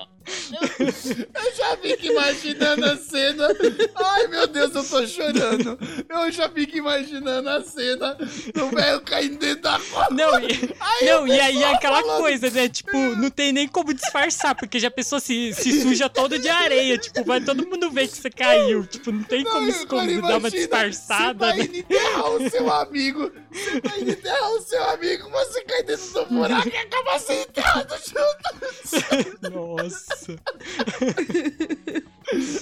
Eu 1.34 1.56
já 1.56 1.78
fico 1.78 2.06
imaginando 2.08 2.86
a 2.86 2.98
cena. 2.98 3.48
Ai, 3.96 4.28
meu 4.28 4.48
Deus, 4.48 4.76
eu 4.76 4.84
tô 4.84 5.08
chorando. 5.08 5.78
Eu 6.10 6.32
já 6.32 6.50
fico 6.50 6.78
imaginando 6.78 7.50
a 7.50 7.64
cena 7.64 8.16
do 8.54 8.70
velho 8.70 9.02
caindo 9.02 9.38
dentro 9.38 9.62
da 9.64 9.80
cova. 9.80 10.08
Não, 10.12 10.40
e, 10.40 10.76
Aí 10.80 11.06
não, 11.10 11.28
e 11.28 11.40
aí 11.40 11.64
é 11.64 11.74
aquela 11.74 12.02
falando- 12.02 12.20
coisa, 12.22 12.50
né? 12.50 12.68
Tipo, 12.70 12.98
não 13.16 13.30
tem 13.30 13.52
nem 13.52 13.68
como 13.68 13.94
disfarçar, 13.94 14.56
porque 14.56 14.80
já 14.80 14.88
a 14.88 14.92
pessoa 14.92 15.20
se, 15.54 15.54
se 15.54 15.82
suja 15.82 16.10
toda 16.10 16.38
de 16.40 16.50
areia. 16.50 16.98
Tipo, 16.98 17.24
vai 17.24 17.42
todo 17.42 17.68
mundo 17.68 17.90
ver 17.92 18.08
que 18.08 18.18
você 18.18 18.30
caiu. 18.30 18.86
Tipo, 18.86 19.12
não 19.12 19.24
tem 19.24 19.44
como 19.44 19.62
Não, 19.62 19.68
esconder, 19.70 20.18
agora 20.18 20.34
dar 20.34 20.40
uma 20.40 20.52
disfarçada, 20.52 21.48
Você 21.54 21.58
tá 21.68 21.72
né? 21.72 21.78
enterrar 21.80 22.30
o 22.32 22.50
seu 22.50 22.74
amigo. 22.74 23.32
Você 23.52 24.02
indo 24.02 24.12
enterrar 24.12 24.52
o 24.52 24.62
seu 24.62 24.84
amigo, 24.90 25.30
você 25.30 25.62
cai 25.64 25.84
dentro 25.84 26.14
do 26.14 26.26
buraco 26.28 26.68
e 26.68 26.78
acaba 26.78 27.20
sendo 27.20 27.42
enterrado 27.42 27.96
junto. 28.06 29.40
Nossa. 29.52 30.40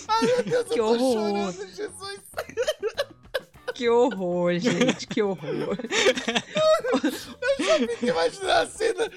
Ai, 0.08 0.26
meu 0.28 0.44
Deus, 0.44 0.66
Que 0.68 0.80
eu 0.80 0.86
tô 0.86 0.94
horror. 0.94 1.54
chorando, 1.54 1.68
Jesus. 1.76 2.20
Que 3.74 3.90
horror, 3.90 4.60
gente, 4.60 5.08
que 5.08 5.22
horror. 5.22 5.78
Fica 7.58 8.06
imaginando 8.06 8.52
a 8.52 8.66
cena. 8.68 9.10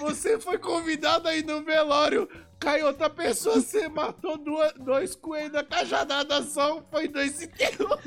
Você 0.00 0.38
foi 0.38 0.58
convidado 0.58 1.28
aí 1.28 1.42
no 1.42 1.64
velório. 1.64 2.28
Cai 2.58 2.82
outra 2.82 3.08
pessoa, 3.10 3.60
você 3.60 3.88
matou 3.88 4.38
duas, 4.38 4.72
dois 4.74 5.14
coelhos 5.14 5.52
da 5.52 5.62
cajadada 5.62 6.42
só, 6.42 6.82
foi 6.90 7.06
dois 7.06 7.42
enterros. 7.42 7.98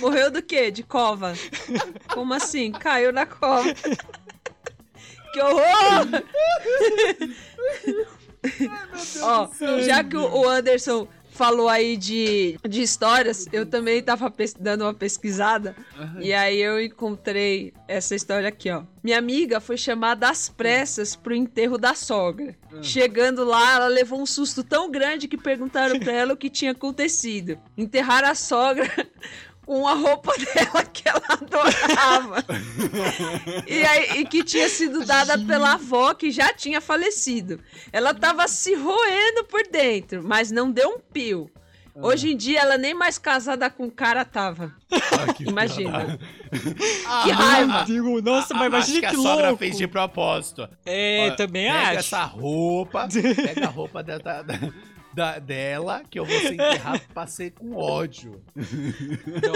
Morreu 0.00 0.30
do 0.30 0.42
quê? 0.42 0.70
De 0.70 0.82
cova? 0.82 1.34
Como 2.12 2.32
assim? 2.32 2.72
Caiu 2.72 3.12
na 3.12 3.26
cova. 3.26 3.74
Que 5.32 5.40
horror! 5.42 6.24
Ó, 9.22 9.48
já 9.80 10.02
que 10.02 10.16
o 10.16 10.48
Anderson 10.48 11.06
falou 11.36 11.68
aí 11.68 11.96
de, 11.96 12.58
de 12.66 12.82
histórias, 12.82 13.46
eu 13.52 13.66
também 13.66 14.02
tava 14.02 14.32
dando 14.58 14.82
uma 14.82 14.94
pesquisada 14.94 15.76
e 16.18 16.32
aí 16.32 16.60
eu 16.60 16.80
encontrei 16.80 17.74
essa 17.86 18.14
história 18.14 18.48
aqui, 18.48 18.70
ó. 18.70 18.82
Minha 19.02 19.18
amiga 19.18 19.60
foi 19.60 19.76
chamada 19.76 20.28
às 20.28 20.48
pressas 20.48 21.14
pro 21.14 21.34
enterro 21.34 21.78
da 21.78 21.94
sogra. 21.94 22.56
Chegando 22.82 23.44
lá, 23.44 23.74
ela 23.74 23.86
levou 23.86 24.20
um 24.20 24.26
susto 24.26 24.64
tão 24.64 24.90
grande 24.90 25.28
que 25.28 25.36
perguntaram 25.36 26.00
pra 26.00 26.12
ela 26.12 26.32
o 26.32 26.36
que 26.36 26.50
tinha 26.50 26.72
acontecido. 26.72 27.58
Enterrar 27.76 28.24
a 28.24 28.34
sogra 28.34 28.90
com 29.66 29.86
a 29.86 29.94
roupa 29.94 30.32
dela 30.38 30.84
que 30.84 31.06
ela 31.08 31.22
adorava. 31.28 32.44
e, 33.66 33.84
aí, 33.84 34.20
e 34.20 34.24
que 34.26 34.42
tinha 34.44 34.68
sido 34.68 35.04
dada 35.04 35.36
pela 35.38 35.72
avó 35.74 36.14
que 36.14 36.30
já 36.30 36.52
tinha 36.54 36.80
falecido. 36.80 37.60
Ela 37.92 38.14
tava 38.14 38.46
se 38.48 38.74
roendo 38.74 39.44
por 39.44 39.62
dentro, 39.70 40.22
mas 40.24 40.50
não 40.52 40.70
deu 40.70 40.88
um 40.90 40.98
pio. 41.00 41.50
Hoje 41.98 42.32
em 42.32 42.36
dia, 42.36 42.60
ela 42.60 42.76
nem 42.76 42.92
mais 42.92 43.16
casada 43.16 43.70
com 43.70 43.84
o 43.86 43.90
cara 43.90 44.22
tava. 44.22 44.70
Imagina. 45.40 46.18
Que 47.24 47.30
raiva. 47.30 47.84
Digo, 47.86 48.20
nossa, 48.20 48.52
mas 48.52 48.72
Ah, 48.74 48.76
Acho 48.78 48.90
imagina 48.90 49.00
que 49.00 49.06
a 49.06 49.10
que 49.10 49.16
sogra 49.16 49.46
louco. 49.48 49.58
fez 49.58 49.78
de 49.78 49.88
propósito. 49.88 50.68
É, 50.84 51.30
Ó, 51.32 51.36
também 51.36 51.72
pega 51.72 51.88
acho. 51.88 51.98
essa 52.00 52.22
roupa, 52.24 53.08
pega 53.34 53.66
a 53.66 53.70
roupa 53.70 54.02
da, 54.02 54.18
da- 54.18 54.42
da- 55.16 55.38
dela, 55.38 56.02
que 56.10 56.18
eu 56.18 56.26
vou 56.26 56.38
ser 56.40 56.52
enterrado 56.52 57.00
pra 57.14 57.26
ser 57.26 57.50
com 57.52 57.74
ódio. 57.74 58.40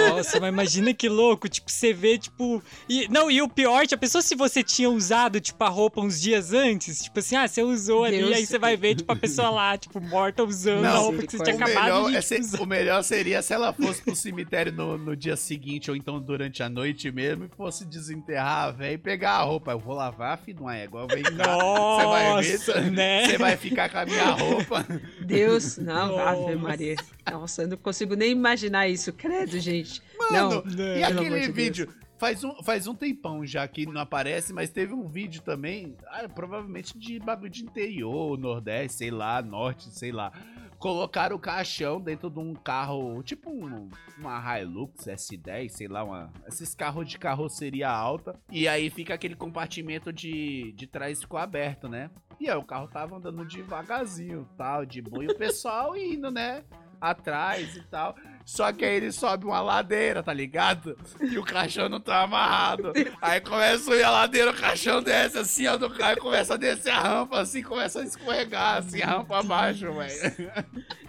Nossa, 0.09 0.41
mas 0.41 0.49
imagina 0.49 0.95
que 0.95 1.07
louco, 1.09 1.49
tipo, 1.49 1.71
você 1.71 1.93
vê, 1.93 2.17
tipo. 2.19 2.63
E, 2.89 3.07
não, 3.09 3.31
e 3.31 3.43
o 3.43 3.49
pior, 3.49 3.87
já 3.87 3.97
pensou 3.97 4.23
se 4.23 4.35
você 4.35 4.63
tinha 4.63 4.89
usado, 4.89 5.39
tipo, 5.41 5.63
a 5.63 5.69
roupa 5.69 6.01
uns 6.01 6.19
dias 6.21 6.53
antes? 6.55 7.03
Tipo 7.03 7.19
assim, 7.19 7.37
ah, 7.37 7.47
você 7.47 7.63
usou 7.63 8.05
ali, 8.05 8.19
Deus. 8.19 8.33
aí 8.37 8.47
você 8.47 8.59
vai 8.59 8.75
ver, 8.77 8.95
tipo, 8.97 9.13
a 9.13 9.17
pessoa 9.17 9.51
lá, 9.51 9.77
tipo, 9.77 10.01
morta 10.01 10.43
usando 10.43 10.87
a 10.87 10.95
Não, 10.95 11.03
roupa 11.03 11.27
que 11.27 11.37
você 11.37 11.45
tinha 11.45 11.57
O 11.57 11.59
acabado 11.63 11.85
melhor, 11.85 12.11
de 12.11 12.17
é 12.17 12.21
tipo, 12.21 12.29
ser- 12.35 12.41
usar. 12.41 12.61
o 12.63 12.67
melhor 12.67 13.05
seria 13.05 13.43
se 13.43 13.53
ela 13.53 13.73
fosse 13.75 14.03
pro 14.03 14.17
cemitério 14.17 14.73
no, 14.73 14.97
no 14.97 15.15
dia 15.15 15.37
seguinte, 15.37 15.91
ou 15.91 15.97
então 15.97 16.19
durante 16.19 16.63
a 16.63 16.69
noite 16.71 17.11
mesmo, 17.13 17.45
e 17.45 17.49
fosse 17.55 17.85
desenterrar 17.85 18.69
a 18.69 18.71
véia 18.71 18.95
e 18.95 18.99
pegar 18.99 19.33
a 19.33 19.43
roupa. 19.43 19.73
Eu 19.73 19.79
vou 19.79 19.95
lavar, 19.95 20.39
filho, 20.39 20.61
não 20.61 20.71
é 20.71 20.85
igual 20.85 21.07
vem 21.07 21.23
cá. 21.23 21.31
Você 21.57 22.07
vai 22.07 22.43
ver, 22.43 22.53
Nossa, 22.59 22.81
né? 22.91 23.27
Você 23.27 23.39
vai 23.39 23.57
ficar 23.57 23.91
com 23.91 23.99
a 23.99 24.07
minha 24.07 24.31
roupa. 24.31 24.87
Deus, 25.21 25.50
não, 25.83 26.19
Ave 26.19 26.41
Nossa. 26.41 26.57
Maria. 26.57 26.97
Nossa, 27.31 27.63
eu 27.63 27.69
não 27.69 27.77
consigo 27.77 28.15
nem 28.15 28.31
imaginar 28.31 28.89
isso, 28.89 29.13
credo, 29.13 29.59
gente. 29.59 30.03
Mano, 30.19 30.63
não, 30.65 30.97
e 30.97 31.03
aquele 31.03 31.41
de 31.41 31.47
Deus. 31.47 31.55
vídeo? 31.55 31.95
Faz 32.21 32.45
um, 32.45 32.63
faz 32.63 32.87
um 32.87 32.95
tempão 32.95 33.47
já 33.47 33.67
que 33.67 33.87
não 33.87 33.99
aparece, 33.99 34.53
mas 34.53 34.69
teve 34.69 34.93
um 34.93 35.09
vídeo 35.09 35.41
também, 35.41 35.97
ah, 36.07 36.29
provavelmente 36.29 36.99
de 36.99 37.19
bagulho 37.19 37.49
de 37.49 37.63
interior, 37.63 38.39
Nordeste, 38.39 38.99
sei 38.99 39.11
lá, 39.11 39.41
Norte, 39.41 39.89
sei 39.91 40.13
lá. 40.13 40.31
Colocaram 40.79 41.37
o 41.37 41.39
caixão 41.39 41.99
dentro 41.99 42.29
de 42.29 42.39
um 42.39 42.55
carro, 42.55 43.23
tipo 43.23 43.51
um, 43.51 43.89
uma 44.19 44.61
Hilux 44.61 45.05
S10, 45.07 45.71
sei 45.71 45.89
lá, 45.89 46.05
uma, 46.05 46.31
esses 46.47 46.75
carros 46.75 47.09
de 47.09 47.19
carroceria 47.19 47.89
alta. 47.89 48.39
E 48.51 48.69
aí 48.69 48.91
fica 48.91 49.15
aquele 49.15 49.35
compartimento 49.35 50.13
de, 50.13 50.73
de 50.73 50.87
trás 50.87 51.21
ficou 51.21 51.39
aberto, 51.39 51.89
né? 51.89 52.11
E 52.41 52.49
aí 52.49 52.57
o 52.57 52.65
carro 52.65 52.89
tava 52.89 53.17
andando 53.17 53.45
devagarzinho, 53.45 54.49
tal, 54.57 54.87
de 54.87 55.03
boa. 55.03 55.23
E 55.25 55.29
o 55.29 55.37
pessoal 55.37 55.95
indo, 55.97 56.31
né? 56.31 56.65
Atrás 56.99 57.77
e 57.77 57.83
tal. 57.83 58.17
Só 58.45 58.73
que 58.73 58.85
aí 58.85 58.95
ele 58.97 59.13
sobe 59.13 59.45
uma 59.47 59.61
ladeira, 59.61 60.23
tá 60.23 60.33
ligado? 60.33 60.97
E 61.21 61.39
o 61.39 61.45
caixão 61.45 61.89
não 61.89 62.01
tá 62.01 62.23
amarrado. 62.23 62.93
Aí 63.23 63.41
começa 63.41 63.93
a 63.93 63.97
ir 63.97 64.03
a 64.03 64.11
ladeira, 64.11 64.51
o 64.51 64.55
caixão 64.57 65.03
desce 65.03 65.39
assim, 65.39 65.67
ó, 65.67 65.77
do 65.77 65.89
carro 65.91 66.15
e 66.15 66.21
começa 66.21 66.55
a 66.55 66.57
descer 66.57 66.91
a 66.91 67.01
rampa, 67.01 67.41
assim, 67.41 67.63
começa 67.63 68.01
a 68.01 68.05
escorregar, 68.05 68.79
assim, 68.79 69.01
a 69.03 69.07
rampa 69.07 69.39
abaixo, 69.39 69.93
velho. 69.93 70.53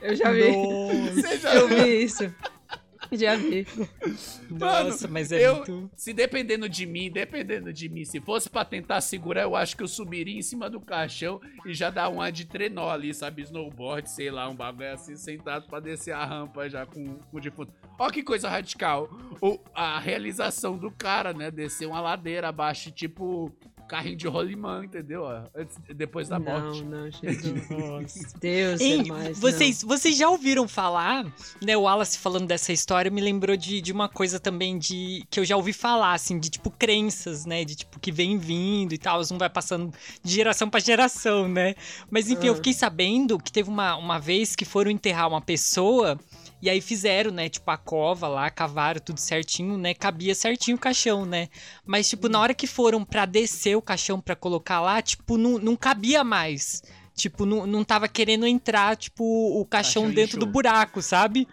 Eu 0.02 0.16
já 0.16 0.32
vi. 0.32 0.52
Você 1.16 1.38
já 1.40 1.56
Eu 1.56 1.68
viu? 1.68 1.78
vi 1.84 2.04
isso. 2.04 2.34
Já 3.12 3.36
vi. 3.36 3.68
nossa, 4.50 5.08
mas 5.08 5.32
é 5.32 5.46
eu- 5.48 5.56
muito. 5.58 5.92
Se 5.96 6.14
dependendo 6.14 6.68
de 6.70 6.86
mim, 6.86 7.12
dependendo 7.12 7.72
de 7.74 7.90
mim, 7.90 8.06
se 8.06 8.20
fosse 8.22 8.50
pra 8.50 8.64
tentar 8.66 9.02
segurar, 9.02 9.44
eu 9.44 9.56
acho 9.56 9.76
que 9.76 9.84
eu 9.84 9.88
subiria 9.88 10.38
em 10.38 10.42
cima 10.42 10.70
do 10.70 10.80
caixão 10.80 11.40
e 11.66 11.74
já 11.74 11.90
dar 11.90 12.10
uma 12.10 12.32
de 12.32 12.46
trenó 12.46 12.90
ali, 12.90 13.14
sabe? 13.14 13.42
Snowboard, 13.44 14.10
sei 14.10 14.32
lá, 14.32 14.50
um 14.50 14.56
bagulho 14.56 14.94
assim, 14.94 15.16
sentado 15.16 15.68
pra 15.68 15.80
descer 15.80 16.14
a 16.14 16.24
rampa 16.26 16.70
já 16.70 16.86
com, 16.86 17.16
com 17.16 17.38
o 17.38 17.42
defunto. 17.42 17.72
Ó 18.00 18.10
que 18.10 18.24
coisa 18.24 18.50
radical. 18.50 19.10
O, 19.42 19.60
a 19.76 20.00
realização 20.00 20.78
do 20.78 20.90
cara, 20.92 21.34
né? 21.34 21.52
Descer 21.52 21.86
uma 21.88 22.02
ladeira 22.02 22.48
abaixo, 22.50 22.92
tipo 22.92 23.52
carrinho 23.92 24.16
de 24.16 24.26
rolimã, 24.28 24.86
entendeu? 24.86 25.26
Antes- 25.54 25.78
depois 25.94 26.30
da 26.30 26.40
morte. 26.40 26.82
Não, 26.84 27.02
não, 27.02 27.12
Jesus. 27.12 28.34
Deus 28.40 28.80
Hein, 28.80 29.02
é 29.02 29.08
mais. 29.08 29.40
vocês, 29.40 29.84
vocês 29.84 30.16
já 30.16 30.30
ouviram 30.30 30.66
falar, 30.68 31.26
né? 31.62 31.76
O 31.76 31.82
Wallace 31.82 32.18
falando 32.18 32.48
dessa 32.48 32.72
história 32.72 33.12
me 33.12 33.20
lembrou 33.20 33.58
de, 33.58 33.82
de 33.82 33.92
uma 33.92 34.08
coisa 34.08 34.40
também 34.40 34.78
de 34.80 35.26
que 35.30 35.40
eu 35.42 35.46
já 35.46 35.58
ouvi 35.58 35.74
falar, 35.74 36.14
assim, 36.14 36.40
de 36.40 36.50
tipo 36.50 36.72
crenças, 36.72 37.46
né? 37.46 37.66
De 37.66 37.76
tipo 37.76 38.00
que 38.00 38.12
vem 38.14 38.38
vindo 38.38 38.94
e 38.94 38.98
tal, 38.98 39.20
um 39.30 39.38
vai 39.38 39.50
passando 39.50 39.94
de 40.24 40.34
geração 40.34 40.70
pra 40.70 40.80
geração, 40.80 41.48
né? 41.50 41.76
Mas 42.10 42.30
enfim, 42.30 42.48
eu 42.48 42.54
Ah. 42.54 42.56
fiquei 42.56 42.74
sabendo 42.74 43.38
que 43.38 43.52
teve 43.52 43.70
uma, 43.70 43.98
uma 43.98 44.20
vez 44.20 44.56
que 44.56 44.64
foram 44.64 44.90
enterrar 44.90 45.28
uma 45.28 45.42
pessoa. 45.42 46.18
E 46.62 46.70
aí 46.70 46.80
fizeram, 46.80 47.32
né, 47.32 47.50
tipo, 47.50 47.70
a 47.72 47.78
cova 47.78 48.28
lá, 48.28 48.50
cavaram 48.50 49.02
tudo 49.02 49.20
certinho, 49.20 49.78
né? 49.78 49.94
Cabia 49.94 50.36
certinho 50.36 50.78
o 50.78 50.80
caixão, 50.80 51.26
né? 51.26 51.50
Mas, 51.86 52.08
tipo, 52.08 52.30
na 52.30 52.40
hora 52.40 52.54
que 52.54 52.68
foram 52.68 53.04
pra 53.04 53.26
descer 53.26 53.76
o 53.76 53.82
caixão 53.82 54.22
pra 54.22 54.36
colocar 54.36 54.80
lá, 54.80 55.02
tipo, 55.02 55.38
não, 55.38 55.58
não 55.58 55.76
cabia 55.76 56.24
mais. 56.24 56.84
Tipo, 57.16 57.46
não, 57.46 57.66
não 57.66 57.84
tava 57.84 58.08
querendo 58.08 58.46
entrar, 58.46 58.96
tipo, 58.96 59.24
o 59.24 59.66
caixão, 59.66 60.04
Caixão 60.04 60.16
dentro 60.16 60.40
do 60.40 60.46
buraco, 60.46 61.02
sabe? 61.02 61.48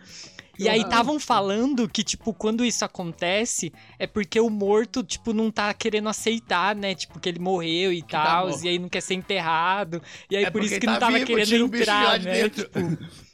E 0.58 0.68
aí 0.68 0.80
estavam 0.80 1.20
falando 1.20 1.88
que, 1.88 2.02
tipo, 2.02 2.34
quando 2.34 2.64
isso 2.64 2.84
acontece, 2.84 3.72
é 3.98 4.06
porque 4.06 4.40
o 4.40 4.50
morto, 4.50 5.02
tipo, 5.04 5.32
não 5.32 5.50
tá 5.50 5.72
querendo 5.72 6.08
aceitar, 6.08 6.74
né? 6.74 6.94
Tipo, 6.94 7.20
que 7.20 7.28
ele 7.28 7.38
morreu 7.38 7.92
e 7.92 8.02
tá 8.02 8.24
tal, 8.24 8.48
morto. 8.48 8.64
e 8.64 8.68
aí 8.68 8.78
não 8.78 8.88
quer 8.88 9.00
ser 9.00 9.14
enterrado. 9.14 10.02
E 10.30 10.36
aí 10.36 10.44
É 10.44 10.50
por 10.50 10.62
isso 10.64 10.78
que 10.80 10.86
tá 10.86 10.92
não 10.92 10.98
tava 11.00 11.12
vivo, 11.18 11.26
querendo 11.26 11.76
entrar, 11.76 12.18
né? 12.20 12.32
dentro. 12.48 12.70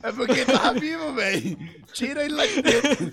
É 0.02 0.12
porque 0.12 0.32
ele 0.32 0.44
tava 0.44 0.78
vivo, 0.78 1.14
velho. 1.14 1.58
Tira 1.94 2.24
ele 2.24 2.34
lá 2.34 2.46
de 2.46 2.62
dentro. 2.62 3.10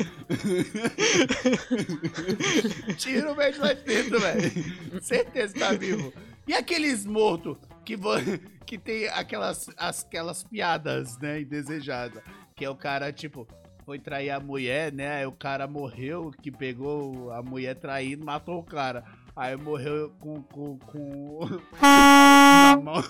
Tira 2.98 3.32
o 3.32 3.36
velho 3.36 3.62
lá 3.62 3.74
de 3.74 3.84
dentro, 3.84 4.20
velho. 4.20 5.02
Certeza 5.02 5.54
que 5.54 5.60
tá 5.60 5.72
vivo. 5.74 6.14
E 6.48 6.54
aqueles 6.54 7.06
mortos 7.06 7.58
que, 7.86 7.96
vo- 7.96 8.18
que 8.66 8.78
tem 8.78 9.08
aquelas, 9.10 9.70
as- 9.78 10.04
aquelas 10.04 10.44
piadas, 10.44 11.18
né, 11.20 11.42
indesejadas. 11.42 12.22
Que 12.56 12.66
é 12.66 12.70
o 12.70 12.76
cara, 12.76 13.12
tipo, 13.12 13.48
foi 13.86 14.00
trair 14.00 14.32
a 14.32 14.40
mulher, 14.40 14.92
né? 14.92 15.18
Aí 15.18 15.26
o 15.26 15.32
cara 15.32 15.68
morreu, 15.68 16.34
que 16.42 16.52
pegou 16.52 17.32
a 17.32 17.42
mulher 17.42 17.76
traindo, 17.76 18.26
matou 18.26 18.60
o 18.60 18.64
cara. 18.64 19.04
Aí 19.36 19.56
morreu 19.56 20.12
com, 20.20 20.42
com, 20.44 20.78
com 20.78 21.40
na 21.82 22.80
mão 22.84 23.02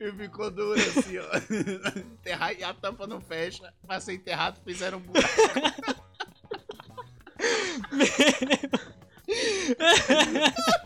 e 0.00 0.12
ficou 0.12 0.50
duro 0.50 0.80
assim, 0.80 1.18
ó. 1.18 1.36
Enterrar 1.98 2.54
e 2.58 2.64
a 2.64 2.72
tampa 2.72 3.06
não 3.06 3.20
fecha. 3.20 3.72
Pra 3.86 4.00
ser 4.00 4.14
enterrado, 4.14 4.58
fizeram 4.64 4.98
um 4.98 5.02
buraco. 5.02 5.28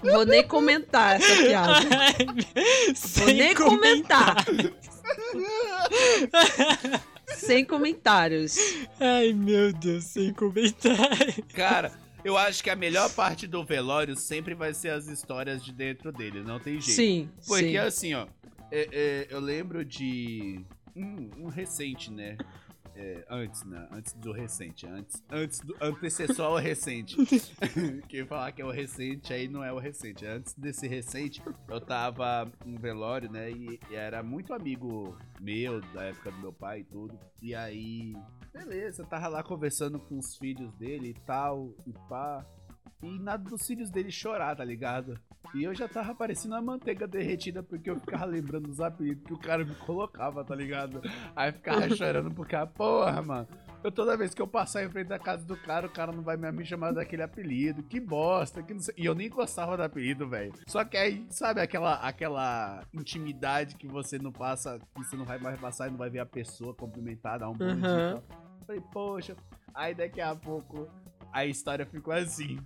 Vou 0.02 0.26
nem 0.26 0.46
comentar 0.46 1.16
essa 1.16 1.42
piada. 1.42 1.80
Vou 3.16 3.26
nem 3.26 3.54
comentar. 3.54 4.36
Sem 7.44 7.64
comentários. 7.64 8.56
Ai, 9.00 9.32
meu 9.32 9.72
Deus, 9.72 10.04
sem 10.04 10.32
comentário. 10.32 11.44
Cara, 11.54 11.92
eu 12.24 12.36
acho 12.36 12.62
que 12.62 12.70
a 12.70 12.76
melhor 12.76 13.10
parte 13.14 13.46
do 13.46 13.64
velório 13.64 14.16
sempre 14.16 14.54
vai 14.54 14.72
ser 14.74 14.90
as 14.90 15.06
histórias 15.06 15.64
de 15.64 15.72
dentro 15.72 16.10
dele, 16.12 16.42
não 16.42 16.58
tem 16.58 16.80
jeito. 16.80 16.96
Sim, 16.96 17.28
Porque 17.46 17.70
sim. 17.70 17.76
assim, 17.76 18.14
ó, 18.14 18.26
é- 18.70 18.88
é, 18.92 19.26
eu 19.30 19.40
lembro 19.40 19.84
de 19.84 20.64
um, 20.96 21.30
um 21.38 21.48
recente, 21.48 22.10
né? 22.10 22.36
É, 22.96 23.24
antes, 23.28 23.64
né? 23.64 23.88
Antes 23.90 24.12
do 24.14 24.32
recente, 24.32 24.86
antes, 24.86 25.22
antes 25.30 25.60
do 25.60 25.76
antecessor 25.80 26.46
ao 26.46 26.56
recente. 26.56 27.16
Quem 28.08 28.24
falar 28.24 28.52
que 28.52 28.62
é 28.62 28.64
o 28.64 28.70
recente 28.70 29.32
aí 29.32 29.48
não 29.48 29.64
é 29.64 29.72
o 29.72 29.78
recente. 29.78 30.24
Antes 30.24 30.54
desse 30.54 30.86
recente, 30.86 31.42
eu 31.68 31.80
tava 31.80 32.50
em 32.64 32.76
velório, 32.76 33.30
né? 33.30 33.50
E, 33.50 33.80
e 33.90 33.94
era 33.94 34.22
muito 34.22 34.54
amigo 34.54 35.16
meu, 35.40 35.80
da 35.92 36.04
época 36.04 36.30
do 36.30 36.38
meu 36.38 36.52
pai 36.52 36.80
e 36.80 36.84
tudo. 36.84 37.18
E 37.42 37.54
aí, 37.54 38.14
beleza, 38.52 39.02
eu 39.02 39.06
tava 39.06 39.26
lá 39.28 39.42
conversando 39.42 39.98
com 39.98 40.16
os 40.18 40.36
filhos 40.36 40.72
dele 40.74 41.08
e 41.08 41.20
tal, 41.26 41.74
e 41.86 41.92
pá. 42.08 42.46
E 43.02 43.18
nada 43.18 43.48
dos 43.50 43.66
filhos 43.66 43.90
dele 43.90 44.10
chorar, 44.10 44.56
tá 44.56 44.64
ligado? 44.64 45.18
E 45.54 45.62
eu 45.62 45.74
já 45.74 45.86
tava 45.86 46.14
parecendo 46.14 46.54
uma 46.54 46.62
manteiga 46.62 47.06
derretida 47.06 47.62
porque 47.62 47.90
eu 47.90 48.00
ficava 48.00 48.24
lembrando 48.24 48.68
dos 48.68 48.80
apelidos 48.80 49.24
que 49.24 49.32
o 49.32 49.38
cara 49.38 49.64
me 49.64 49.74
colocava, 49.74 50.44
tá 50.44 50.54
ligado? 50.54 51.02
Aí 51.36 51.52
ficava 51.52 51.88
chorando 51.94 52.34
porque, 52.34 52.56
ah, 52.56 52.66
porra, 52.66 53.22
mano. 53.22 53.48
Eu 53.84 53.92
toda 53.92 54.16
vez 54.16 54.32
que 54.32 54.40
eu 54.40 54.48
passar 54.48 54.82
em 54.82 54.88
frente 54.88 55.08
da 55.08 55.18
casa 55.18 55.44
do 55.44 55.56
cara, 55.58 55.86
o 55.86 55.90
cara 55.90 56.10
não 56.10 56.22
vai 56.22 56.38
me 56.38 56.64
chamar 56.64 56.92
daquele 56.92 57.22
apelido. 57.22 57.82
Que 57.82 58.00
bosta, 58.00 58.62
que 58.62 58.72
não 58.72 58.80
sei. 58.80 58.94
E 58.96 59.04
eu 59.04 59.14
nem 59.14 59.28
gostava 59.28 59.76
do 59.76 59.82
apelido, 59.82 60.26
velho. 60.26 60.54
Só 60.66 60.82
que 60.84 60.96
aí, 60.96 61.26
sabe 61.28 61.60
aquela, 61.60 61.96
aquela 61.96 62.82
intimidade 62.94 63.76
que 63.76 63.86
você 63.86 64.18
não 64.18 64.32
passa, 64.32 64.78
que 64.78 65.04
você 65.04 65.14
não 65.14 65.26
vai 65.26 65.38
mais 65.38 65.60
passar 65.60 65.88
e 65.88 65.90
não 65.90 65.98
vai 65.98 66.08
ver 66.08 66.20
a 66.20 66.26
pessoa 66.26 66.74
cumprimentar, 66.74 67.38
dar 67.38 67.50
um 67.50 67.52
bom 67.52 67.66
dia. 67.66 67.74
Uhum. 67.74 68.12
tal. 68.12 68.22
Falei, 68.66 68.82
poxa. 68.90 69.36
Aí 69.74 69.94
daqui 69.94 70.20
a 70.20 70.34
pouco 70.34 70.88
a 71.34 71.44
história 71.44 71.84
ficou 71.84 72.14
assim. 72.14 72.60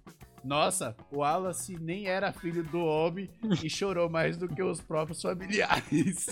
Nossa, 0.44 0.94
o 1.10 1.18
Wallace 1.18 1.76
nem 1.80 2.06
era 2.06 2.32
filho 2.32 2.62
do 2.62 2.78
homem 2.78 3.28
e 3.64 3.68
chorou 3.68 4.08
mais 4.08 4.36
do 4.36 4.46
que 4.46 4.62
os 4.62 4.80
próprios 4.80 5.20
familiares. 5.20 6.26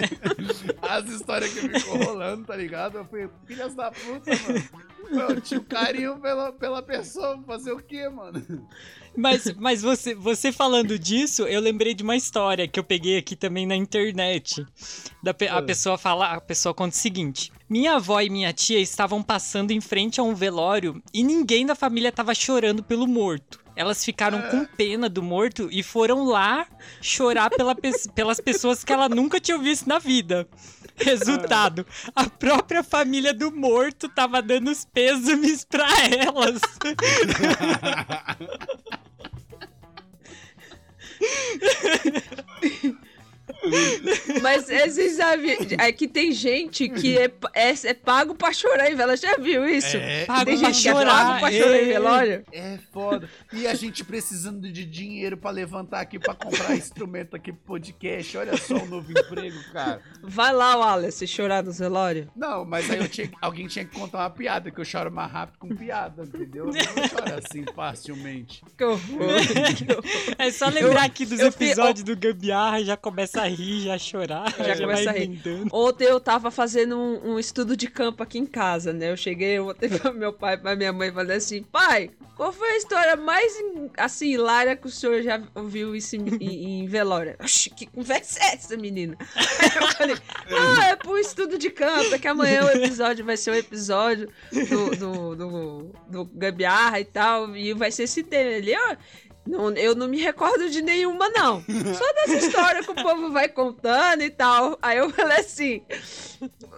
As 0.82 1.08
histórias 1.08 1.52
que 1.52 1.68
ficou 1.68 1.98
rolando, 1.98 2.46
tá 2.46 2.56
ligado? 2.56 2.98
Eu 2.98 3.04
falei, 3.04 3.28
filhas 3.46 3.74
da 3.74 3.90
puta, 3.92 4.30
mano. 4.30 5.30
Eu 5.30 5.40
tinha 5.40 5.60
um 5.60 5.64
carinho 5.64 6.18
pela, 6.18 6.52
pela 6.52 6.82
pessoa, 6.82 7.40
fazer 7.46 7.72
o 7.72 7.78
quê, 7.78 8.08
mano? 8.08 8.42
Mas, 9.16 9.52
mas 9.56 9.82
você, 9.82 10.14
você 10.14 10.52
falando 10.52 10.98
disso, 10.98 11.42
eu 11.42 11.60
lembrei 11.60 11.94
de 11.94 12.02
uma 12.02 12.16
história 12.16 12.66
que 12.68 12.78
eu 12.78 12.84
peguei 12.84 13.18
aqui 13.18 13.34
também 13.36 13.66
na 13.66 13.74
internet. 13.76 14.64
Da, 15.22 15.34
pe- 15.34 15.48
a 15.48 15.58
Ah. 15.58 15.62
pessoa 15.62 15.98
fala, 15.98 16.32
a 16.32 16.40
pessoa 16.40 16.72
conta 16.72 16.94
o 16.94 16.98
seguinte: 16.98 17.50
Minha 17.68 17.94
avó 17.96 18.20
e 18.20 18.30
minha 18.30 18.52
tia 18.52 18.78
estavam 18.78 19.22
passando 19.22 19.72
em 19.72 19.80
frente 19.80 20.20
a 20.20 20.22
um 20.22 20.34
velório 20.34 21.02
e 21.12 21.22
ninguém 21.22 21.66
da 21.66 21.74
família 21.74 22.08
estava 22.10 22.34
chorando 22.34 22.82
pelo 22.82 23.06
morto. 23.06 23.58
Elas 23.76 24.04
ficaram 24.04 24.42
com 24.42 24.64
pena 24.76 25.08
do 25.08 25.22
morto 25.22 25.68
e 25.72 25.82
foram 25.82 26.24
lá 26.24 26.66
chorar 27.00 27.48
pela 27.50 27.74
pe- 27.74 28.08
pelas 28.14 28.38
pessoas 28.40 28.84
que 28.84 28.92
ela 28.92 29.08
nunca 29.08 29.40
tinha 29.40 29.56
visto 29.58 29.88
na 29.88 29.98
vida. 29.98 30.46
Resultado: 31.02 31.86
a 32.14 32.28
própria 32.28 32.82
família 32.82 33.32
do 33.32 33.50
morto 33.50 34.08
tava 34.08 34.42
dando 34.42 34.70
os 34.70 34.84
pêsames 34.84 35.64
pra 35.64 35.88
elas. 36.08 36.60
Mas 44.42 44.66
vocês 44.66 45.16
sabem, 45.16 45.56
é 45.78 45.92
que 45.92 46.06
tem 46.08 46.32
gente 46.32 46.88
que 46.88 47.18
é, 47.18 47.30
é, 47.54 47.70
é 47.84 47.94
pago 47.94 48.34
pra 48.34 48.52
chorar 48.52 48.90
em 48.90 48.94
velório. 48.94 49.20
Já 49.20 49.36
viu 49.36 49.68
isso? 49.68 49.96
É, 49.96 50.24
Pago 50.24 50.44
tem 50.44 50.58
que 50.58 50.66
é 50.66 50.72
chorar, 50.72 51.26
pago 51.26 51.40
pra 51.40 51.52
chorar 51.52 51.76
em 51.76 51.82
é. 51.82 51.92
velório. 51.92 52.44
É 52.52 52.78
foda. 52.92 53.28
E 53.52 53.66
a 53.66 53.74
gente 53.74 54.04
precisando 54.04 54.70
de 54.70 54.84
dinheiro 54.84 55.36
pra 55.36 55.50
levantar 55.50 56.00
aqui 56.00 56.18
pra 56.18 56.34
comprar 56.34 56.76
instrumento 56.76 57.34
aqui 57.34 57.52
pro 57.52 57.74
podcast. 57.74 58.36
Olha 58.36 58.56
só 58.56 58.76
o 58.76 58.86
novo 58.86 59.10
emprego, 59.10 59.58
cara. 59.72 60.00
Vai 60.22 60.52
lá, 60.52 60.76
Wallace, 60.76 61.26
chorar 61.26 61.62
no 61.62 61.72
velório. 61.72 62.30
Não, 62.34 62.64
mas 62.64 62.90
aí 62.90 62.98
eu 62.98 63.08
tinha, 63.08 63.30
alguém 63.40 63.66
tinha 63.66 63.84
que 63.84 63.98
contar 63.98 64.18
uma 64.18 64.30
piada, 64.30 64.70
que 64.70 64.80
eu 64.80 64.84
choro 64.84 65.10
mais 65.10 65.30
rápido 65.30 65.58
com 65.58 65.68
piada, 65.68 66.22
entendeu? 66.22 66.66
Eu 66.66 66.72
não 66.72 67.08
choro 67.08 67.34
assim 67.38 67.64
facilmente. 67.74 68.62
Que 68.76 68.84
horror. 68.84 69.00
É 70.38 70.50
só 70.50 70.68
lembrar 70.68 71.04
aqui 71.04 71.26
dos 71.26 71.38
eu 71.38 71.48
episódios 71.48 72.04
do 72.04 72.16
Gambiarra, 72.16 72.82
já 72.82 72.96
começa 72.96 73.42
a 73.42 73.46
rir, 73.46 73.82
já 73.82 73.98
chorar, 74.20 74.54
Já 74.58 74.76
começa 74.76 75.10
a 75.10 75.12
rir. 75.12 75.40
Ontem 75.72 76.04
eu 76.04 76.20
tava 76.20 76.50
fazendo 76.50 76.96
um, 76.98 77.32
um 77.32 77.38
estudo 77.38 77.76
de 77.76 77.88
campo 77.88 78.22
aqui 78.22 78.38
em 78.38 78.46
casa, 78.46 78.92
né? 78.92 79.10
Eu 79.10 79.16
cheguei 79.16 79.58
ontem 79.58 79.88
pra 79.98 80.12
meu 80.12 80.32
pai, 80.32 80.56
pra 80.56 80.76
minha 80.76 80.92
mãe, 80.92 81.08
e 81.08 81.12
falei 81.12 81.36
assim: 81.36 81.62
pai, 81.62 82.10
qual 82.36 82.52
foi 82.52 82.68
a 82.70 82.76
história 82.76 83.16
mais, 83.16 83.52
assim, 83.96 84.32
hilária 84.32 84.76
que 84.76 84.86
o 84.86 84.90
senhor 84.90 85.22
já 85.22 85.40
ouviu 85.54 85.94
isso 85.94 86.16
em, 86.16 86.26
em- 86.40 86.80
em 86.82 86.86
velório? 86.86 87.36
Oxi, 87.42 87.70
que 87.70 87.86
conversa 87.86 88.38
é 88.42 88.54
essa, 88.54 88.76
menina? 88.76 89.16
Aí 89.36 89.70
eu 89.76 89.88
falei: 89.88 90.16
ah, 90.50 90.84
é 90.88 90.96
pro 90.96 91.18
estudo 91.18 91.58
de 91.58 91.70
campo, 91.70 92.14
é 92.14 92.18
que 92.18 92.28
amanhã 92.28 92.64
o 92.64 92.70
episódio 92.70 93.24
vai 93.24 93.36
ser 93.36 93.50
o 93.50 93.54
episódio 93.54 94.28
do, 94.52 94.96
do, 94.96 95.36
do, 95.36 95.92
do 96.08 96.24
Gambiarra 96.34 97.00
e 97.00 97.04
tal, 97.04 97.56
e 97.56 97.72
vai 97.74 97.90
ser 97.90 98.04
esse 98.04 98.22
tema. 98.22 98.50
Ele, 98.50 98.74
ó. 98.76 98.96
Não, 99.46 99.70
eu 99.72 99.94
não 99.94 100.06
me 100.06 100.18
recordo 100.20 100.68
de 100.68 100.82
nenhuma, 100.82 101.28
não. 101.30 101.62
Só 101.62 102.12
dessa 102.12 102.34
história 102.46 102.82
que 102.84 102.90
o 102.90 102.94
povo 102.94 103.30
vai 103.32 103.48
contando 103.48 104.22
e 104.22 104.30
tal. 104.30 104.78
Aí 104.82 104.98
eu 104.98 105.10
falei 105.10 105.38
assim: 105.38 105.82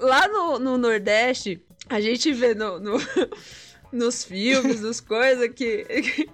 lá 0.01 0.27
no, 0.29 0.59
no 0.59 0.79
Nordeste, 0.79 1.61
a 1.89 2.01
gente 2.01 2.33
vê 2.33 2.55
no, 2.55 2.79
no- 2.79 2.99
nos 3.93 4.25
filmes, 4.25 4.81
nos 4.81 5.01
coisas, 5.01 5.49
que, 5.55 5.85
que 5.85 6.31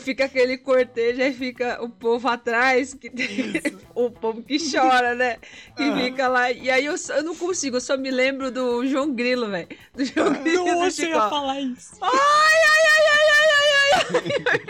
fica 0.00 0.24
aquele 0.24 0.58
cortejo 0.58 1.20
e 1.20 1.32
fica 1.32 1.82
o 1.82 1.88
povo 1.88 2.28
atrás, 2.28 2.94
que 2.94 3.10
o 3.94 4.10
povo 4.10 4.42
que 4.42 4.58
chora, 4.70 5.14
né? 5.14 5.38
Que 5.76 5.92
fica 5.92 6.28
lá. 6.28 6.50
E 6.50 6.70
aí 6.70 6.86
eu, 6.86 6.94
eu 7.10 7.22
não 7.22 7.36
consigo, 7.36 7.76
eu 7.76 7.80
só 7.80 7.96
me 7.96 8.10
lembro 8.10 8.50
do 8.50 8.86
João 8.86 9.12
Grilo, 9.12 9.50
velho. 9.50 9.68
Do 9.94 10.04
João 10.04 10.32
Grilo. 10.34 10.66
Nossa, 10.66 11.02
eu 11.02 11.08
ia 11.10 11.28
falar 11.28 11.60
isso. 11.60 11.96
Ai, 12.00 12.10
ai, 12.10 12.82
ai, 12.92 13.06
ai, 13.12 13.28
ai, 13.28 13.50
ai, 13.52 13.72
ai, 13.92 14.20
ai, 14.20 14.68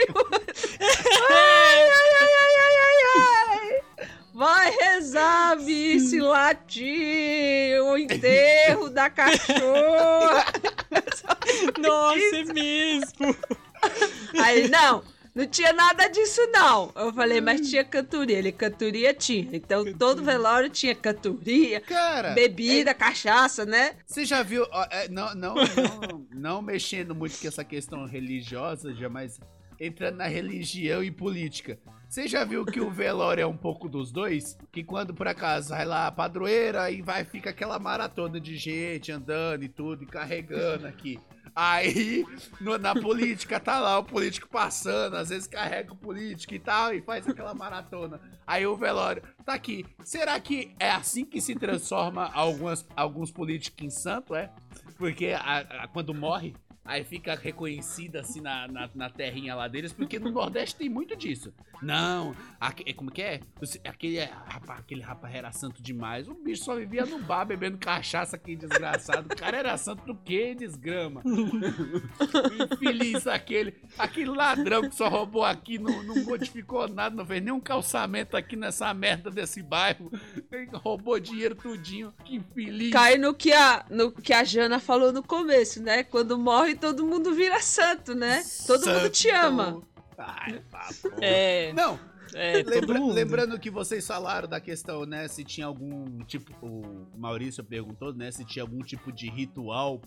ai, 1.21 2.11
ai, 2.21 2.31
ai, 2.31 2.57
ai, 2.61 2.77
ai, 2.79 3.01
ai. 3.19 4.13
Vai 4.35 4.71
rezar, 4.71 5.57
vice 5.59 6.19
latir, 6.19 7.83
o 7.83 7.97
enterro 7.99 8.89
da 8.89 9.11
cachorra. 9.11 10.47
Nossa, 11.79 12.37
é 12.37 12.45
mesmo. 12.53 13.37
Aí, 14.43 14.69
não, 14.69 15.03
não 15.35 15.47
tinha 15.47 15.73
nada 15.73 16.09
disso, 16.09 16.41
não. 16.53 16.93
Eu 16.95 17.13
falei, 17.13 17.41
mas 17.41 17.69
tinha 17.69 17.85
cantoria. 17.85 18.39
Ele, 18.39 18.53
cantoria 18.53 19.15
tinha. 19.15 19.49
Então, 19.53 19.85
todo 19.95 20.23
velório 20.23 20.69
tinha 20.69 20.95
cantoria, 20.95 21.81
Cara, 21.81 22.33
bebida, 22.33 22.95
cachaça, 22.95 23.65
né? 23.65 23.97
Você 24.07 24.25
já 24.25 24.43
viu, 24.43 24.67
é, 24.91 25.09
não, 25.09 25.35
não, 25.35 25.55
não, 25.55 26.27
não 26.35 26.63
mexendo 26.63 27.15
muito 27.15 27.39
com 27.41 27.49
essa 27.49 27.65
questão 27.65 28.07
religiosa, 28.07 28.95
já, 28.95 29.09
mas 29.09 29.41
entrando 29.81 30.17
na 30.17 30.27
religião 30.27 31.03
e 31.03 31.11
política. 31.11 31.79
Você 32.09 32.29
já 32.29 32.45
viu 32.45 32.65
que 32.65 32.79
o 32.79 32.91
velório 32.91 33.43
é 33.43 33.47
um 33.47 33.57
pouco 33.57 33.89
dos 33.89 34.13
dois? 34.13 34.57
Que 34.71 34.85
quando 34.85 35.15
por 35.15 35.27
acaso 35.27 35.71
vai 35.71 35.85
lá 35.87 36.07
a 36.07 36.13
padroeira 36.13 36.91
e 36.91 37.01
vai 37.01 37.25
fica 37.25 37.51
aquela 37.51 37.79
maratona 37.79 38.39
de 38.39 38.57
gente 38.57 39.11
andando 39.11 39.65
e 39.65 39.69
tudo, 39.69 40.05
e 40.05 40.07
carregando 40.07 40.87
aqui. 40.87 41.19
Aí, 41.55 42.25
no- 42.61 42.79
na 42.79 42.95
política, 42.95 43.61
tá 43.61 43.79
lá 43.79 43.99
o 43.99 44.05
político 44.05 44.49
passando, 44.49 45.17
às 45.17 45.29
vezes 45.29 45.47
carrega 45.47 45.93
o 45.93 45.97
político 45.97 46.55
e 46.55 46.59
tal, 46.59 46.95
e 46.95 47.03
faz 47.03 47.29
aquela 47.29 47.53
maratona. 47.55 48.21
Aí 48.47 48.67
o 48.67 48.77
velório, 48.77 49.23
tá 49.45 49.53
aqui. 49.55 49.85
Será 50.03 50.39
que 50.41 50.75
é 50.79 50.91
assim 50.91 51.25
que 51.25 51.41
se 51.41 51.55
transforma 51.55 52.31
algumas, 52.33 52.87
alguns 52.97 53.31
políticos 53.31 53.85
em 53.85 53.91
santo, 53.91 54.35
é? 54.35 54.51
Porque 54.97 55.29
a- 55.39 55.59
a- 55.83 55.89
quando 55.89 56.15
morre, 56.15 56.55
aí 56.85 57.05
fica 57.05 57.35
reconhecida 57.35 58.21
assim 58.21 58.41
na, 58.41 58.67
na, 58.69 58.91
na 58.95 59.11
terrinha 59.11 59.55
lá 59.55 59.69
deles, 59.69 59.93
porque 59.93 60.19
no 60.19 60.31
Nordeste 60.31 60.77
tem 60.77 60.89
muito 60.89 61.17
disso. 61.17 61.53
Não, 61.81 62.35
aque- 62.61 62.85
é 62.87 62.93
como 62.93 63.11
que 63.11 63.21
é? 63.23 63.41
Aquele, 63.85 64.19
é, 64.19 64.31
rapaz, 64.47 64.81
aquele 64.81 65.01
rapaz 65.01 65.35
era 65.35 65.51
santo 65.51 65.83
demais. 65.83 66.29
O 66.29 66.35
bicho 66.35 66.65
só 66.65 66.77
vivia 66.77 67.05
no 67.05 67.19
bar 67.21 67.45
bebendo 67.45 67.77
cachaça, 67.79 68.39
que 68.39 68.55
desgraçado. 68.55 69.27
O 69.33 69.37
cara 69.37 69.57
era 69.59 69.77
santo 69.77 70.05
do 70.07 70.15
quê? 70.15 70.55
Desgrama. 70.55 71.23
Infeliz 72.73 73.27
aquele. 73.27 73.75
Aquele 73.99 74.31
ladrão 74.31 74.83
que 74.89 74.95
só 74.95 75.09
roubou 75.09 75.45
aqui, 75.45 75.79
não, 75.79 76.03
não 76.03 76.23
modificou 76.25 76.89
nada, 76.89 77.15
não 77.15 77.27
fez 77.27 77.43
nenhum 77.43 77.61
calçamento 77.61 78.37
aqui 78.37 78.57
nessa 78.57 78.93
merda 78.95 79.31
desse 79.31 79.63
bairro. 79.63 80.11
Roubou 80.75 81.19
dinheiro 81.19 81.55
tudinho. 81.55 82.13
Que 82.25 82.37
infeliz. 82.37 82.93
Cai 82.93 83.19
no 83.19 83.35
que, 83.35 83.53
a, 83.53 83.85
no 83.91 84.13
que 84.13 84.33
a 84.33 84.45
Jana 84.45 84.79
falou 84.79 85.13
no 85.13 85.23
começo, 85.23 85.83
né? 85.83 86.03
Quando 86.05 86.39
morre, 86.39 86.72
todo 86.77 87.05
mundo 87.07 87.35
vira 87.35 87.61
santo, 87.61 88.15
né? 88.15 88.43
Todo 88.67 88.87
mundo 88.89 89.09
te 89.11 89.29
Santo. 89.31 89.47
ama. 89.47 89.83
Ai, 90.19 90.61
papo. 90.71 91.13
É. 91.21 91.73
Não, 91.73 91.99
É, 92.35 92.63
Lembra- 92.63 92.99
lembrando 92.99 93.59
que 93.59 93.71
vocês 93.71 94.07
falaram 94.07 94.49
da 94.49 94.59
questão, 94.61 95.05
né? 95.05 95.29
Se 95.29 95.45
tinha 95.45 95.67
algum 95.67 96.19
tipo. 96.25 96.51
O 96.67 97.07
Maurício 97.19 97.63
perguntou, 97.63 98.15
né? 98.15 98.31
Se 98.31 98.45
tinha 98.45 98.63
algum 98.63 98.79
tipo 98.81 99.13
de 99.13 99.29
ritual 99.29 99.99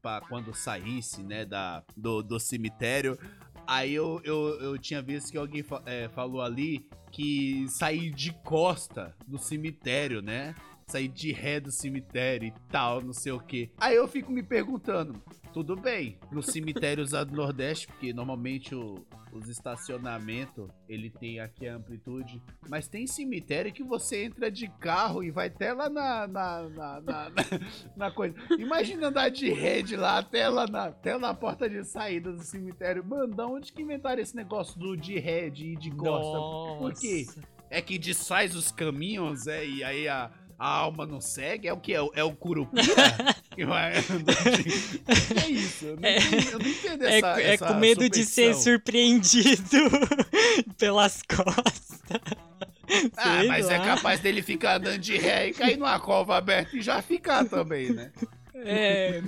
pra 0.00 0.20
quando 0.28 0.54
saísse, 0.54 1.22
né? 1.24 1.44
Da, 1.44 1.82
do, 1.96 2.22
do 2.22 2.38
cemitério. 2.38 3.18
Aí 3.66 3.92
eu, 3.94 4.20
eu, 4.24 4.60
eu 4.60 4.78
tinha 4.78 5.00
visto 5.02 5.32
que 5.32 5.38
alguém 5.38 5.62
fa- 5.62 5.82
é, 5.86 6.08
falou 6.10 6.42
ali 6.42 6.86
que 7.10 7.66
sair 7.68 8.10
de 8.10 8.32
costa 8.44 9.14
do 9.26 9.38
cemitério, 9.38 10.20
né? 10.22 10.54
Sair 10.86 11.08
de 11.08 11.32
ré 11.32 11.58
do 11.60 11.72
cemitério 11.72 12.48
e 12.48 12.54
tal, 12.70 13.00
não 13.00 13.12
sei 13.14 13.32
o 13.32 13.40
que. 13.40 13.70
Aí 13.78 13.96
eu 13.96 14.06
fico 14.06 14.30
me 14.30 14.42
perguntando, 14.42 15.20
tudo 15.54 15.76
bem, 15.76 16.18
nos 16.32 16.46
cemitérios 16.46 17.10
do 17.12 17.26
Nordeste, 17.26 17.86
porque 17.86 18.12
normalmente 18.12 18.74
o, 18.74 19.06
os 19.32 19.48
estacionamentos, 19.48 20.68
ele 20.88 21.08
tem 21.08 21.38
aqui 21.38 21.68
a 21.68 21.76
amplitude, 21.76 22.42
mas 22.68 22.88
tem 22.88 23.06
cemitério 23.06 23.72
que 23.72 23.84
você 23.84 24.24
entra 24.24 24.50
de 24.50 24.66
carro 24.80 25.22
e 25.22 25.30
vai 25.30 25.46
até 25.46 25.72
lá 25.72 25.88
na, 25.88 26.26
na, 26.26 26.68
na, 26.68 27.00
na, 27.00 27.30
na- 27.96 28.10
coisa. 28.10 28.34
Imagina 28.58 29.06
andar 29.06 29.28
de 29.28 29.48
rede 29.48 29.94
lá 29.94 30.18
até 30.18 30.48
lá 30.48 30.66
na, 30.66 30.86
até 30.86 31.16
na 31.16 31.32
porta 31.32 31.70
de 31.70 31.84
saída 31.84 32.32
do 32.32 32.42
cemitério. 32.42 33.04
Mano, 33.04 33.32
da 33.32 33.46
onde 33.46 33.72
que 33.72 33.80
inventaram 33.80 34.20
esse 34.20 34.34
negócio 34.34 34.76
do 34.76 34.96
de 34.96 35.20
rede 35.20 35.68
e 35.68 35.76
de 35.76 35.92
costa? 35.92 36.78
Por 36.80 36.92
quê? 36.94 37.26
É 37.70 37.80
que 37.80 37.96
desfaz 37.96 38.56
os 38.56 38.72
caminhos, 38.72 39.46
é, 39.46 39.64
e 39.64 39.84
aí 39.84 40.08
a, 40.08 40.32
a 40.58 40.68
alma 40.68 41.04
não 41.06 41.20
segue? 41.20 41.68
É 41.68 41.72
o 41.72 41.76
que? 41.78 41.92
É 41.94 42.00
o, 42.00 42.10
é 42.14 42.24
o 42.24 42.32
curupira? 42.32 42.82
é 45.44 45.48
isso? 45.48 45.84
Eu 45.86 45.96
não, 45.96 46.08
É- 46.08 46.18
eu 46.52 46.58
não 46.58 46.66
entendo 46.66 47.04
É, 47.06 47.18
essa 47.18 47.40
é 47.40 47.54
essa 47.54 47.66
com 47.66 47.74
medo 47.74 48.08
de 48.08 48.24
ser 48.24 48.54
surpreendido 48.54 49.90
pelas 50.78 51.22
costas. 51.22 52.34
Ah, 53.16 53.38
Sei 53.38 53.48
mas 53.48 53.68
é 53.70 53.78
lá. 53.78 53.84
capaz 53.96 54.20
dele 54.20 54.42
ficar 54.42 54.76
andando 54.76 54.98
de 54.98 55.16
ré 55.16 55.48
e 55.48 55.52
cair 55.54 55.76
numa 55.78 55.98
cova 55.98 56.36
aberta 56.36 56.76
e 56.76 56.82
já 56.82 57.00
ficar 57.00 57.44
também, 57.46 57.90
né? 57.92 58.12
É, 58.64 59.22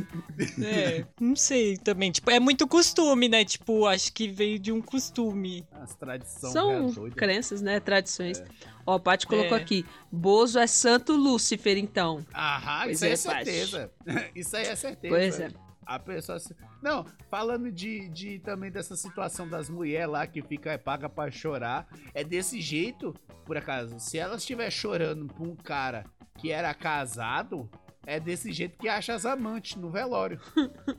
é, 0.62 1.04
não 1.20 1.36
sei 1.36 1.76
também. 1.76 2.10
Tipo, 2.10 2.30
é 2.30 2.40
muito 2.40 2.66
costume, 2.66 3.28
né? 3.28 3.44
Tipo, 3.44 3.86
acho 3.86 4.12
que 4.12 4.28
veio 4.28 4.58
de 4.58 4.72
um 4.72 4.80
costume. 4.80 5.66
As 5.72 5.94
tradições 5.94 6.52
São 6.52 6.86
doidas. 6.90 7.14
crenças, 7.14 7.60
né? 7.62 7.78
Tradições. 7.80 8.42
Ó, 8.86 8.96
o 8.96 9.00
Paty 9.00 9.26
colocou 9.26 9.56
É. 9.56 9.60
aqui. 9.60 9.84
Bozo 10.10 10.58
é 10.58 10.66
Santo 10.66 11.12
Lúcifer, 11.14 11.76
então. 11.76 12.24
Aham, 12.34 12.84
Pois 12.84 13.02
isso 13.02 13.04
aí 13.04 13.10
é, 13.10 13.14
é, 13.14 13.16
Paty. 13.38 13.50
certeza. 13.50 13.92
Isso 14.34 14.56
aí 14.56 14.66
é 14.66 14.76
certeza. 14.76 15.14
Pois 15.14 15.40
é. 15.40 15.50
A 15.84 15.98
pessoa. 16.00 16.38
se- 16.40 16.54
Não, 16.82 17.04
falando 17.30 17.70
de, 17.70 18.08
de 18.08 18.38
também 18.40 18.70
dessa 18.70 18.96
situação 18.96 19.48
das 19.48 19.68
mulheres 19.70 20.08
lá 20.08 20.26
que 20.26 20.42
fica 20.42 20.72
é, 20.72 20.78
paga 20.78 21.08
pra 21.08 21.30
chorar. 21.30 21.86
É 22.14 22.24
desse 22.24 22.60
jeito, 22.60 23.14
por 23.44 23.56
acaso. 23.56 23.98
Se 24.00 24.18
ela 24.18 24.36
estiver 24.36 24.70
chorando 24.70 25.26
por 25.26 25.46
um 25.46 25.54
cara 25.56 26.04
que 26.38 26.50
era 26.50 26.72
casado, 26.74 27.68
é 28.06 28.20
desse 28.20 28.52
jeito 28.52 28.78
que 28.78 28.88
acha 28.88 29.14
as 29.14 29.26
amantes 29.26 29.76
no 29.76 29.90
velório. 29.90 30.40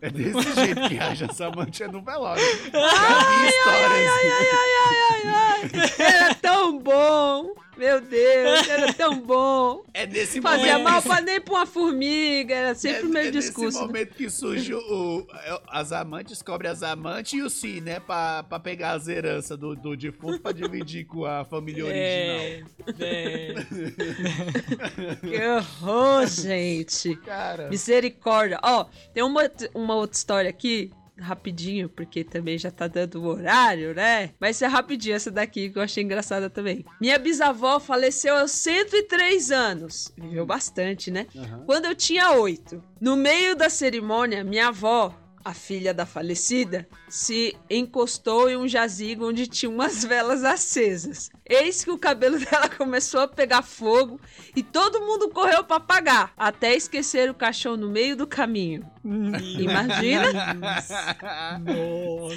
É 0.01 0.09
desse 0.09 0.53
jeito 0.53 0.89
que 0.89 0.99
acha 0.99 1.25
as 1.25 1.39
amantes 1.39 1.89
no 1.89 2.03
velório. 2.03 2.43
Já 2.71 3.19
vi 3.29 3.47
histórias. 5.63 5.99
Era 5.99 6.35
tão 6.35 6.77
bom! 6.77 7.55
Meu 7.77 8.01
Deus, 8.01 8.67
era 8.67 8.91
tão 8.93 9.19
bom! 9.19 9.83
É 9.93 10.05
nesse 10.07 10.41
Fazia 10.41 10.73
momento. 10.79 10.83
mal 10.89 11.01
que- 11.01 11.07
pra 11.07 11.21
nem 11.21 11.39
pra 11.41 11.53
uma 11.53 11.65
formiga, 11.65 12.53
era 12.55 12.75
sempre 12.75 13.03
o 13.03 13.09
é, 13.09 13.13
mesmo 13.13 13.17
é 13.17 13.23
nesse 13.31 13.47
discurso. 13.49 13.79
né? 13.81 13.85
momento 13.85 14.13
que 14.15 14.29
surge 14.29 14.73
o, 14.73 15.27
é, 15.33 15.61
as 15.69 15.91
amantes, 15.91 16.41
cobre 16.41 16.67
as 16.67 16.81
amantes 16.83 17.33
e 17.33 17.41
o 17.41 17.49
sim, 17.49 17.81
né? 17.81 17.99
Pra, 17.99 18.43
pra 18.43 18.59
pegar 18.59 18.91
as 18.93 19.07
heranças 19.07 19.57
do, 19.57 19.75
do 19.75 19.95
defunto 19.95 20.39
pra 20.39 20.51
dividir 20.51 21.05
com 21.05 21.25
a 21.25 21.45
família 21.45 21.85
original. 21.85 22.05
É, 22.39 22.63
é. 22.99 23.53
Que 25.21 25.47
horror, 25.47 26.25
gente! 26.27 27.15
Cara, 27.17 27.69
Misericórdia. 27.69 28.59
Ó, 28.63 28.85
tem 29.13 29.23
uma, 29.23 29.43
uma 29.73 29.95
outra 29.95 30.17
história 30.17 30.49
aqui, 30.49 30.91
rapidinho, 31.19 31.89
porque 31.89 32.23
também 32.23 32.57
já 32.57 32.71
tá 32.71 32.87
dando 32.87 33.21
o 33.21 33.27
horário, 33.27 33.93
né? 33.93 34.31
Mas 34.39 34.61
é 34.61 34.67
rapidinho 34.67 35.15
essa 35.15 35.31
daqui 35.31 35.69
que 35.69 35.77
eu 35.77 35.83
achei 35.83 36.03
engraçada 36.03 36.49
também. 36.49 36.85
Minha 37.01 37.17
bisavó 37.19 37.79
faleceu 37.79 38.35
aos 38.37 38.51
103 38.51 39.51
anos. 39.51 40.13
Viveu 40.17 40.45
bastante, 40.45 41.11
né? 41.11 41.27
Aham. 41.35 41.63
Quando 41.65 41.85
eu 41.85 41.95
tinha 41.95 42.31
8. 42.31 42.83
No 43.01 43.15
meio 43.15 43.55
da 43.55 43.69
cerimônia, 43.69 44.43
minha 44.43 44.67
avó, 44.67 45.13
a 45.47 45.53
filha 45.53 45.93
da 45.93 46.05
falecida, 46.05 46.85
se 47.07 47.55
encostou 47.69 48.49
em 48.49 48.57
um 48.57 48.67
jazigo 48.67 49.29
onde 49.29 49.47
tinha 49.47 49.69
umas 49.69 50.03
velas 50.03 50.43
acesas. 50.43 51.29
Eis 51.45 51.85
que 51.85 51.91
o 51.91 51.97
cabelo 51.97 52.37
dela 52.43 52.67
começou 52.67 53.21
a 53.21 53.27
pegar 53.29 53.61
fogo 53.61 54.19
e 54.53 54.61
todo 54.61 54.99
mundo 54.99 55.29
correu 55.29 55.63
pra 55.63 55.77
apagar, 55.77 56.33
até 56.35 56.75
esquecer 56.75 57.29
o 57.29 57.33
caixão 57.33 57.77
no 57.77 57.89
meio 57.89 58.17
do 58.17 58.27
caminho. 58.27 58.85
Imagina 59.57 60.53
Nossa. 60.53 61.15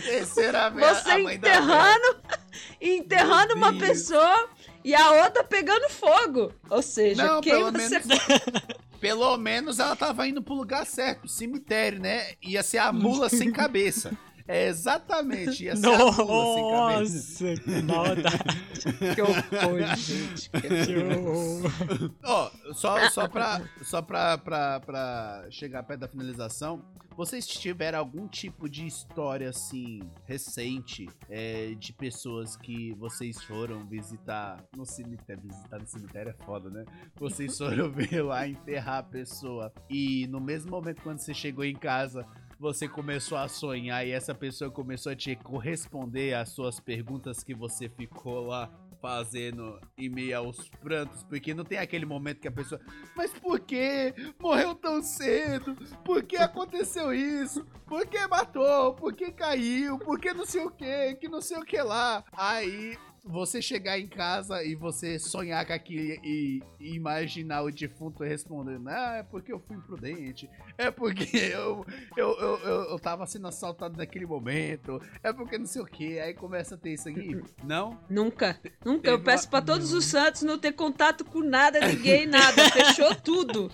terceira 0.04 0.70
vez 0.70 0.98
você 0.98 1.18
enterrando, 1.18 2.16
enterrando 2.80 3.54
uma 3.56 3.76
pessoa 3.76 4.48
e 4.84 4.94
a 4.94 5.24
outra 5.24 5.42
pegando 5.42 5.88
fogo. 5.90 6.52
Ou 6.70 6.80
seja, 6.80 7.24
Não, 7.24 7.40
quem 7.40 7.54
pelo 7.54 7.72
você 7.72 7.88
menos, 7.88 8.06
pelo 9.00 9.36
menos 9.38 9.78
ela 9.78 9.96
tava 9.96 10.28
indo 10.28 10.42
pro 10.42 10.54
lugar 10.54 10.86
certo, 10.86 11.26
cemitério, 11.26 11.98
né? 12.00 12.34
Ia 12.42 12.62
ser 12.62 12.78
a 12.78 12.92
mula 12.92 13.28
sem 13.28 13.50
cabeça. 13.52 14.16
É 14.50 14.66
exatamente, 14.66 15.62
ia 15.62 15.76
ser 15.76 15.86
a 15.86 16.24
mula 16.24 16.54
sem 16.54 16.70
cabeça. 16.72 17.44
Nossa, 17.44 17.62
que 17.62 17.82
maldade. 17.82 18.38
que 19.14 19.22
horror, 19.22 19.96
gente. 19.96 20.50
Que 20.50 20.96
horror. 20.96 22.12
Ó, 22.24 22.50
só, 22.72 23.08
só, 23.10 23.28
pra, 23.28 23.62
só 23.80 24.02
pra, 24.02 24.36
pra, 24.38 24.80
pra 24.80 25.46
chegar 25.50 25.84
perto 25.84 26.00
da 26.00 26.08
finalização, 26.08 26.84
vocês 27.16 27.46
tiveram 27.46 27.98
algum 27.98 28.26
tipo 28.26 28.68
de 28.68 28.86
história, 28.86 29.50
assim, 29.50 30.00
recente, 30.24 31.06
é, 31.28 31.74
de 31.78 31.92
pessoas 31.92 32.56
que 32.56 32.94
vocês 32.94 33.42
foram 33.44 33.86
visitar 33.86 34.64
no 34.74 34.86
cemitério? 34.86 35.42
Visitar 35.42 35.78
no 35.78 35.86
cemitério 35.86 36.30
é 36.30 36.44
foda, 36.44 36.70
né? 36.70 36.84
Vocês 37.16 37.58
foram 37.58 37.90
ver 37.92 38.22
lá, 38.22 38.48
enterrar 38.48 38.98
a 38.98 39.02
pessoa, 39.02 39.72
e 39.88 40.26
no 40.28 40.40
mesmo 40.40 40.70
momento 40.70 41.02
quando 41.02 41.18
você 41.18 41.34
chegou 41.34 41.64
em 41.64 41.76
casa, 41.76 42.26
você 42.60 42.86
começou 42.86 43.38
a 43.38 43.48
sonhar 43.48 44.06
e 44.06 44.10
essa 44.10 44.34
pessoa 44.34 44.70
começou 44.70 45.10
a 45.12 45.16
te 45.16 45.34
corresponder 45.34 46.34
às 46.34 46.50
suas 46.50 46.78
perguntas 46.78 47.42
que 47.42 47.54
você 47.54 47.88
ficou 47.88 48.48
lá 48.48 48.70
fazendo 49.00 49.80
em 49.96 50.10
meio 50.10 50.36
aos 50.36 50.68
prantos, 50.68 51.22
porque 51.22 51.54
não 51.54 51.64
tem 51.64 51.78
aquele 51.78 52.04
momento 52.04 52.38
que 52.38 52.48
a 52.48 52.52
pessoa, 52.52 52.78
mas 53.16 53.32
por 53.32 53.60
que 53.60 54.12
morreu 54.38 54.74
tão 54.74 55.02
cedo? 55.02 55.74
Por 56.04 56.22
que 56.22 56.36
aconteceu 56.36 57.14
isso? 57.14 57.64
Por 57.86 58.06
que 58.06 58.26
matou? 58.26 58.92
Por 58.92 59.14
que 59.14 59.32
caiu? 59.32 59.98
Por 59.98 60.20
que 60.20 60.34
não 60.34 60.44
sei 60.44 60.62
o 60.62 60.70
que? 60.70 61.14
Que 61.14 61.28
não 61.28 61.40
sei 61.40 61.56
o 61.56 61.64
que 61.64 61.80
lá? 61.80 62.22
Aí 62.30 62.98
você 63.24 63.60
chegar 63.60 63.98
em 63.98 64.06
casa 64.06 64.62
e 64.64 64.74
você 64.74 65.18
sonhar 65.18 65.66
com 65.66 65.72
aquilo 65.72 66.00
e, 66.24 66.62
e 66.78 66.94
imaginar 66.94 67.62
o 67.62 67.70
defunto 67.70 68.22
respondendo: 68.22 68.88
Ah, 68.88 69.16
é 69.18 69.22
porque 69.22 69.52
eu 69.52 69.60
fui 69.60 69.76
imprudente, 69.76 70.48
é 70.78 70.90
porque 70.90 71.24
eu, 71.36 71.84
eu, 72.16 72.28
eu, 72.38 72.58
eu, 72.58 72.82
eu 72.90 72.98
tava 72.98 73.26
sendo 73.26 73.48
assaltado 73.48 73.96
naquele 73.96 74.26
momento, 74.26 75.00
é 75.22 75.32
porque 75.32 75.58
não 75.58 75.66
sei 75.66 75.82
o 75.82 75.86
que. 75.86 76.18
Aí 76.18 76.34
começa 76.34 76.74
a 76.74 76.78
ter 76.78 76.94
isso 76.94 77.08
aqui. 77.08 77.40
Não? 77.64 77.98
Nunca, 78.08 78.58
nunca. 78.84 79.08
Eu 79.10 79.16
Teve 79.18 79.24
peço 79.24 79.44
uma- 79.46 79.50
pra 79.50 79.62
todos 79.62 79.92
os 79.92 80.04
santos 80.04 80.42
não 80.42 80.58
ter 80.58 80.72
contato 80.72 81.24
com 81.24 81.40
nada, 81.40 81.80
ninguém, 81.86 82.26
nada. 82.26 82.70
Fechou 82.70 83.14
tudo. 83.14 83.70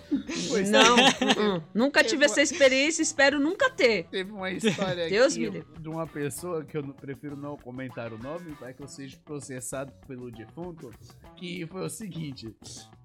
Pois 0.49 0.67
é. 0.69 0.71
não, 0.71 0.95
uh-uh. 0.95 1.63
nunca 1.73 2.03
tive 2.03 2.25
essa 2.25 2.41
experiência, 2.41 3.01
espero 3.01 3.39
nunca 3.39 3.69
ter. 3.69 4.05
Teve 4.09 4.31
uma 4.31 4.49
história 4.51 5.07
Deus 5.09 5.35
me 5.37 5.47
aqui 5.47 5.57
livre. 5.57 5.81
de 5.81 5.89
uma 5.89 6.05
pessoa 6.07 6.63
que 6.63 6.77
eu 6.77 6.83
prefiro 6.93 7.35
não 7.35 7.57
comentar 7.57 8.11
o 8.11 8.17
nome, 8.17 8.55
para 8.55 8.73
que 8.73 8.81
eu 8.81 8.87
seja 8.87 9.17
processado 9.37 9.93
pelo 10.07 10.31
defunto, 10.31 10.91
que 11.35 11.65
foi 11.67 11.85
o 11.85 11.89
seguinte, 11.89 12.55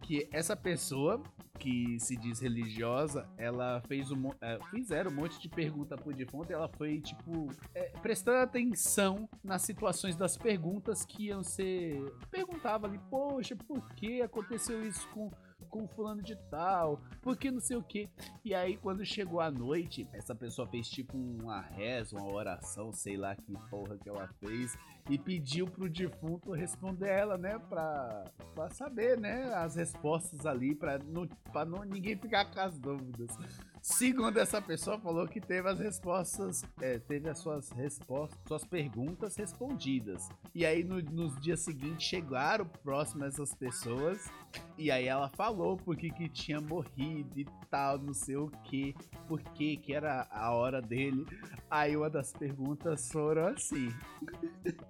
que 0.01 0.29
essa 0.33 0.57
pessoa 0.57 1.23
que 1.59 2.01
se 2.01 2.17
diz 2.17 2.41
religiosa, 2.41 3.29
ela 3.37 3.83
fez 3.87 4.11
um, 4.11 4.31
é, 4.41 4.59
fizeram 4.71 5.11
um 5.11 5.15
monte 5.15 5.41
de 5.41 5.49
pergunta 5.49 5.95
pro 5.95 6.13
defunto 6.13 6.51
e 6.51 6.55
ela 6.55 6.69
foi, 6.69 7.01
tipo, 7.01 7.49
é, 7.75 7.91
prestando 8.01 8.39
atenção 8.39 9.29
nas 9.45 9.63
situações 9.63 10.17
das 10.17 10.37
perguntas 10.37 11.05
que 11.05 11.27
iam 11.27 11.43
ser... 11.43 12.03
Perguntava 12.31 12.87
ali, 12.87 12.99
poxa, 13.11 13.55
por 13.55 13.87
que 13.95 14.23
aconteceu 14.23 14.85
isso 14.85 15.07
com, 15.11 15.31
com 15.69 15.87
fulano 15.87 16.23
de 16.23 16.35
tal? 16.51 17.01
Por 17.21 17.37
que 17.37 17.51
não 17.51 17.61
sei 17.61 17.77
o 17.77 17.83
que? 17.83 18.09
E 18.45 18.55
aí, 18.55 18.77
quando 18.77 19.05
chegou 19.05 19.41
a 19.41 19.51
noite, 19.51 20.09
essa 20.13 20.35
pessoa 20.35 20.67
fez 20.67 20.89
tipo 20.89 21.17
uma 21.17 21.61
reza, 21.61 22.17
uma 22.17 22.33
oração, 22.33 22.93
sei 22.93 23.17
lá 23.17 23.37
que 23.37 23.53
porra 23.71 23.97
que 23.99 24.09
ela 24.09 24.27
fez. 24.41 24.77
E 25.11 25.19
pediu 25.19 25.67
pro 25.67 25.89
defunto 25.89 26.53
responder 26.53 27.09
ela, 27.09 27.37
né? 27.37 27.59
Pra, 27.59 28.25
pra 28.55 28.71
saber, 28.71 29.19
né? 29.19 29.53
As 29.55 29.75
respostas 29.77 30.47
ali, 30.47 30.75
pra, 30.75 30.99
não, 30.99 31.27
pra 31.53 31.65
não, 31.65 31.83
ninguém 31.85 32.17
ficar 32.17 32.45
com 32.47 32.61
as 32.61 32.79
dúvidas. 32.79 33.37
Segundo 33.81 34.39
essa 34.39 34.63
pessoa, 34.63 34.97
falou 35.01 35.27
que 35.27 35.41
teve 35.41 35.69
as 35.69 35.81
respostas, 35.81 36.63
é, 36.81 37.01
teve 37.01 37.29
as 37.29 37.39
suas 37.39 37.69
respostas, 37.71 38.39
suas 38.47 38.65
perguntas 38.65 39.35
respondidas. 39.35 40.29
E 40.55 40.65
aí 40.65 40.85
no- 40.85 41.03
nos 41.03 41.41
dias 41.41 41.61
seguintes 41.61 42.07
chegaram 42.07 42.65
próximas 42.65 43.35
essas 43.35 43.53
pessoas. 43.55 44.31
E 44.79 44.91
aí 44.91 45.07
ela 45.09 45.29
falou 45.31 45.77
porque 45.79 46.11
que 46.11 46.29
tinha 46.29 46.61
morrido 46.61 47.41
e 47.41 47.47
tal, 47.71 47.99
não 47.99 48.13
sei 48.15 48.37
o 48.37 48.49
que, 48.65 48.95
por 49.27 49.41
que 49.41 49.77
que 49.79 49.95
era 49.95 50.29
a 50.31 50.53
hora 50.53 50.81
dele. 50.81 51.27
Aí 51.69 51.97
uma 51.97 52.09
das 52.11 52.33
perguntas 52.33 53.11
foram 53.11 53.47
assim: 53.49 53.89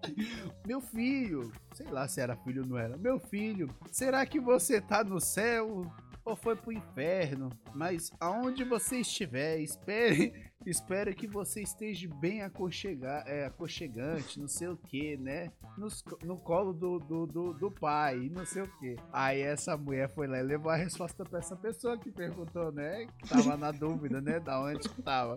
Meu 0.67 0.81
filho, 0.81 1.51
sei 1.75 1.87
lá 1.87 2.07
se 2.09 2.21
era 2.21 2.37
filho 2.37 2.63
ou 2.63 2.69
não 2.69 2.79
era. 2.79 2.97
Meu 2.97 3.19
filho, 3.19 3.69
será 3.91 4.25
que 4.27 4.41
você 4.41 4.81
tá 4.81 5.03
no 5.05 5.21
céu 5.21 5.91
ou 6.25 6.37
foi 6.37 6.55
pro 6.57 6.73
inferno? 6.73 7.51
Mas 7.75 8.11
aonde 8.21 8.65
você 8.65 8.99
estiver, 9.01 9.59
espere, 9.61 10.33
espero 10.67 11.13
que 11.15 11.27
você 11.27 11.63
esteja 11.63 12.09
bem 12.21 12.43
aconchega, 12.43 13.25
é, 13.27 13.47
aconchegante, 13.47 14.39
não 14.39 14.47
sei 14.49 14.69
o 14.69 14.77
que, 14.77 15.17
né? 15.17 15.51
Nos- 15.77 16.05
no 16.23 16.37
colo 16.37 16.73
do, 16.73 16.99
do, 16.99 17.27
do, 17.27 17.53
do 17.55 17.71
pai, 17.71 18.31
não 18.33 18.45
sei 18.47 18.63
o 18.63 18.69
que. 18.79 18.97
Aí 19.13 19.41
essa 19.41 19.77
mulher 19.77 20.09
foi 20.11 20.27
lá 20.27 20.39
e 20.39 20.43
levou 20.43 20.71
a 20.71 20.77
resposta 20.77 21.25
pra 21.25 21.39
essa 21.41 21.57
pessoa 21.57 21.99
que 21.99 22.11
perguntou, 22.13 22.71
né? 22.71 23.07
Que 23.19 23.29
tava 23.29 23.57
na 23.57 23.73
dúvida, 23.73 24.21
né? 24.21 24.39
Da 24.39 24.61
onde 24.63 24.89
que 24.89 25.03
tava. 25.03 25.37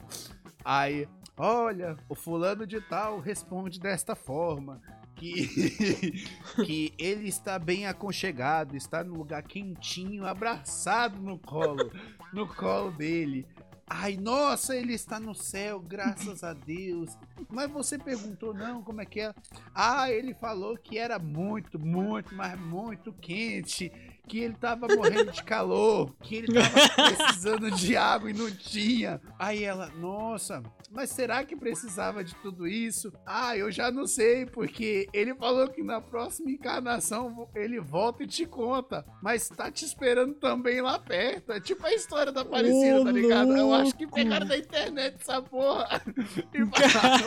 Aí, 0.63 1.07
olha, 1.37 1.97
o 2.07 2.15
fulano 2.15 2.65
de 2.65 2.81
tal 2.81 3.19
responde 3.19 3.79
desta 3.79 4.15
forma. 4.15 4.81
Que, 5.15 5.47
que 6.65 6.93
ele 6.97 7.29
está 7.29 7.57
bem 7.57 7.87
aconchegado, 7.87 8.75
está 8.75 9.01
no 9.01 9.13
lugar 9.13 9.43
quentinho, 9.43 10.25
abraçado 10.25 11.17
no 11.21 11.39
colo, 11.39 11.89
no 12.33 12.45
colo 12.45 12.91
dele. 12.91 13.47
Ai, 13.87 14.17
nossa, 14.17 14.75
ele 14.75 14.93
está 14.93 15.19
no 15.19 15.35
céu, 15.35 15.79
graças 15.79 16.43
a 16.43 16.53
Deus. 16.53 17.15
Mas 17.49 17.69
você 17.69 17.99
perguntou, 17.99 18.51
não, 18.51 18.81
como 18.81 18.99
é 18.99 19.05
que 19.05 19.21
é? 19.21 19.33
Ah, 19.75 20.09
ele 20.09 20.33
falou 20.33 20.75
que 20.75 20.97
era 20.97 21.19
muito, 21.19 21.77
muito, 21.77 22.33
mas 22.33 22.59
muito 22.59 23.13
quente. 23.13 23.91
Que 24.27 24.39
ele 24.39 24.55
tava 24.55 24.87
morrendo 24.87 25.31
de 25.31 25.43
calor, 25.43 26.15
que 26.23 26.37
ele 26.37 26.47
tava 26.51 26.69
precisando 27.15 27.69
de 27.69 27.95
água 27.95 28.31
e 28.31 28.33
não 28.33 28.49
tinha. 28.49 29.21
Aí 29.37 29.63
ela, 29.63 29.87
nossa, 29.89 30.63
mas 30.91 31.09
será 31.09 31.43
que 31.43 31.55
precisava 31.55 32.23
de 32.23 32.35
tudo 32.35 32.67
isso? 32.67 33.11
Ah, 33.25 33.55
eu 33.57 33.71
já 33.71 33.91
não 33.91 34.05
sei, 34.07 34.45
porque 34.45 35.07
ele 35.13 35.33
falou 35.35 35.67
que 35.67 35.83
na 35.83 35.99
próxima 36.01 36.51
encarnação 36.51 37.49
ele 37.55 37.79
volta 37.79 38.23
e 38.23 38.27
te 38.27 38.45
conta. 38.45 39.05
Mas 39.21 39.49
tá 39.49 39.69
te 39.71 39.85
esperando 39.85 40.33
também 40.35 40.81
lá 40.81 40.97
perto. 40.99 41.51
É 41.51 41.59
tipo 41.59 41.85
a 41.85 41.93
história 41.93 42.31
da 42.31 42.41
Aparecida, 42.41 43.01
Ô, 43.01 43.05
tá 43.05 43.11
ligado? 43.11 43.55
Eu 43.57 43.73
acho 43.73 43.95
que 43.95 44.03
louco. 44.05 44.15
pegaram 44.15 44.45
da 44.47 44.57
internet 44.57 45.17
essa 45.19 45.41
porra. 45.41 46.01
E 46.53 46.65
falaram, 46.65 47.25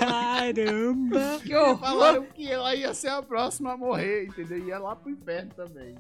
Caramba! 0.55 1.19
Que 1.45 1.53
e 1.55 1.77
falaram 1.79 2.25
que 2.27 2.51
ela 2.51 2.75
ia 2.75 2.95
ser 2.95 3.09
a 3.09 3.23
próxima 3.23 3.73
a 3.73 3.77
morrer, 3.77 4.27
entendeu? 4.27 4.59
Ia 4.67 4.79
lá 4.79 4.97
pro 4.97 5.11
inferno 5.11 5.51
também. 5.55 5.95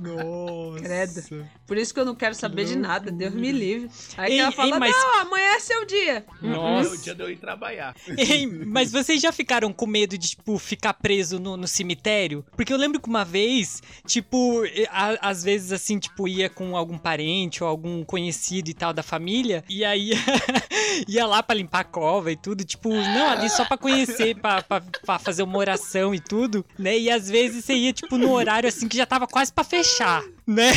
Nossa. 0.00 0.82
Credo. 0.82 1.48
Por 1.66 1.76
isso 1.76 1.92
que 1.94 2.00
eu 2.00 2.04
não 2.04 2.14
quero 2.14 2.34
saber 2.34 2.64
de 2.64 2.76
nada, 2.76 3.10
Deus 3.10 3.34
me 3.34 3.50
livre. 3.52 3.90
Aí 4.16 4.32
Ei, 4.32 4.36
que 4.36 4.40
ela 4.42 4.50
ei, 4.50 4.56
fala, 4.56 4.78
mas- 4.78 4.92
não, 4.96 5.20
amanhã 5.20 5.54
é 5.54 5.60
seu 5.60 5.84
dia. 5.86 6.01
É 6.08 6.24
o 6.42 6.46
Nossa. 6.48 6.96
dia 6.98 7.14
de 7.14 7.22
eu 7.22 7.30
ir 7.30 7.36
trabalhar. 7.36 7.94
Ei, 8.16 8.46
mas 8.46 8.92
vocês 8.92 9.20
já 9.20 9.32
ficaram 9.32 9.72
com 9.72 9.86
medo 9.86 10.16
de, 10.18 10.30
tipo, 10.30 10.58
ficar 10.58 10.94
preso 10.94 11.38
no, 11.38 11.56
no 11.56 11.66
cemitério? 11.68 12.44
Porque 12.56 12.72
eu 12.72 12.76
lembro 12.76 13.00
que 13.00 13.08
uma 13.08 13.24
vez, 13.24 13.82
tipo, 14.06 14.62
a- 14.90 15.18
às 15.30 15.42
vezes, 15.42 15.72
assim, 15.72 15.98
tipo, 15.98 16.26
ia 16.28 16.48
com 16.48 16.76
algum 16.76 16.98
parente 16.98 17.62
ou 17.62 17.68
algum 17.68 18.04
conhecido 18.04 18.68
e 18.70 18.74
tal 18.74 18.92
da 18.92 19.02
família, 19.02 19.64
e 19.68 19.84
aí 19.84 20.12
ia 21.08 21.26
lá 21.26 21.42
pra 21.42 21.54
limpar 21.54 21.80
a 21.80 21.84
cova 21.84 22.30
e 22.32 22.36
tudo, 22.36 22.64
tipo, 22.64 22.88
não, 22.90 23.30
ali 23.30 23.48
só 23.50 23.64
pra 23.64 23.76
conhecer, 23.78 24.36
pra, 24.36 24.62
pra, 24.62 24.80
pra 25.04 25.18
fazer 25.18 25.42
uma 25.42 25.58
oração 25.58 26.14
e 26.14 26.20
tudo, 26.20 26.64
né? 26.78 26.98
E 26.98 27.10
às 27.10 27.28
vezes 27.28 27.64
você 27.64 27.74
ia, 27.74 27.92
tipo, 27.92 28.16
no 28.18 28.30
horário, 28.32 28.68
assim, 28.68 28.88
que 28.88 28.96
já 28.96 29.06
tava 29.06 29.26
quase 29.26 29.52
pra 29.52 29.64
fechar, 29.64 30.22
né? 30.46 30.72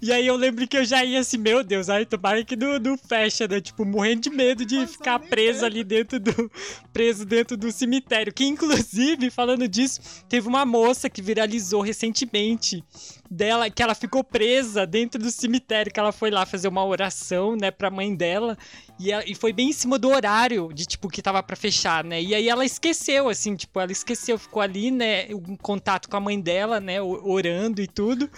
E 0.00 0.12
aí 0.12 0.26
eu 0.26 0.36
lembro 0.36 0.66
que 0.66 0.76
eu 0.76 0.84
já 0.84 1.04
ia 1.04 1.20
assim, 1.20 1.36
meu 1.36 1.64
Deus, 1.64 1.88
ai, 1.88 2.06
tomara 2.06 2.44
que 2.44 2.56
não, 2.56 2.78
não 2.78 2.96
fecha, 2.96 3.46
né? 3.48 3.60
Tipo, 3.60 3.84
morrendo 3.84 4.22
de 4.22 4.30
medo 4.30 4.64
de 4.64 4.76
Mas 4.76 4.92
ficar 4.92 5.18
preso 5.18 5.64
ali 5.64 5.82
dentro 5.82 6.20
do 6.20 6.50
preso 6.92 7.24
dentro 7.24 7.56
do 7.56 7.70
cemitério. 7.72 8.32
Que 8.32 8.44
inclusive, 8.44 9.30
falando 9.30 9.66
disso, 9.66 10.00
teve 10.28 10.48
uma 10.48 10.64
moça 10.64 11.10
que 11.10 11.20
viralizou 11.22 11.80
recentemente 11.80 12.84
dela 13.30 13.70
que 13.70 13.80
ela 13.82 13.94
ficou 13.94 14.24
presa 14.24 14.84
dentro 14.84 15.22
do 15.22 15.30
cemitério, 15.30 15.92
que 15.92 16.00
ela 16.00 16.10
foi 16.10 16.30
lá 16.30 16.44
fazer 16.44 16.66
uma 16.66 16.84
oração, 16.84 17.54
né, 17.56 17.70
pra 17.70 17.88
mãe 17.90 18.14
dela, 18.14 18.58
e, 18.98 19.12
ela- 19.12 19.22
e 19.26 19.34
foi 19.34 19.52
bem 19.52 19.68
em 19.70 19.72
cima 19.72 19.98
do 19.98 20.08
horário 20.08 20.70
de 20.74 20.84
tipo 20.84 21.08
que 21.08 21.22
tava 21.22 21.42
pra 21.42 21.54
fechar, 21.56 22.02
né? 22.02 22.20
E 22.20 22.34
aí 22.34 22.48
ela 22.48 22.64
esqueceu 22.64 23.28
assim, 23.28 23.54
tipo, 23.54 23.78
ela 23.78 23.92
esqueceu, 23.92 24.36
ficou 24.36 24.60
ali, 24.60 24.90
né, 24.90 25.26
em 25.30 25.56
contato 25.56 26.08
com 26.08 26.16
a 26.16 26.20
mãe 26.20 26.40
dela, 26.40 26.80
né, 26.80 27.00
orando 27.00 27.80
e 27.80 27.86
tudo. 27.86 28.28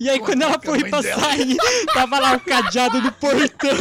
E 0.00 0.08
aí 0.08 0.20
quando 0.20 0.42
ela 0.42 0.60
foi 0.64 0.88
pra 0.88 1.00
dela. 1.00 1.20
sair, 1.20 1.56
tava 1.92 2.20
lá 2.20 2.36
o 2.36 2.40
cadeado 2.40 3.02
no 3.02 3.10
portão. 3.10 3.76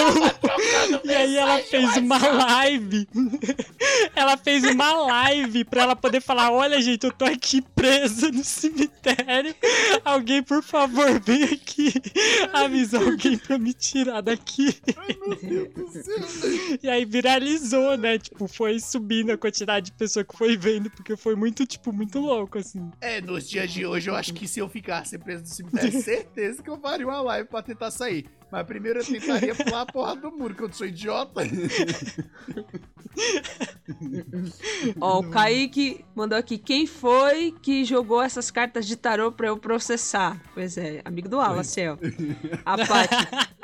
e 1.06 1.14
aí 1.14 1.38
ela 1.38 1.60
fez 1.60 1.96
uma 1.98 2.18
live. 2.18 3.08
ela 4.16 4.36
fez 4.36 4.64
uma 4.64 4.92
live 4.94 5.64
pra 5.66 5.84
ela 5.84 5.96
poder 5.96 6.20
falar: 6.20 6.52
"Olha, 6.52 6.82
gente, 6.82 7.04
eu 7.06 7.12
tô 7.12 7.24
aqui 7.24 7.62
presa 7.62 8.32
no 8.32 8.44
cemitério. 8.44 9.54
Alguém, 10.04 10.42
por 10.48 10.64
favor, 10.64 11.20
vem 11.20 11.44
aqui 11.44 11.94
avisar 12.54 13.04
alguém 13.04 13.38
pra 13.38 13.58
me 13.58 13.74
tirar 13.74 14.22
daqui". 14.22 14.76
E 16.82 16.90
aí 16.90 17.06
viralizou, 17.06 17.98
né? 17.98 18.18
Tipo, 18.18 18.48
foi 18.48 18.80
subindo 18.80 19.32
a 19.32 19.38
quantidade 19.38 19.88
de 19.88 19.92
pessoa 19.94 20.24
que 20.24 20.38
foi 20.38 20.58
vendo, 20.58 20.90
porque 20.90 21.16
foi 21.16 21.36
muito, 21.36 21.66
tipo, 21.66 21.92
muito 21.92 22.20
louco, 22.20 22.58
assim. 22.58 22.90
É, 23.02 23.22
nos 23.22 23.50
dias 23.50 23.72
de 23.72 23.86
hoje 23.86 24.10
eu 24.10 24.16
acho 24.16 24.34
que 24.34 24.48
se 24.48 24.60
eu 24.60 24.70
ficasse 24.70 25.18
preso 25.18 25.44
no 25.44 25.48
cemitério, 25.48 25.92
certeza 26.02 26.64
que 26.64 26.70
eu 26.70 26.78
faria 26.78 27.08
uma 27.08 27.22
live 27.22 27.50
pra 27.50 27.62
tentar 27.62 27.92
sair. 27.92 28.26
Mas 28.52 28.66
primeiro 28.66 29.00
eu 29.00 29.06
tentaria 29.06 29.54
pular 29.54 29.82
a 29.82 29.86
porra 29.86 30.16
do 30.16 30.32
muro, 30.32 30.56
que 30.56 30.64
eu 30.64 30.72
sou 30.72 30.88
idiota. 30.88 31.42
Ó, 35.02 35.20
o 35.20 35.30
Kaique 35.30 36.06
mandou 36.16 36.38
aqui, 36.38 36.58
quem 36.58 36.88
foi 36.88 37.54
que 37.62 37.84
jogou 37.84 38.22
essas 38.22 38.50
cartas 38.50 38.88
de 38.88 38.96
tarô 38.96 39.32
pra 39.32 39.48
eu 39.48 39.58
processar? 39.58 40.37
Pois 40.54 40.78
é, 40.78 41.02
amigo 41.06 41.30
do 41.30 41.38
Wallace, 41.38 41.82
ó. 41.88 41.98
A 42.66 42.78
Paty, 42.78 43.16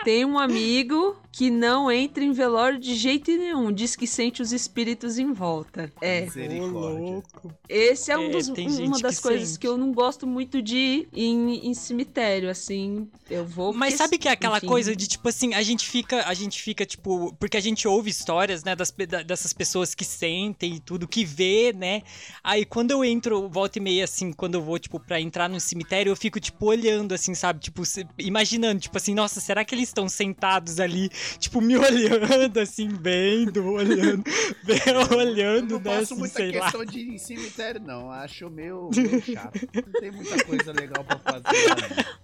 tem 0.04 0.26
um 0.26 0.38
amigo 0.38 1.16
que 1.36 1.50
não 1.50 1.92
entra 1.92 2.24
em 2.24 2.32
velório 2.32 2.78
de 2.78 2.94
jeito 2.94 3.32
nenhum, 3.32 3.72
diz 3.72 3.96
que 3.96 4.06
sente 4.06 4.40
os 4.40 4.54
espíritos 4.54 5.18
em 5.18 5.34
volta. 5.34 5.92
É, 6.00 6.28
louco. 6.62 7.52
esse 7.68 8.12
é, 8.12 8.18
um 8.18 8.26
É, 8.28 8.30
dos- 8.30 8.50
tem 8.50 8.68
uma 8.86 9.00
das 9.00 9.18
que 9.18 9.24
coisas 9.24 9.50
sente. 9.50 9.60
que 9.60 9.68
eu 9.68 9.76
não 9.76 9.92
gosto 9.92 10.28
muito 10.28 10.62
de 10.62 10.78
ir 10.78 11.10
em, 11.12 11.68
em 11.68 11.74
cemitério, 11.74 12.50
assim, 12.52 13.10
eu 13.30 13.44
vou... 13.46 13.74
Mas 13.74 13.94
porque, 13.94 13.98
sabe 14.04 14.18
que 14.20 14.28
é 14.28 14.32
aquela 14.32 14.58
enfim, 14.60 14.68
coisa 14.68 14.96
de, 14.96 15.08
tipo 15.08 15.28
assim, 15.28 15.56
a 15.56 15.64
gente 15.64 15.90
fica, 15.90 16.24
a 16.28 16.34
gente 16.36 16.62
fica, 16.62 16.86
tipo, 16.86 17.34
porque 17.40 17.58
a 17.58 17.62
gente 17.62 17.88
ouve 17.88 18.12
histórias, 18.12 18.64
né, 18.64 18.76
das, 18.76 18.94
dessas 19.26 19.54
pessoas 19.54 19.96
que 19.96 20.06
sentem 20.06 20.76
e 20.76 20.80
tudo, 20.80 21.08
que 21.08 21.26
vê, 21.26 21.74
né? 21.74 22.04
Aí 22.44 22.64
quando 22.64 22.92
eu 22.92 23.04
entro, 23.04 23.50
volta 23.50 23.80
e 23.80 23.82
meia, 23.82 24.04
assim, 24.04 24.32
quando 24.32 24.54
eu 24.54 24.62
vou, 24.62 24.78
tipo, 24.78 25.00
pra 25.00 25.20
entrar 25.20 25.50
no 25.50 25.60
cemitério, 25.60 26.12
eu 26.12 26.16
fico, 26.16 26.40
tipo, 26.40 26.66
olhando, 26.68 27.14
assim, 27.14 27.34
sabe? 27.34 27.60
Tipo, 27.60 27.82
imaginando, 28.20 28.80
tipo 28.82 28.96
assim, 28.98 29.16
nossa, 29.16 29.42
será 29.42 29.66
que 29.66 29.74
eles 29.74 29.90
estão 29.90 30.08
sentados 30.08 30.80
ali, 30.80 31.10
tipo, 31.40 31.62
me 31.62 31.78
olhando, 31.78 32.60
assim, 32.60 32.88
vendo, 32.90 33.66
olhando, 33.72 34.24
vendo, 34.64 35.16
olhando, 35.18 35.76
Eu 35.76 35.80
não 35.80 35.92
né, 35.92 36.00
faço 36.00 36.14
assim, 36.14 36.16
muita 36.20 36.36
sei 36.36 36.52
lá. 36.52 36.62
questão 36.64 36.86
de 36.86 37.00
ir 37.00 37.10
em 37.14 37.18
cemitério, 37.18 37.82
não. 37.82 38.12
Acho 38.12 38.50
meio, 38.50 38.90
meio 38.96 39.22
chato. 39.22 39.60
Não 39.74 40.02
tem 40.02 40.12
muita 40.12 40.44
coisa 40.46 40.72
legal 40.74 41.04
pra 41.04 41.20
fazer. 41.20 41.44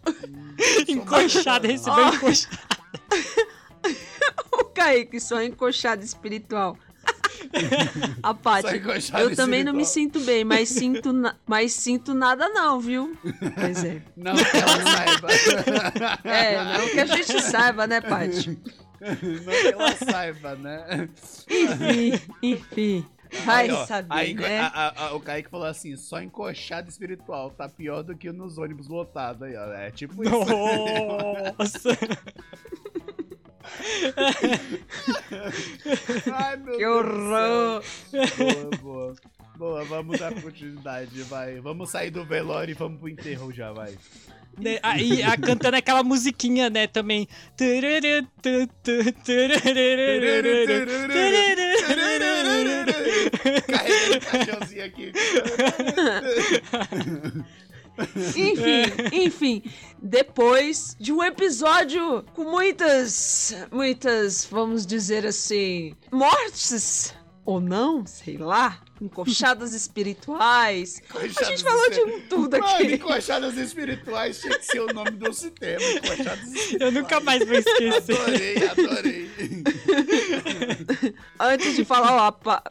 não. 0.06 0.14
Hum, 0.40 0.54
recebeu 0.58 0.96
encoxado. 0.96 1.68
O 4.52 4.64
Kaique, 4.74 5.20
só 5.20 5.42
encoxado 5.42 6.04
espiritual. 6.04 6.78
A 8.22 8.34
Paty, 8.34 8.82
eu 9.20 9.36
também 9.36 9.64
não 9.64 9.74
me 9.74 9.86
sinto 9.86 10.20
bem, 10.20 10.44
mas 10.44 10.70
sinto, 10.70 11.14
na- 11.14 11.36
mas 11.48 11.72
sinto 11.74 12.14
nada 12.14 12.50
não, 12.50 12.80
viu? 12.80 13.18
Pois 13.56 13.84
é. 13.84 14.02
Não 14.16 14.36
que 14.36 14.58
ela 14.58 14.84
saiba. 14.84 15.28
É, 16.26 16.78
não 16.78 16.90
que 16.90 17.00
a 17.00 17.06
gente 17.06 17.42
saiba, 17.42 17.88
né, 17.88 18.02
Paty? 18.02 18.60
Não 19.46 19.54
que 19.54 19.68
ela 19.68 19.96
saiba, 19.96 20.56
né? 20.56 21.08
Enfim, 21.50 22.20
enfim. 22.42 23.06
Vai 23.46 23.66
Aí, 23.66 23.72
ó, 23.72 23.86
saber, 23.86 24.08
aí, 24.16 24.34
né? 24.34 24.60
a- 24.60 24.66
a- 24.88 25.08
a- 25.10 25.14
o 25.14 25.20
Kaique 25.20 25.52
falou 25.52 25.68
assim: 25.68 25.96
só 25.96 26.20
encoxado 26.20 26.90
espiritual 26.90 27.52
tá 27.52 27.70
pior 27.70 28.02
do 28.02 28.18
que 28.18 28.32
nos 28.32 28.58
ônibus 28.58 28.88
lotados 28.88 29.44
aí, 29.44 29.56
ó. 29.56 29.72
É 29.72 29.92
tipo 29.92 30.24
isso. 30.24 30.32
Nossa! 30.34 31.90
Ai, 36.34 36.58
meu 36.58 36.74
Que 36.74 36.80
Deus 36.80 37.06
horror! 37.06 37.84
Boa, 38.38 38.70
boa. 38.82 39.16
Boa, 39.60 39.84
vamos 39.84 40.18
dar 40.18 40.34
continuidade, 40.42 41.22
vai. 41.24 41.60
Vamos 41.60 41.90
sair 41.90 42.10
do 42.10 42.24
velório 42.24 42.72
e 42.72 42.74
vamos 42.74 42.98
pro 42.98 43.10
enterro 43.10 43.52
já, 43.52 43.74
vai. 43.74 43.94
Né, 44.58 44.80
Aí, 44.82 45.22
a, 45.22 45.36
cantando 45.36 45.76
aquela 45.76 46.02
musiquinha, 46.02 46.70
né, 46.70 46.88
também. 46.88 47.28
Carregando 53.68 54.18
o 54.18 54.22
caixãozinho 54.32 54.86
aqui. 54.86 55.12
Enfim, 58.38 58.84
enfim. 59.12 59.64
Depois 60.02 60.96
de 60.98 61.12
um 61.12 61.22
episódio 61.22 62.24
com 62.34 62.46
muitas, 62.46 63.54
muitas, 63.70 64.46
vamos 64.46 64.86
dizer 64.86 65.26
assim, 65.26 65.94
mortes. 66.10 67.14
Ou 67.50 67.60
não, 67.60 68.06
sei 68.06 68.38
lá. 68.38 68.80
Encoxadas 69.02 69.74
espirituais. 69.74 71.02
A 71.16 71.22
gente 71.22 71.32
Encoxadas 71.32 71.62
falou 71.64 71.90
de 71.90 72.02
um 72.02 72.22
tudo 72.28 72.60
Mano, 72.60 72.76
aqui. 72.76 72.94
encoxadas 72.94 73.58
espirituais 73.58 74.40
tinha 74.40 74.60
que 74.60 74.66
ser 74.68 74.82
o 74.82 74.94
nome 74.94 75.10
do 75.10 75.34
sistema. 75.34 75.84
Encoxadas 75.84 76.44
espirituais. 76.44 76.82
Eu 76.82 76.92
nunca 76.92 77.20
mais 77.22 77.44
vou 77.44 77.56
esquecer. 77.58 78.22
Adorei, 78.22 78.68
adorei. 78.68 79.32
Antes 81.42 81.76
de 81.76 81.84
falar, 81.84 82.38
ó, 82.46 82.62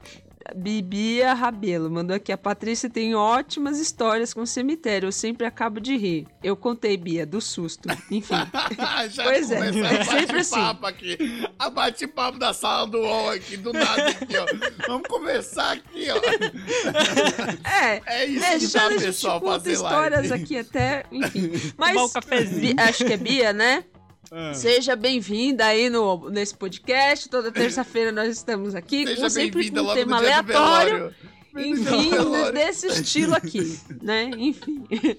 Bibia 0.57 1.35
Rabelo 1.35 1.91
mandou 1.91 2.17
aqui. 2.17 2.33
A 2.33 2.39
Patrícia 2.39 2.89
tem 2.89 3.15
ótimas 3.15 3.79
histórias 3.79 4.33
com 4.33 4.45
cemitério. 4.47 5.09
Eu 5.09 5.13
sempre 5.13 5.47
acabo 5.47 5.81
de 5.81 5.97
rir. 5.97 6.27
Eu 6.43 6.57
contei, 6.57 6.97
Bia, 6.97 7.27
do 7.27 7.41
susto. 7.41 7.89
Enfim. 8.11 8.35
Já 9.11 9.25
Pois 9.25 9.51
é, 9.51 9.57
é 9.59 9.69
a 10.01 10.05
sempre 10.05 10.41
assim. 10.41 10.57
bate-papo 10.57 10.87
aqui. 10.87 11.19
A 11.59 11.71
bate-papo 11.71 12.39
da 12.39 12.53
sala 12.53 12.87
do 12.87 12.99
UOL 12.99 13.31
aqui, 13.31 13.57
do 13.57 13.73
nada 13.73 14.09
aqui, 14.09 14.37
ó. 14.37 14.47
Vamos 14.87 15.09
começar 15.09 15.73
aqui, 15.73 16.07
ó. 16.11 16.19
É. 17.69 18.01
É 18.07 18.25
isso 18.27 18.45
É, 18.45 18.59
que 18.59 18.67
já 18.67 18.79
dá, 18.81 18.87
a 18.87 18.91
gente 18.93 19.03
pessoal, 19.05 19.41
fazer 19.41 19.73
histórias 19.73 20.29
live. 20.31 20.45
aqui 20.45 20.59
até, 20.59 21.05
enfim. 21.13 21.53
Mas 21.77 21.97
um 21.97 22.09
cafezinho. 22.09 22.75
Acho 22.79 23.05
que 23.05 23.13
é 23.13 23.17
Bia, 23.17 23.53
né? 23.53 23.85
Ah. 24.31 24.53
Seja 24.53 24.95
bem-vinda 24.95 25.65
aí 25.65 25.89
no, 25.89 26.29
nesse 26.29 26.55
podcast. 26.55 27.29
Toda 27.29 27.51
terça-feira 27.51 28.13
nós 28.13 28.29
estamos 28.29 28.75
aqui, 28.75 29.07
Seja 29.07 29.31
sempre 29.31 29.63
bem-vinda 29.63 29.81
com 29.81 29.87
um 29.87 29.89
logo 29.89 29.99
tema 29.99 30.17
aleatório. 30.19 31.15
Enfim, 31.57 32.15
ao 32.15 32.31
velório. 32.31 32.53
desse 32.53 32.87
estilo 32.89 33.35
aqui, 33.35 33.81
né? 34.03 34.31
Enfim. 34.37 34.87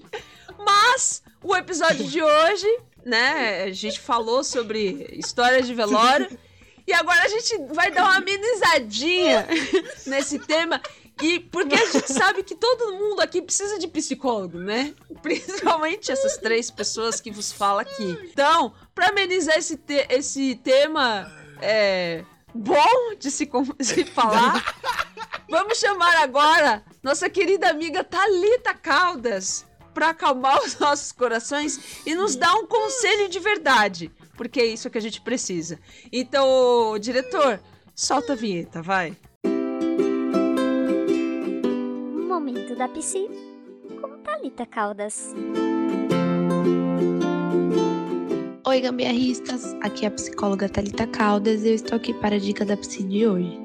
Mas 0.58 1.22
o 1.42 1.56
episódio 1.56 2.04
de 2.04 2.22
hoje, 2.22 2.78
né? 3.04 3.64
A 3.64 3.72
gente 3.72 3.98
falou 3.98 4.44
sobre 4.44 5.08
histórias 5.12 5.66
de 5.66 5.74
velório. 5.74 6.28
E 6.86 6.92
agora 6.92 7.22
a 7.22 7.28
gente 7.28 7.56
vai 7.72 7.90
dar 7.90 8.04
uma 8.04 8.16
amenizadinha 8.16 9.46
nesse 10.06 10.38
tema. 10.38 10.80
E 11.22 11.40
porque 11.40 11.74
a 11.74 11.86
gente 11.86 12.12
sabe 12.12 12.42
que 12.42 12.54
todo 12.54 12.92
mundo 12.94 13.20
aqui 13.20 13.42
precisa 13.42 13.78
de 13.78 13.86
psicólogo, 13.88 14.58
né? 14.58 14.94
Principalmente 15.22 16.10
essas 16.10 16.36
três 16.38 16.70
pessoas 16.70 17.20
que 17.20 17.30
vos 17.30 17.52
falam 17.52 17.80
aqui. 17.80 18.18
Então, 18.30 18.72
pra 18.94 19.08
amenizar 19.08 19.56
esse, 19.58 19.76
te- 19.76 20.06
esse 20.08 20.54
tema 20.56 21.30
é, 21.60 22.24
bom 22.54 23.14
de 23.18 23.30
se, 23.30 23.48
se 23.80 24.04
falar, 24.04 24.64
vamos 25.48 25.78
chamar 25.78 26.16
agora 26.22 26.82
nossa 27.02 27.28
querida 27.28 27.68
amiga 27.68 28.02
Thalita 28.04 28.74
Caldas 28.74 29.66
pra 29.92 30.10
acalmar 30.10 30.62
os 30.64 30.78
nossos 30.78 31.12
corações 31.12 31.78
e 32.06 32.14
nos 32.14 32.36
dar 32.36 32.54
um 32.54 32.66
conselho 32.66 33.28
de 33.28 33.38
verdade. 33.38 34.10
Porque 34.36 34.60
é 34.60 34.64
isso 34.66 34.88
que 34.88 34.96
a 34.96 35.02
gente 35.02 35.20
precisa. 35.20 35.78
Então, 36.10 36.96
diretor, 36.98 37.60
solta 37.94 38.32
a 38.32 38.36
vinheta, 38.36 38.80
vai. 38.80 39.14
Da 42.80 42.88
Psi 42.88 43.28
com 44.00 44.08
Thalita 44.22 44.64
Caldas. 44.64 45.34
Oi, 48.66 48.80
gambiarristas! 48.80 49.76
Aqui 49.82 50.06
é 50.06 50.08
a 50.08 50.10
psicóloga 50.10 50.66
Thalita 50.66 51.06
Caldas 51.06 51.62
e 51.62 51.68
eu 51.68 51.74
estou 51.74 51.96
aqui 51.96 52.14
para 52.14 52.36
a 52.36 52.38
dica 52.38 52.64
da 52.64 52.78
Psi 52.78 53.02
de 53.02 53.26
hoje. 53.26 53.60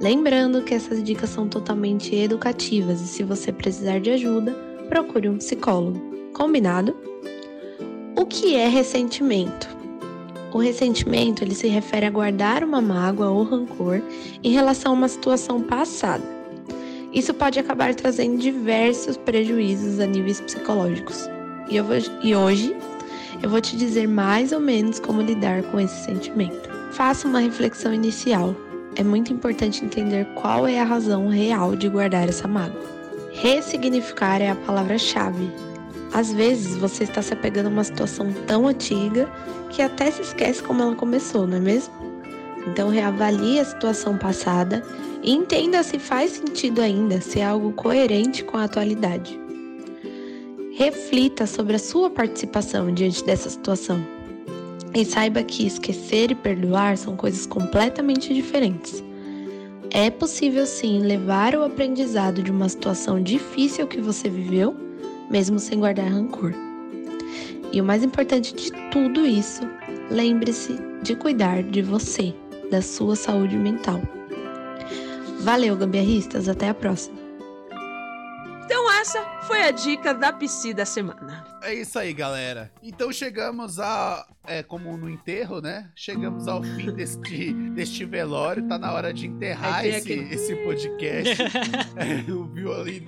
Lembrando 0.00 0.62
que 0.62 0.72
essas 0.72 1.02
dicas 1.02 1.30
são 1.30 1.48
totalmente 1.48 2.14
educativas 2.14 3.00
e 3.00 3.08
se 3.08 3.24
você 3.24 3.52
precisar 3.52 3.98
de 3.98 4.10
ajuda, 4.10 4.54
procure 4.88 5.28
um 5.28 5.38
psicólogo. 5.38 6.00
Combinado? 6.32 6.96
O 8.14 8.24
que 8.24 8.54
é 8.54 8.68
ressentimento? 8.68 9.66
O 10.52 10.58
ressentimento 10.58 11.42
ele 11.42 11.56
se 11.56 11.66
refere 11.66 12.06
a 12.06 12.10
guardar 12.10 12.62
uma 12.62 12.80
mágoa 12.80 13.30
ou 13.30 13.42
rancor 13.42 14.00
em 14.44 14.52
relação 14.52 14.92
a 14.92 14.94
uma 14.94 15.08
situação 15.08 15.60
passada. 15.60 16.33
Isso 17.14 17.32
pode 17.32 17.58
acabar 17.60 17.94
trazendo 17.94 18.38
diversos 18.38 19.16
prejuízos 19.16 20.00
a 20.00 20.06
níveis 20.06 20.40
psicológicos. 20.40 21.28
E, 21.68 21.80
vou- 21.80 21.96
e 22.22 22.34
hoje 22.34 22.76
eu 23.42 23.48
vou 23.48 23.60
te 23.60 23.76
dizer 23.76 24.06
mais 24.08 24.52
ou 24.52 24.60
menos 24.60 24.98
como 24.98 25.22
lidar 25.22 25.62
com 25.64 25.78
esse 25.78 26.04
sentimento. 26.04 26.68
Faça 26.92 27.26
uma 27.28 27.40
reflexão 27.40 27.92
inicial. 27.94 28.54
É 28.96 29.02
muito 29.02 29.32
importante 29.32 29.84
entender 29.84 30.24
qual 30.34 30.66
é 30.66 30.78
a 30.80 30.84
razão 30.84 31.28
real 31.28 31.74
de 31.76 31.88
guardar 31.88 32.28
essa 32.28 32.46
mágoa. 32.46 32.82
Ressignificar 33.32 34.40
é 34.40 34.50
a 34.50 34.54
palavra-chave. 34.54 35.50
Às 36.12 36.32
vezes 36.32 36.76
você 36.76 37.02
está 37.04 37.20
se 37.20 37.32
apegando 37.32 37.66
a 37.66 37.70
uma 37.70 37.82
situação 37.84 38.32
tão 38.46 38.68
antiga 38.68 39.28
que 39.70 39.82
até 39.82 40.10
se 40.10 40.22
esquece 40.22 40.62
como 40.62 40.80
ela 40.82 40.94
começou, 40.94 41.44
não 41.46 41.56
é 41.56 41.60
mesmo? 41.60 41.92
Então 42.66 42.88
reavalie 42.88 43.60
a 43.60 43.64
situação 43.64 44.16
passada 44.16 44.82
e 45.22 45.32
entenda 45.32 45.82
se 45.82 45.98
faz 45.98 46.32
sentido 46.32 46.80
ainda, 46.80 47.20
se 47.20 47.40
é 47.40 47.44
algo 47.44 47.72
coerente 47.72 48.42
com 48.44 48.56
a 48.56 48.64
atualidade. 48.64 49.38
Reflita 50.76 51.46
sobre 51.46 51.76
a 51.76 51.78
sua 51.78 52.10
participação 52.10 52.92
diante 52.92 53.24
dessa 53.24 53.48
situação. 53.48 54.04
E 54.94 55.04
saiba 55.04 55.42
que 55.42 55.66
esquecer 55.66 56.30
e 56.30 56.34
perdoar 56.34 56.96
são 56.96 57.16
coisas 57.16 57.46
completamente 57.46 58.32
diferentes. 58.32 59.02
É 59.90 60.10
possível 60.10 60.66
sim 60.66 61.00
levar 61.00 61.54
o 61.54 61.64
aprendizado 61.64 62.42
de 62.42 62.50
uma 62.50 62.68
situação 62.68 63.22
difícil 63.22 63.86
que 63.86 64.00
você 64.00 64.28
viveu, 64.28 64.74
mesmo 65.30 65.58
sem 65.58 65.78
guardar 65.78 66.08
rancor. 66.08 66.52
E 67.72 67.80
o 67.80 67.84
mais 67.84 68.02
importante 68.02 68.54
de 68.54 68.72
tudo 68.90 69.26
isso, 69.26 69.62
lembre-se 70.10 70.76
de 71.02 71.14
cuidar 71.14 71.62
de 71.62 71.82
você, 71.82 72.34
da 72.70 72.80
sua 72.82 73.16
saúde 73.16 73.56
mental. 73.56 74.00
Valeu, 75.40 75.76
gambiarristas, 75.76 76.48
até 76.48 76.68
a 76.68 76.74
próxima. 76.74 77.22
Então 78.64 78.90
essa 78.92 79.22
foi 79.42 79.62
a 79.62 79.70
dica 79.70 80.14
da 80.14 80.32
Psi 80.32 80.72
da 80.72 80.86
semana. 80.86 81.44
É 81.62 81.74
isso 81.74 81.98
aí, 81.98 82.14
galera. 82.14 82.72
Então 82.82 83.12
chegamos 83.12 83.78
a. 83.78 84.26
É 84.46 84.62
como 84.62 84.96
no 84.96 85.08
enterro, 85.08 85.60
né? 85.60 85.90
Chegamos 85.94 86.48
ao 86.48 86.62
fim 86.62 86.90
deste, 86.92 87.52
deste 87.74 88.04
velório. 88.06 88.66
Tá 88.66 88.78
na 88.78 88.92
hora 88.92 89.12
de 89.12 89.26
enterrar 89.26 89.84
esse, 89.86 89.98
aquele- 90.12 90.34
esse 90.34 90.56
podcast. 90.56 91.42
É, 91.96 92.30
o 92.32 92.44
violino. 92.46 93.06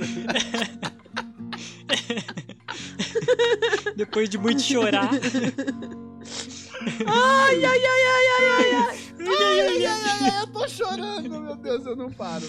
Depois 3.96 4.28
de 4.28 4.36
muito 4.38 4.60
chorar. 4.60 5.10
Ai, 7.06 7.64
ai, 7.64 7.64
ai, 7.64 7.84
ai, 7.86 8.26
ai, 8.28 8.48
ai, 8.48 8.74
ai. 8.74 9.06
Ai, 9.28 9.60
ai, 9.60 9.86
ai, 9.86 10.00
ai, 10.22 10.40
eu 10.42 10.46
tô 10.48 10.68
chorando, 10.68 11.40
meu 11.40 11.56
Deus, 11.56 11.84
eu 11.86 11.96
não 11.96 12.10
paro. 12.12 12.44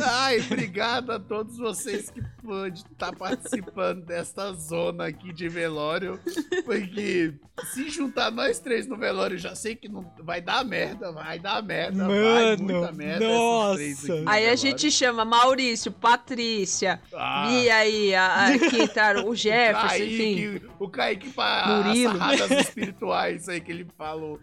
Ai, 0.00 0.40
obrigado 0.40 1.12
a 1.12 1.18
todos 1.20 1.58
vocês 1.58 2.10
que 2.10 2.20
pôde 2.42 2.80
estar 2.90 3.14
participando 3.14 4.04
desta 4.04 4.52
zona 4.54 5.06
aqui 5.06 5.32
de 5.32 5.48
velório. 5.48 6.18
Porque 6.64 7.34
se 7.72 7.88
juntar 7.90 8.30
nós 8.30 8.58
três 8.58 8.86
no 8.86 8.96
velório, 8.96 9.38
já 9.38 9.54
sei 9.54 9.76
que 9.76 9.88
não 9.88 10.10
vai 10.22 10.40
dar 10.40 10.64
merda, 10.64 11.12
vai 11.12 11.38
dar 11.38 11.62
merda, 11.62 12.06
vai 12.06 12.18
Mano, 12.56 12.62
muita 12.64 12.92
merda. 12.92 13.24
esses 13.24 13.28
nossa. 13.28 13.74
três 13.76 14.04
aqui 14.10 14.20
no 14.22 14.30
Aí 14.30 14.48
a 14.48 14.56
gente 14.56 14.90
chama 14.90 15.24
Maurício, 15.24 15.92
Patrícia, 15.92 17.00
Ah, 17.14 17.46
Bia 17.48 17.76
aí, 17.76 18.14
a, 18.14 18.24
a, 18.26 18.46
aqui 18.54 18.88
tá 18.88 19.22
o 19.24 19.34
Jefferson, 19.34 19.96
enfim. 20.04 20.34
Kaique, 20.50 20.66
o 20.80 20.88
Kaique 20.88 21.30
para 21.30 21.82
Murilo. 21.84 22.18
sarradas 22.18 22.50
espirituais 22.50 23.48
aí 23.48 23.57
que 23.60 23.70
ele 23.72 23.86
falou. 23.96 24.38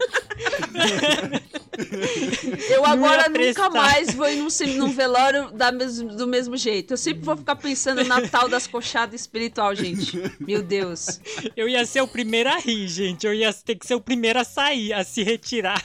Eu 2.69 2.85
agora 2.85 3.27
nunca 3.29 3.69
mais 3.69 4.13
vou 4.13 4.29
ir 4.29 4.37
num, 4.37 4.47
num 4.77 4.91
velório 4.93 5.51
da 5.51 5.71
mes- 5.71 6.01
do 6.01 6.27
mesmo 6.27 6.55
jeito. 6.57 6.93
Eu 6.93 6.97
sempre 6.97 7.23
vou 7.23 7.35
ficar 7.37 7.55
pensando 7.55 8.03
na 8.03 8.27
tal 8.27 8.47
das 8.47 8.67
coxadas 8.67 9.21
espiritual, 9.21 9.73
gente. 9.75 10.17
Meu 10.39 10.61
Deus. 10.63 11.19
Eu 11.55 11.67
ia 11.67 11.85
ser 11.85 12.01
o 12.01 12.07
primeiro 12.07 12.49
a 12.49 12.57
rir, 12.57 12.87
gente. 12.87 13.25
Eu 13.25 13.33
ia 13.33 13.53
ter 13.53 13.75
que 13.75 13.85
ser 13.85 13.95
o 13.95 14.01
primeiro 14.01 14.39
a 14.39 14.43
sair, 14.43 14.93
a 14.93 15.03
se 15.03 15.23
retirar. 15.23 15.83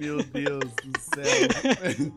Meu 0.00 0.22
Deus 0.24 0.64
do 0.84 1.00
céu. 1.00 2.08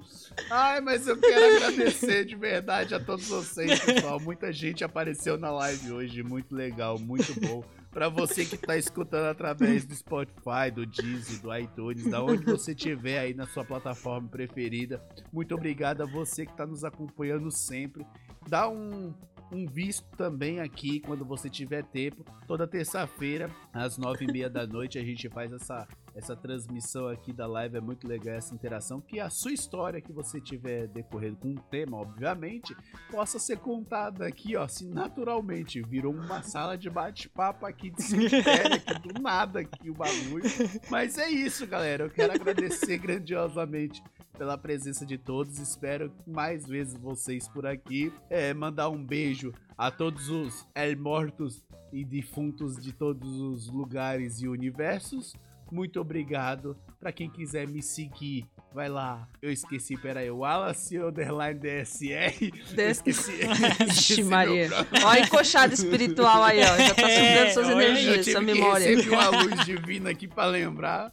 Ai, 0.50 0.82
mas 0.82 1.08
eu 1.08 1.18
quero 1.18 1.58
agradecer 1.58 2.26
de 2.26 2.36
verdade 2.36 2.96
a 2.96 3.00
todos 3.00 3.28
vocês, 3.28 3.80
pessoal. 3.80 4.20
Muita 4.20 4.52
gente 4.52 4.84
apareceu 4.84 5.38
na 5.38 5.52
live 5.52 5.92
hoje, 5.92 6.24
muito 6.24 6.56
legal, 6.56 6.98
muito 6.98 7.40
bom. 7.40 7.64
Pra 7.92 8.08
você 8.08 8.46
que 8.46 8.58
tá 8.58 8.78
escutando 8.78 9.26
através 9.26 9.86
do 9.86 9.94
Spotify, 9.94 10.72
do 10.74 10.86
Deezer, 10.86 11.42
do 11.42 11.56
iTunes, 11.56 12.10
da 12.10 12.24
onde 12.24 12.46
você 12.46 12.72
estiver 12.72 13.20
aí 13.20 13.34
na 13.34 13.46
sua 13.46 13.66
plataforma 13.66 14.30
preferida. 14.30 15.04
Muito 15.32 15.54
obrigado 15.54 16.02
a 16.02 16.06
você 16.06 16.46
que 16.46 16.56
tá 16.56 16.66
nos 16.66 16.86
acompanhando 16.86 17.52
sempre. 17.52 18.06
Dá 18.48 18.70
um, 18.70 19.14
um 19.52 19.66
visto 19.66 20.08
também 20.16 20.62
aqui 20.62 21.02
quando 21.02 21.26
você 21.26 21.50
tiver 21.50 21.84
tempo. 21.84 22.24
Toda 22.48 22.66
terça-feira, 22.66 23.52
às 23.74 23.98
nove 23.98 24.26
e 24.26 24.32
meia 24.32 24.50
da 24.50 24.66
noite, 24.66 24.98
a 24.98 25.04
gente 25.04 25.28
faz 25.28 25.52
essa, 25.52 25.86
essa 26.16 26.36
transmissão 26.36 27.08
aqui 27.08 27.32
da 27.34 27.48
live. 27.48 27.78
É 27.78 27.82
muito 27.82 28.08
legal 28.08 28.36
essa 28.36 28.54
interação. 28.54 29.02
Que 29.02 29.20
a 29.20 29.30
sua 29.30 29.52
história 29.52 30.02
que 30.02 30.12
você 30.12 30.40
tiver 30.40 30.88
decorrendo 30.88 31.38
com 31.38 31.50
um 31.50 31.56
tema, 31.56 31.98
obviamente, 31.98 32.76
possa 33.10 33.40
ser 33.40 33.58
contada 33.58 34.26
aqui, 34.28 34.56
ó, 34.56 34.64
assim, 34.64 34.90
naturalmente. 34.90 35.82
Virou 35.82 36.14
uma 36.14 36.42
sala 36.42 36.78
de 36.78 36.90
bate-papo 36.90 37.66
aqui 37.66 37.90
de 37.90 38.02
cemitério, 38.04 38.76
aqui 38.76 39.00
do 39.08 39.22
nada 39.22 39.60
aqui 39.62 39.90
o 39.90 39.94
bagulho. 39.94 40.44
Mas 40.90 41.18
é 41.18 41.30
isso, 41.30 41.66
galera. 41.68 42.06
Eu 42.06 42.10
quero 42.10 42.34
agradecer 42.34 42.98
grandiosamente 42.98 44.02
pela 44.38 44.58
presença 44.58 45.06
de 45.06 45.18
todos. 45.18 45.60
Espero 45.60 46.12
mais 46.26 46.68
vezes 46.68 47.00
vocês 47.00 47.48
por 47.48 47.66
aqui. 47.66 48.12
É, 48.30 48.54
mandar 48.54 48.90
um 48.90 49.04
beijo 49.04 49.54
a 49.78 49.92
todos 49.92 50.30
os 50.30 50.68
Mortos 50.98 51.64
e 51.92 52.06
defuntos 52.06 52.78
de 52.78 52.94
todos 52.94 53.40
os 53.40 53.70
lugares 53.70 54.42
e 54.42 54.48
universos. 54.48 55.36
Muito 55.72 56.00
obrigado. 56.02 56.76
Pra 57.00 57.12
quem 57.12 57.30
quiser 57.30 57.68
me 57.68 57.82
seguir, 57.82 58.46
vai 58.74 58.90
lá. 58.90 59.28
Eu 59.42 59.52
esqueci, 59.52 59.96
peraí, 59.98 60.30
o 60.30 60.40
Wallace 60.40 61.00
Underline 61.00 61.58
DSR. 61.60 62.52
Eu 62.78 62.90
esqueci. 62.90 63.32
Ixi, 63.90 64.24
Maria. 64.24 64.70
Ó, 65.04 65.08
a 65.08 65.20
encoxada 65.20 65.74
espiritual 65.74 66.44
aí, 66.44 66.60
ó. 66.60 66.78
Já 66.78 66.94
tá 66.94 67.10
É, 67.10 67.50
sugando 67.50 67.54
suas 67.54 67.70
eu 67.70 67.82
energias, 67.82 68.18
tive 68.26 68.32
sua 68.34 68.42
memória. 68.42 68.86
receber 68.88 69.16
uma 69.16 69.30
luz 69.30 69.66
divina 69.66 70.10
aqui 70.10 70.28
pra 70.28 70.46
lembrar. 70.46 71.12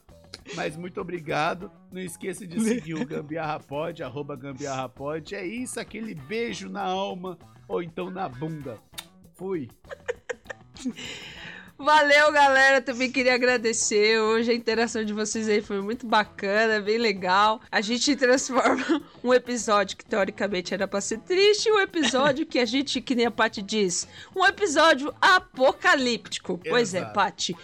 Mas 0.55 0.77
muito 0.77 1.01
obrigado. 1.01 1.71
Não 1.93 2.01
esqueça 2.01 2.47
de 2.47 2.59
seguir 2.61 2.95
o 2.95 3.07
Gambiarra 3.07 3.61
Pod, 3.61 4.03
arroba 4.03 4.35
Gambiarra 4.35 4.89
Pod. 4.89 5.35
É 5.35 5.47
isso, 5.47 5.79
aquele 5.79 6.15
beijo 6.15 6.69
na 6.69 6.83
alma 6.83 7.39
ou 7.69 7.83
então 7.83 8.11
na 8.11 8.29
bunda. 8.29 8.79
Fui. 9.37 9.69
Valeu, 11.79 12.33
galera. 12.33 12.83
Também 12.83 13.11
queria 13.11 13.35
agradecer. 13.35 14.19
Hoje 14.19 14.51
a 14.51 14.55
interação 14.55 15.05
de 15.05 15.13
vocês 15.13 15.49
aí 15.49 15.63
foi 15.63 15.81
muito 15.81 16.09
bacana, 16.09 16.81
bem 16.81 16.99
legal. 16.99 17.61
A 17.71 17.81
gente 17.81 18.17
transforma 18.17 19.01
um 19.23 19.33
episódio 19.33 19.97
que 19.97 20.05
teoricamente 20.05 20.75
era 20.75 20.89
pra 20.89 21.01
ser 21.01 21.21
triste, 21.21 21.69
em 21.69 21.73
um 21.73 21.79
episódio 21.79 22.45
que 22.45 22.59
a 22.59 22.65
gente, 22.65 23.01
que 23.01 23.15
nem 23.15 23.27
a 23.27 23.31
Paty 23.31 23.63
diz, 23.63 24.09
um 24.35 24.45
episódio 24.45 25.15
apocalíptico. 25.21 26.61
Pois 26.69 26.95
é. 26.95 27.05
Paty. 27.05 27.55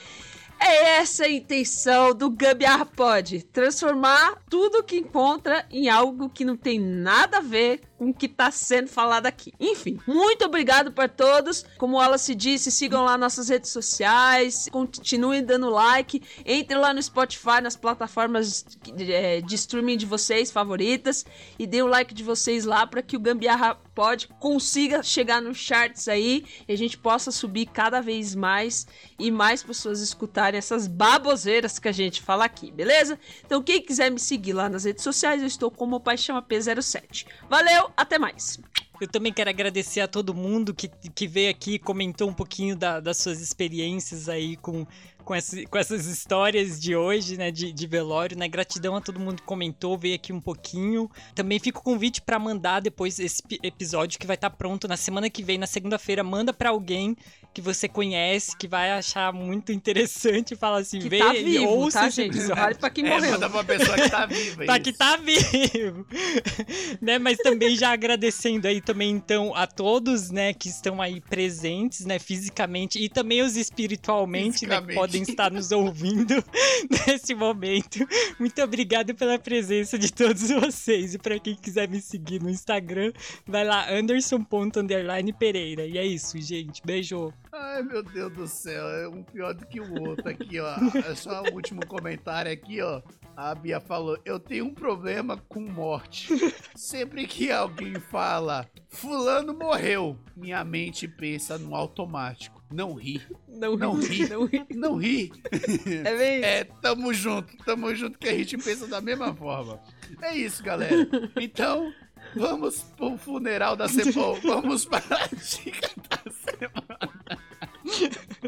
É 0.60 0.98
essa 0.98 1.24
a 1.24 1.28
intenção 1.28 2.14
do 2.14 2.30
Gambiarra 2.30 2.86
Pod. 2.86 3.42
Transformar 3.52 4.36
tudo 4.48 4.84
que 4.84 4.96
encontra 4.96 5.66
em 5.70 5.88
algo 5.88 6.30
que 6.30 6.44
não 6.44 6.56
tem 6.56 6.78
nada 6.78 7.38
a 7.38 7.42
ver 7.42 7.80
com 8.04 8.10
o 8.10 8.14
que 8.14 8.28
tá 8.28 8.50
sendo 8.50 8.88
falado 8.88 9.26
aqui. 9.26 9.52
Enfim, 9.58 9.98
muito 10.06 10.44
obrigado 10.44 10.92
para 10.92 11.08
todos. 11.08 11.64
Como 11.78 12.00
ela 12.00 12.18
se 12.18 12.34
disse, 12.34 12.70
sigam 12.70 13.04
lá 13.04 13.16
nossas 13.16 13.48
redes 13.48 13.70
sociais, 13.70 14.68
continuem 14.70 15.42
dando 15.42 15.70
like, 15.70 16.22
entre 16.44 16.76
lá 16.76 16.92
no 16.92 17.02
Spotify, 17.02 17.62
nas 17.62 17.76
plataformas 17.76 18.64
de, 18.82 19.12
é, 19.12 19.40
de 19.40 19.54
streaming 19.54 19.96
de 19.96 20.04
vocês 20.04 20.50
favoritas 20.50 21.24
e 21.58 21.66
dê 21.66 21.82
o 21.82 21.86
like 21.86 22.12
de 22.12 22.22
vocês 22.22 22.64
lá 22.64 22.86
para 22.86 23.02
que 23.02 23.16
o 23.16 23.20
Gambiarra 23.20 23.76
Pod 23.94 24.28
consiga 24.40 25.02
chegar 25.02 25.40
nos 25.40 25.56
charts 25.56 26.08
aí 26.08 26.44
e 26.66 26.72
a 26.72 26.76
gente 26.76 26.98
possa 26.98 27.30
subir 27.30 27.66
cada 27.66 28.00
vez 28.00 28.34
mais 28.34 28.86
e 29.18 29.30
mais 29.30 29.62
pessoas 29.62 30.00
escutarem 30.00 30.58
essas 30.58 30.88
baboseiras 30.88 31.78
que 31.78 31.88
a 31.88 31.92
gente 31.92 32.20
fala 32.20 32.44
aqui, 32.44 32.72
beleza? 32.72 33.18
Então 33.46 33.62
quem 33.62 33.80
quiser 33.80 34.10
me 34.10 34.18
seguir 34.18 34.52
lá 34.52 34.68
nas 34.68 34.84
redes 34.84 35.04
sociais, 35.04 35.40
eu 35.40 35.46
estou 35.46 35.70
como 35.70 36.00
Paixão 36.00 36.34
P07. 36.42 37.26
Valeu, 37.48 37.90
até 37.96 38.18
mais! 38.18 38.58
Eu 39.00 39.08
também 39.08 39.32
quero 39.32 39.50
agradecer 39.50 40.00
a 40.00 40.06
todo 40.08 40.32
mundo 40.32 40.72
que, 40.72 40.88
que 40.88 41.26
veio 41.26 41.50
aqui 41.50 41.74
e 41.74 41.78
comentou 41.80 42.28
um 42.28 42.32
pouquinho 42.34 42.76
da- 42.76 43.00
das 43.00 43.16
suas 43.18 43.40
experiências 43.40 44.28
aí 44.28 44.56
com, 44.56 44.86
com, 45.24 45.34
esse- 45.34 45.66
com 45.66 45.76
essas 45.76 46.06
histórias 46.06 46.80
de 46.80 46.94
hoje, 46.94 47.36
né, 47.36 47.50
de, 47.50 47.72
de 47.72 47.86
velório, 47.88 48.38
né? 48.38 48.46
Gratidão 48.46 48.94
a 48.94 49.00
todo 49.00 49.18
mundo 49.18 49.36
que 49.42 49.46
comentou, 49.48 49.98
veio 49.98 50.14
aqui 50.14 50.32
um 50.32 50.40
pouquinho. 50.40 51.10
Também 51.34 51.58
fica 51.58 51.80
o 51.80 51.82
convite 51.82 52.22
pra 52.22 52.38
mandar 52.38 52.80
depois 52.80 53.18
esse 53.18 53.42
pi- 53.42 53.58
episódio 53.64 54.18
que 54.18 54.26
vai 54.28 54.36
estar 54.36 54.50
pronto 54.50 54.86
na 54.86 54.96
semana 54.96 55.28
que 55.28 55.42
vem, 55.42 55.58
na 55.58 55.66
segunda-feira. 55.66 56.22
Manda 56.22 56.52
pra 56.52 56.70
alguém 56.70 57.16
que 57.54 57.62
você 57.62 57.88
conhece, 57.88 58.56
que 58.56 58.66
vai 58.66 58.90
achar 58.90 59.32
muito 59.32 59.70
interessante 59.72 60.54
e 60.54 60.56
fala 60.56 60.80
assim, 60.80 60.98
Que 60.98 61.08
vê 61.08 61.18
tá 61.20 61.34
e 61.34 61.44
vivo, 61.44 61.66
ouça 61.68 62.00
tá, 62.00 62.08
esse 62.08 62.16
gente? 62.22 62.36
episódio. 62.36 62.62
Vale 62.62 62.74
pra 62.74 62.90
quem 62.90 63.06
É, 63.06 63.10
morreu. 63.10 63.30
manda 63.30 63.48
pra 63.48 63.62
pessoa 63.64 63.96
que 63.96 64.10
tá 64.10 64.26
viva. 64.26 64.64
Tá 64.66 64.74
isso. 64.74 64.82
que 64.82 64.92
tá 64.92 65.16
vivo. 65.16 66.06
né, 67.00 67.18
mas 67.18 67.38
também 67.38 67.76
já 67.76 67.92
agradecendo 67.92 68.66
aí 68.66 68.80
também 68.80 69.10
então 69.12 69.54
a 69.54 69.66
todos, 69.66 70.30
né, 70.30 70.52
que 70.52 70.68
estão 70.68 71.00
aí 71.00 71.20
presentes, 71.20 72.04
né, 72.04 72.18
fisicamente 72.18 72.98
e 72.98 73.08
também 73.08 73.40
os 73.42 73.56
espiritualmente, 73.56 74.66
né, 74.66 74.76
que 74.80 74.86
Fisicamente. 74.86 74.94
podem 74.94 75.22
estar 75.22 75.50
nos 75.52 75.70
ouvindo 75.70 76.34
nesse 77.06 77.34
momento. 77.34 77.98
Muito 78.40 78.60
obrigado 78.62 79.14
pela 79.14 79.38
presença 79.38 79.96
de 79.96 80.12
todos 80.12 80.50
vocês 80.50 81.14
e 81.14 81.18
pra 81.18 81.38
quem 81.38 81.54
quiser 81.54 81.88
me 81.88 82.00
seguir 82.00 82.42
no 82.42 82.50
Instagram, 82.50 83.12
vai 83.46 83.64
lá 83.64 83.88
anderson.underline 83.90 85.32
Pereira. 85.34 85.86
E 85.86 85.96
é 85.98 86.04
isso, 86.04 86.40
gente. 86.40 86.82
Beijo. 86.84 87.32
Ai, 87.56 87.82
meu 87.84 88.02
Deus 88.02 88.32
do 88.32 88.48
céu, 88.48 88.88
é 88.88 89.08
um 89.08 89.22
pior 89.22 89.54
do 89.54 89.64
que 89.64 89.80
o 89.80 90.02
outro 90.02 90.28
aqui, 90.28 90.58
ó. 90.58 90.74
É 91.08 91.14
só 91.14 91.40
o 91.42 91.54
último 91.54 91.86
comentário 91.86 92.50
aqui, 92.50 92.82
ó. 92.82 93.00
A 93.36 93.54
Bia 93.54 93.80
falou: 93.80 94.18
Eu 94.24 94.40
tenho 94.40 94.64
um 94.64 94.74
problema 94.74 95.36
com 95.48 95.60
morte. 95.60 96.28
Sempre 96.74 97.26
que 97.28 97.52
alguém 97.52 97.94
fala, 97.94 98.68
Fulano 98.88 99.54
morreu, 99.54 100.18
minha 100.36 100.64
mente 100.64 101.06
pensa 101.06 101.56
no 101.56 101.74
automático. 101.76 102.60
Não 102.72 102.94
ri, 102.94 103.22
Não, 103.46 103.76
Não 103.76 103.94
ri. 104.00 104.28
Não 104.28 104.44
ri. 104.46 104.66
não 104.70 104.96
ri. 104.96 105.30
É 105.52 106.36
isso. 106.38 106.44
É, 106.44 106.64
tamo 106.64 107.14
junto, 107.14 107.56
tamo 107.58 107.94
junto 107.94 108.18
que 108.18 108.28
a 108.28 108.36
gente 108.36 108.56
pensa 108.58 108.88
da 108.88 109.00
mesma 109.00 109.32
forma. 109.32 109.80
É 110.20 110.36
isso, 110.36 110.60
galera. 110.62 111.06
Então, 111.40 111.92
vamos 112.34 112.82
pro 112.96 113.16
funeral 113.16 113.76
da 113.76 113.86
semana. 113.86 114.40
Vamos 114.42 114.84
para 114.84 115.16
a 115.24 115.28
dica 115.28 115.90
da 116.08 116.30
semana. 116.32 117.13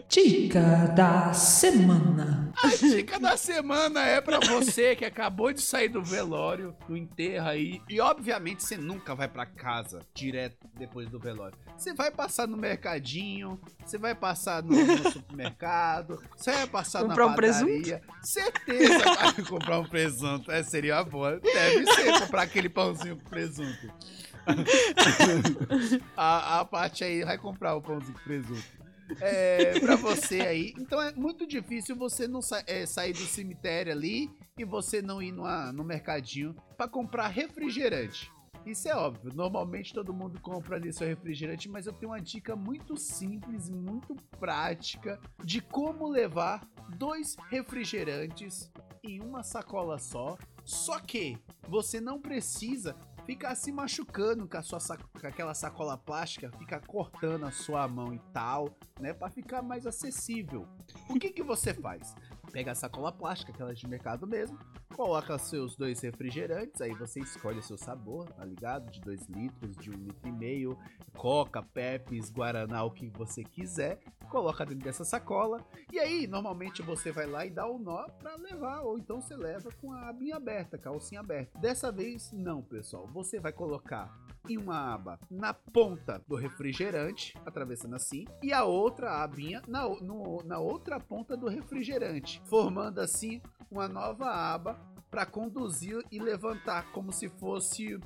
Dica 0.09 0.87
da 0.95 1.33
semana. 1.35 2.53
A 2.63 2.69
dica 2.69 3.21
da 3.21 3.37
semana 3.37 4.01
é 4.01 4.21
pra 4.21 4.41
você 4.41 4.97
que 4.97 5.05
acabou 5.05 5.53
de 5.53 5.61
sair 5.61 5.89
do 5.89 6.03
velório, 6.03 6.75
do 6.89 6.97
enterro 6.97 7.47
aí. 7.47 7.83
E 7.89 8.01
obviamente 8.01 8.65
você 8.65 8.79
nunca 8.79 9.15
vai 9.15 9.29
pra 9.29 9.45
casa 9.45 10.01
direto 10.15 10.67
depois 10.75 11.09
do 11.11 11.19
velório. 11.19 11.57
Você 11.77 11.93
vai 11.93 12.11
passar 12.11 12.49
no 12.49 12.57
mercadinho, 12.57 13.61
você 13.85 13.99
vai 13.99 14.15
passar 14.15 14.63
no, 14.63 14.75
no 14.75 15.13
supermercado, 15.13 16.23
você 16.35 16.53
vai 16.53 16.67
passar 16.67 17.03
Comprar 17.03 17.27
na 17.27 17.33
um 17.33 17.35
padaria. 17.35 18.03
Certeza 18.23 19.05
vai 19.05 19.45
comprar 19.45 19.81
um 19.81 19.89
presunto. 19.89 20.51
É, 20.51 20.63
seria 20.63 20.97
uma 20.97 21.05
boa. 21.05 21.39
Deve 21.41 21.87
ser 21.93 22.21
comprar 22.21 22.43
aquele 22.43 22.71
pãozinho 22.71 23.17
com 23.17 23.29
presunto. 23.29 23.93
a, 26.17 26.61
a 26.61 26.65
parte 26.65 27.05
aí 27.05 27.25
vai 27.25 27.37
comprar 27.37 27.75
o 27.75 27.83
pãozinho 27.83 28.15
com 28.15 28.25
presunto 28.25 28.76
é, 29.21 29.79
pra 29.81 29.97
você 29.97 30.41
aí. 30.41 30.75
Então 30.79 31.01
é 31.01 31.13
muito 31.13 31.47
difícil 31.47 31.95
você 31.97 32.27
não 32.29 32.43
sa- 32.43 32.63
é, 32.67 32.85
sair 32.87 33.13
do 33.13 33.21
cemitério 33.27 33.93
ali 33.93 34.31
e 34.59 34.65
você 34.65 35.01
não 35.03 35.23
ir 35.23 35.33
numa- 35.33 35.73
no 35.73 35.85
mercadinho 35.85 36.55
pra 36.77 36.89
comprar 36.89 37.29
refrigerante. 37.29 38.31
Isso 38.65 38.89
é 38.89 38.97
óbvio. 38.97 39.33
Normalmente 39.33 39.95
todo 39.95 40.13
mundo 40.13 40.41
compra 40.41 40.75
ali 40.75 40.93
seu 40.93 41.07
refrigerante, 41.07 41.69
mas 41.69 41.87
eu 41.87 41.93
tenho 41.93 42.11
uma 42.11 42.21
dica 42.21 42.57
muito 42.57 42.97
simples, 42.97 43.71
muito 43.71 44.17
prática 44.41 45.21
de 45.45 45.61
como 45.61 46.09
levar 46.09 46.67
dois 46.97 47.37
refrigerantes 47.49 48.71
em 49.05 49.21
uma 49.21 49.43
sacola 49.45 49.99
só. 49.99 50.37
Só 50.65 50.99
que 50.99 51.39
você 51.69 52.01
não 52.01 52.21
precisa 52.21 52.97
ficar 53.27 53.55
se 53.57 53.73
machucando 53.73 54.49
com, 54.49 54.57
a 54.57 54.63
sua 54.63 54.79
saco- 54.81 55.09
com 55.21 55.27
aquela 55.27 55.53
sacola 55.55 55.99
plástica, 55.99 56.51
ficar 56.59 56.81
cortando 56.87 57.45
a 57.45 57.51
sua 57.51 57.87
mão 57.89 58.15
e 58.15 58.19
tal, 58.33 58.69
né, 59.01 59.13
Pra 59.13 59.29
ficar 59.29 59.63
mais 59.63 59.87
acessível. 59.87 60.67
O 61.11 61.19
que 61.19 61.31
que 61.31 61.43
você 61.43 61.75
faz? 61.75 62.15
Pega 62.57 62.73
a 62.73 62.75
sacola 62.75 63.13
plástica, 63.13 63.53
aquela 63.53 63.75
de 63.75 63.87
mercado 63.87 64.27
mesmo, 64.27 64.59
coloca 64.95 65.37
seus 65.37 65.77
dois 65.77 66.01
refrigerantes, 66.01 66.81
aí 66.81 66.95
você 66.95 67.21
escolhe 67.21 67.59
o 67.59 67.63
seu 67.63 67.77
sabor, 67.77 68.33
tá 68.33 68.43
ligado? 68.47 68.91
De 68.91 68.99
2 69.03 69.29
litros, 69.29 69.77
de 69.77 69.91
1 69.91 69.93
um 69.93 69.97
litro 69.99 70.27
e 70.27 70.33
meio, 70.33 70.79
Coca, 71.15 71.63
Pepes, 71.63 72.31
Guaraná, 72.31 72.83
o 72.83 72.91
que 72.91 73.11
você 73.11 73.45
quiser, 73.45 74.01
coloca 74.31 74.65
dentro 74.65 74.85
dessa 74.85 75.05
sacola, 75.05 75.63
e 75.93 75.99
aí 75.99 76.27
normalmente 76.27 76.81
você 76.81 77.13
vai 77.13 77.27
lá 77.27 77.45
e 77.45 77.51
dá 77.51 77.67
o 77.67 77.79
nó 77.79 78.09
pra 78.19 78.37
levar, 78.37 78.81
ou 78.81 78.99
então 78.99 79.21
você 79.21 79.37
leva 79.37 79.69
com 79.79 79.93
a 79.93 80.09
abinha 80.09 80.37
aberta, 80.37 80.79
calcinha 80.79 81.21
aberta. 81.21 81.59
Dessa 81.59 81.93
vez, 81.93 82.33
não, 82.33 82.63
pessoal, 82.63 83.07
você 83.07 83.39
vai 83.39 83.53
colocar 83.53 84.11
em 84.49 84.57
uma 84.57 84.95
aba 84.95 85.19
na 85.31 85.53
ponta 85.53 86.23
do 86.27 86.37
refrigerante, 86.37 87.35
atravessando 87.45 87.97
assim, 87.97 88.25
e 88.43 88.53
a 88.53 88.65
outra 88.65 89.23
abinha 89.23 89.63
na, 89.67 89.89
no, 90.01 90.43
na 90.45 90.59
outra 90.59 91.01
ponta 91.01 91.37
do 91.37 91.49
refrigerante, 91.49 92.41
formando 92.49 93.01
assim 93.01 93.41
uma 93.71 93.89
nova 93.89 94.27
aba 94.27 94.79
para 95.11 95.25
conduzir 95.25 96.03
e 96.11 96.19
levantar 96.19 96.91
como 96.93 97.13
se 97.13 97.29
fosse 97.29 97.97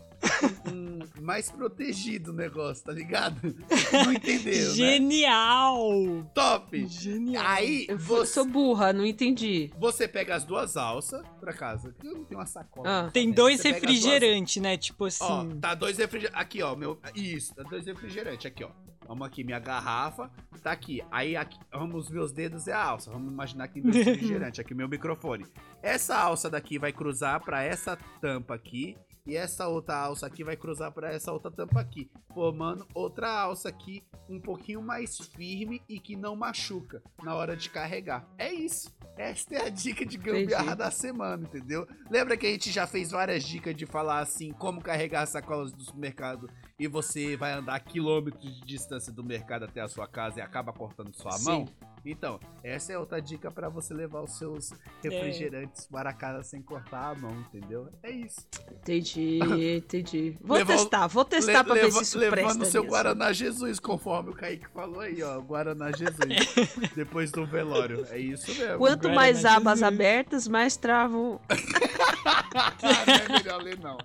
um, 0.71 0.99
mais 1.21 1.51
protegido 1.51 2.31
o 2.31 2.35
negócio, 2.35 2.85
tá 2.85 2.93
ligado? 2.93 3.41
Não 4.05 4.13
entendeu, 4.13 4.69
né? 4.69 4.75
Genial! 4.75 6.25
Top! 6.35 6.87
Genial. 6.87 7.45
Aí 7.47 7.87
Eu 7.89 7.99
você, 7.99 8.35
sou 8.35 8.45
burra, 8.45 8.93
não 8.93 9.05
entendi. 9.05 9.71
você 9.79 10.07
pega 10.07 10.35
as 10.37 10.45
duas 10.45 10.77
alças 10.77 11.23
pra 11.41 11.53
casa. 11.53 11.95
Eu 12.05 12.15
não 12.19 12.25
tenho 12.25 12.39
uma 12.41 12.47
sacola. 12.47 13.07
Ah. 13.07 13.11
Tem 13.11 13.31
dois 13.33 13.61
as 13.61 13.63
duas- 13.65 13.75
refrigerantes, 13.75 14.63
né? 14.63 14.77
Tipo 14.77 15.05
Ó, 15.05 15.07
assim. 15.09 15.59
tá 15.59 15.75
dois 15.75 15.99
refrigerantes. 15.99 16.41
Aqui, 16.41 16.63
ó, 16.63 16.77
meu. 16.77 16.99
Isso, 17.15 17.55
tá 17.55 17.63
dois 17.65 17.87
refrigerantes. 17.87 18.47
Aqui, 18.47 18.63
ó. 18.63 18.71
Vamos 19.11 19.27
aqui, 19.27 19.43
minha 19.43 19.59
garrafa. 19.59 20.31
Tá 20.63 20.71
aqui. 20.71 21.03
Aí, 21.11 21.35
aqui, 21.35 21.59
vamos, 21.73 22.05
os 22.05 22.11
meus 22.13 22.33
dedos 22.33 22.69
é 22.69 22.73
a 22.73 22.81
alça. 22.81 23.11
Vamos 23.11 23.33
imaginar 23.33 23.65
aqui 23.65 23.81
dois 23.81 23.97
refrigerantes. 24.07 24.61
Aqui, 24.61 24.73
meu 24.73 24.89
microfone. 24.89 25.45
Essa 25.83 26.17
alça 26.17 26.49
daqui 26.49 26.79
vai 26.79 26.93
cruzar 26.93 27.41
pra 27.41 27.61
essa 27.61 27.99
tampa 28.21 28.55
aqui. 28.55 28.97
E 29.27 29.35
essa 29.35 29.67
outra 29.67 29.97
alça 29.97 30.29
aqui 30.29 30.45
vai 30.45 30.57
cruzar 30.57 30.93
pra 30.93 31.13
essa 31.13 31.33
outra 31.33 31.51
tampa 31.51 31.81
aqui. 31.81 32.09
Formando 32.33 32.87
outra 32.95 33.29
alça 33.29 33.69
aqui, 33.69 34.05
um 34.29 34.41
pouquinho 34.41 34.81
mais 34.81 35.19
firme 35.19 35.83
e 35.89 35.99
que 35.99 36.15
não 36.15 36.37
machuca 36.37 37.03
na 37.21 37.35
hora 37.35 37.57
de 37.57 37.69
carregar. 37.69 38.29
É 38.39 38.53
isso. 38.53 38.97
Esta 39.19 39.57
é 39.57 39.67
a 39.67 39.69
dica 39.69 40.07
de 40.07 40.17
gambiarra 40.17 40.63
Entendi. 40.65 40.79
da 40.79 40.91
semana, 40.91 41.43
entendeu? 41.43 41.87
Lembra 42.09 42.37
que 42.37 42.47
a 42.47 42.51
gente 42.51 42.71
já 42.71 42.87
fez 42.87 43.11
várias 43.11 43.43
dicas 43.45 43.75
de 43.77 43.85
falar 43.85 44.21
assim, 44.21 44.53
como 44.53 44.81
carregar 44.81 45.27
sacolas 45.27 45.73
do 45.73 45.83
supermercado 45.83 46.49
e 46.81 46.89
você 46.89 47.37
vai 47.37 47.53
andar 47.53 47.79
quilômetros 47.81 48.43
de 48.43 48.63
distância 48.67 49.13
do 49.13 49.23
mercado 49.23 49.67
até 49.67 49.83
a 49.83 49.87
sua 49.89 50.07
casa 50.09 50.39
e 50.39 50.43
acaba 50.43 50.73
cortando 50.73 51.13
sua 51.15 51.33
Sim. 51.33 51.45
mão? 51.45 51.69
Então, 52.03 52.41
essa 52.65 52.95
é 52.95 52.99
outra 52.99 53.21
dica 53.21 53.51
pra 53.51 53.69
você 53.69 53.93
levar 53.93 54.23
os 54.23 54.39
seus 54.39 54.71
refrigerantes 55.03 55.87
para 55.87 56.11
casa 56.15 56.43
sem 56.43 56.63
cortar 56.63 57.11
a 57.11 57.15
mão, 57.15 57.31
entendeu? 57.41 57.91
É 58.03 58.11
isso. 58.11 58.49
Entendi, 58.73 59.39
entendi. 59.77 60.39
Vou 60.41 60.57
Levar 60.57 60.73
testar, 60.79 61.07
vou 61.09 61.25
testar 61.27 61.59
Le- 61.59 61.65
pra 61.65 61.75
ver 61.75 61.93
se 61.93 62.03
isso 62.03 62.19
Levando 62.19 62.35
presta 62.41 62.65
seu 62.65 62.81
mesmo. 62.83 62.97
Guaraná 62.97 63.31
Jesus, 63.35 63.79
conforme 63.79 64.31
o 64.31 64.35
Kaique 64.35 64.67
falou 64.73 65.01
aí, 65.01 65.23
ó. 65.23 65.39
Guaraná 65.43 65.93
Jesus. 65.93 66.55
depois 66.97 67.31
do 67.31 67.45
velório. 67.45 68.07
É 68.09 68.19
isso 68.19 68.51
mesmo. 68.55 68.79
Quanto 68.79 69.03
Guaraná 69.03 69.15
mais 69.21 69.45
abas 69.45 69.81
Jesus. 69.81 69.83
abertas, 69.83 70.49
mais 70.49 70.79
travam. 70.79 71.39
não 72.83 73.15
é 73.15 73.29
melhor 73.43 73.63
ler, 73.63 73.79
não. 73.79 73.99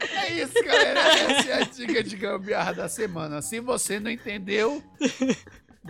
É 0.00 0.32
isso, 0.32 0.54
galera. 0.64 1.00
Essa 1.00 1.50
é 1.50 1.62
a 1.62 1.64
dica 1.64 2.02
de 2.02 2.16
gambiarra 2.16 2.72
da 2.72 2.88
semana. 2.88 3.42
Se 3.42 3.60
você 3.60 4.00
não 4.00 4.10
entendeu, 4.10 4.82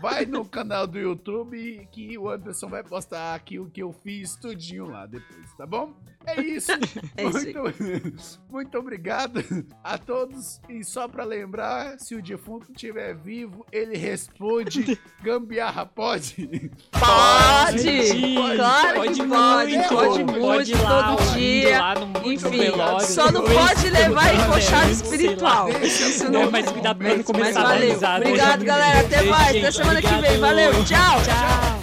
vai 0.00 0.26
no 0.26 0.44
canal 0.44 0.86
do 0.86 0.98
YouTube 0.98 1.88
que 1.92 2.16
o 2.18 2.28
Anderson 2.28 2.68
vai 2.68 2.82
postar 2.82 3.34
aqui 3.34 3.58
o 3.58 3.66
que 3.70 3.82
eu 3.82 3.92
fiz 3.92 4.34
tudinho 4.36 4.86
lá 4.86 5.06
depois, 5.06 5.52
tá 5.56 5.66
bom? 5.66 5.92
É 6.26 6.40
isso. 6.40 6.72
É 7.16 7.24
isso 7.24 7.52
muito, 7.60 8.40
muito 8.50 8.78
obrigado 8.78 9.40
a 9.84 9.96
todos. 9.98 10.60
E 10.68 10.82
só 10.82 11.06
pra 11.06 11.22
lembrar, 11.24 11.98
se 12.00 12.14
o 12.14 12.22
defunto 12.22 12.72
estiver 12.72 13.14
vivo, 13.14 13.64
ele 13.70 13.96
responde 13.96 14.98
gambiarra 15.22 15.84
pode? 15.86 16.70
Pode! 16.90 18.34
Pode, 18.34 18.56
Claro 18.56 18.94
pode 18.96 19.14
que 19.20 19.26
pode, 19.28 19.76
pode 19.76 19.88
pode 19.88 20.24
muito, 20.40 20.70
ir 20.70 20.82
lá, 20.82 21.16
todo 21.16 21.32
dia. 21.34 21.78
lá 21.78 21.94
no- 21.94 22.06
no 22.06 22.32
Enfim, 22.32 22.50
velório, 22.50 23.06
só 23.06 23.30
não 23.30 23.42
pode 23.44 23.90
levar 23.90 24.60
sei 24.60 24.90
espiritual. 24.90 25.68
Isso 25.82 26.24
Não, 26.30 26.42
não 26.44 26.50
mas 26.50 26.70
cuidado 26.70 26.98
pra 26.98 27.08
não 27.08 27.16
Mas 27.18 27.26
começar 27.26 27.60
a 27.60 27.62
dar 27.62 27.68
valeu. 27.68 27.96
Obrigado, 28.16 28.64
galera. 28.64 29.00
Até 29.00 29.22
mais. 29.24 29.56
Semana 29.84 30.02
que 30.02 30.28
vem. 30.28 30.40
Valeu. 30.40 30.84
Tchau. 30.84 31.22
Tchau. 31.22 31.73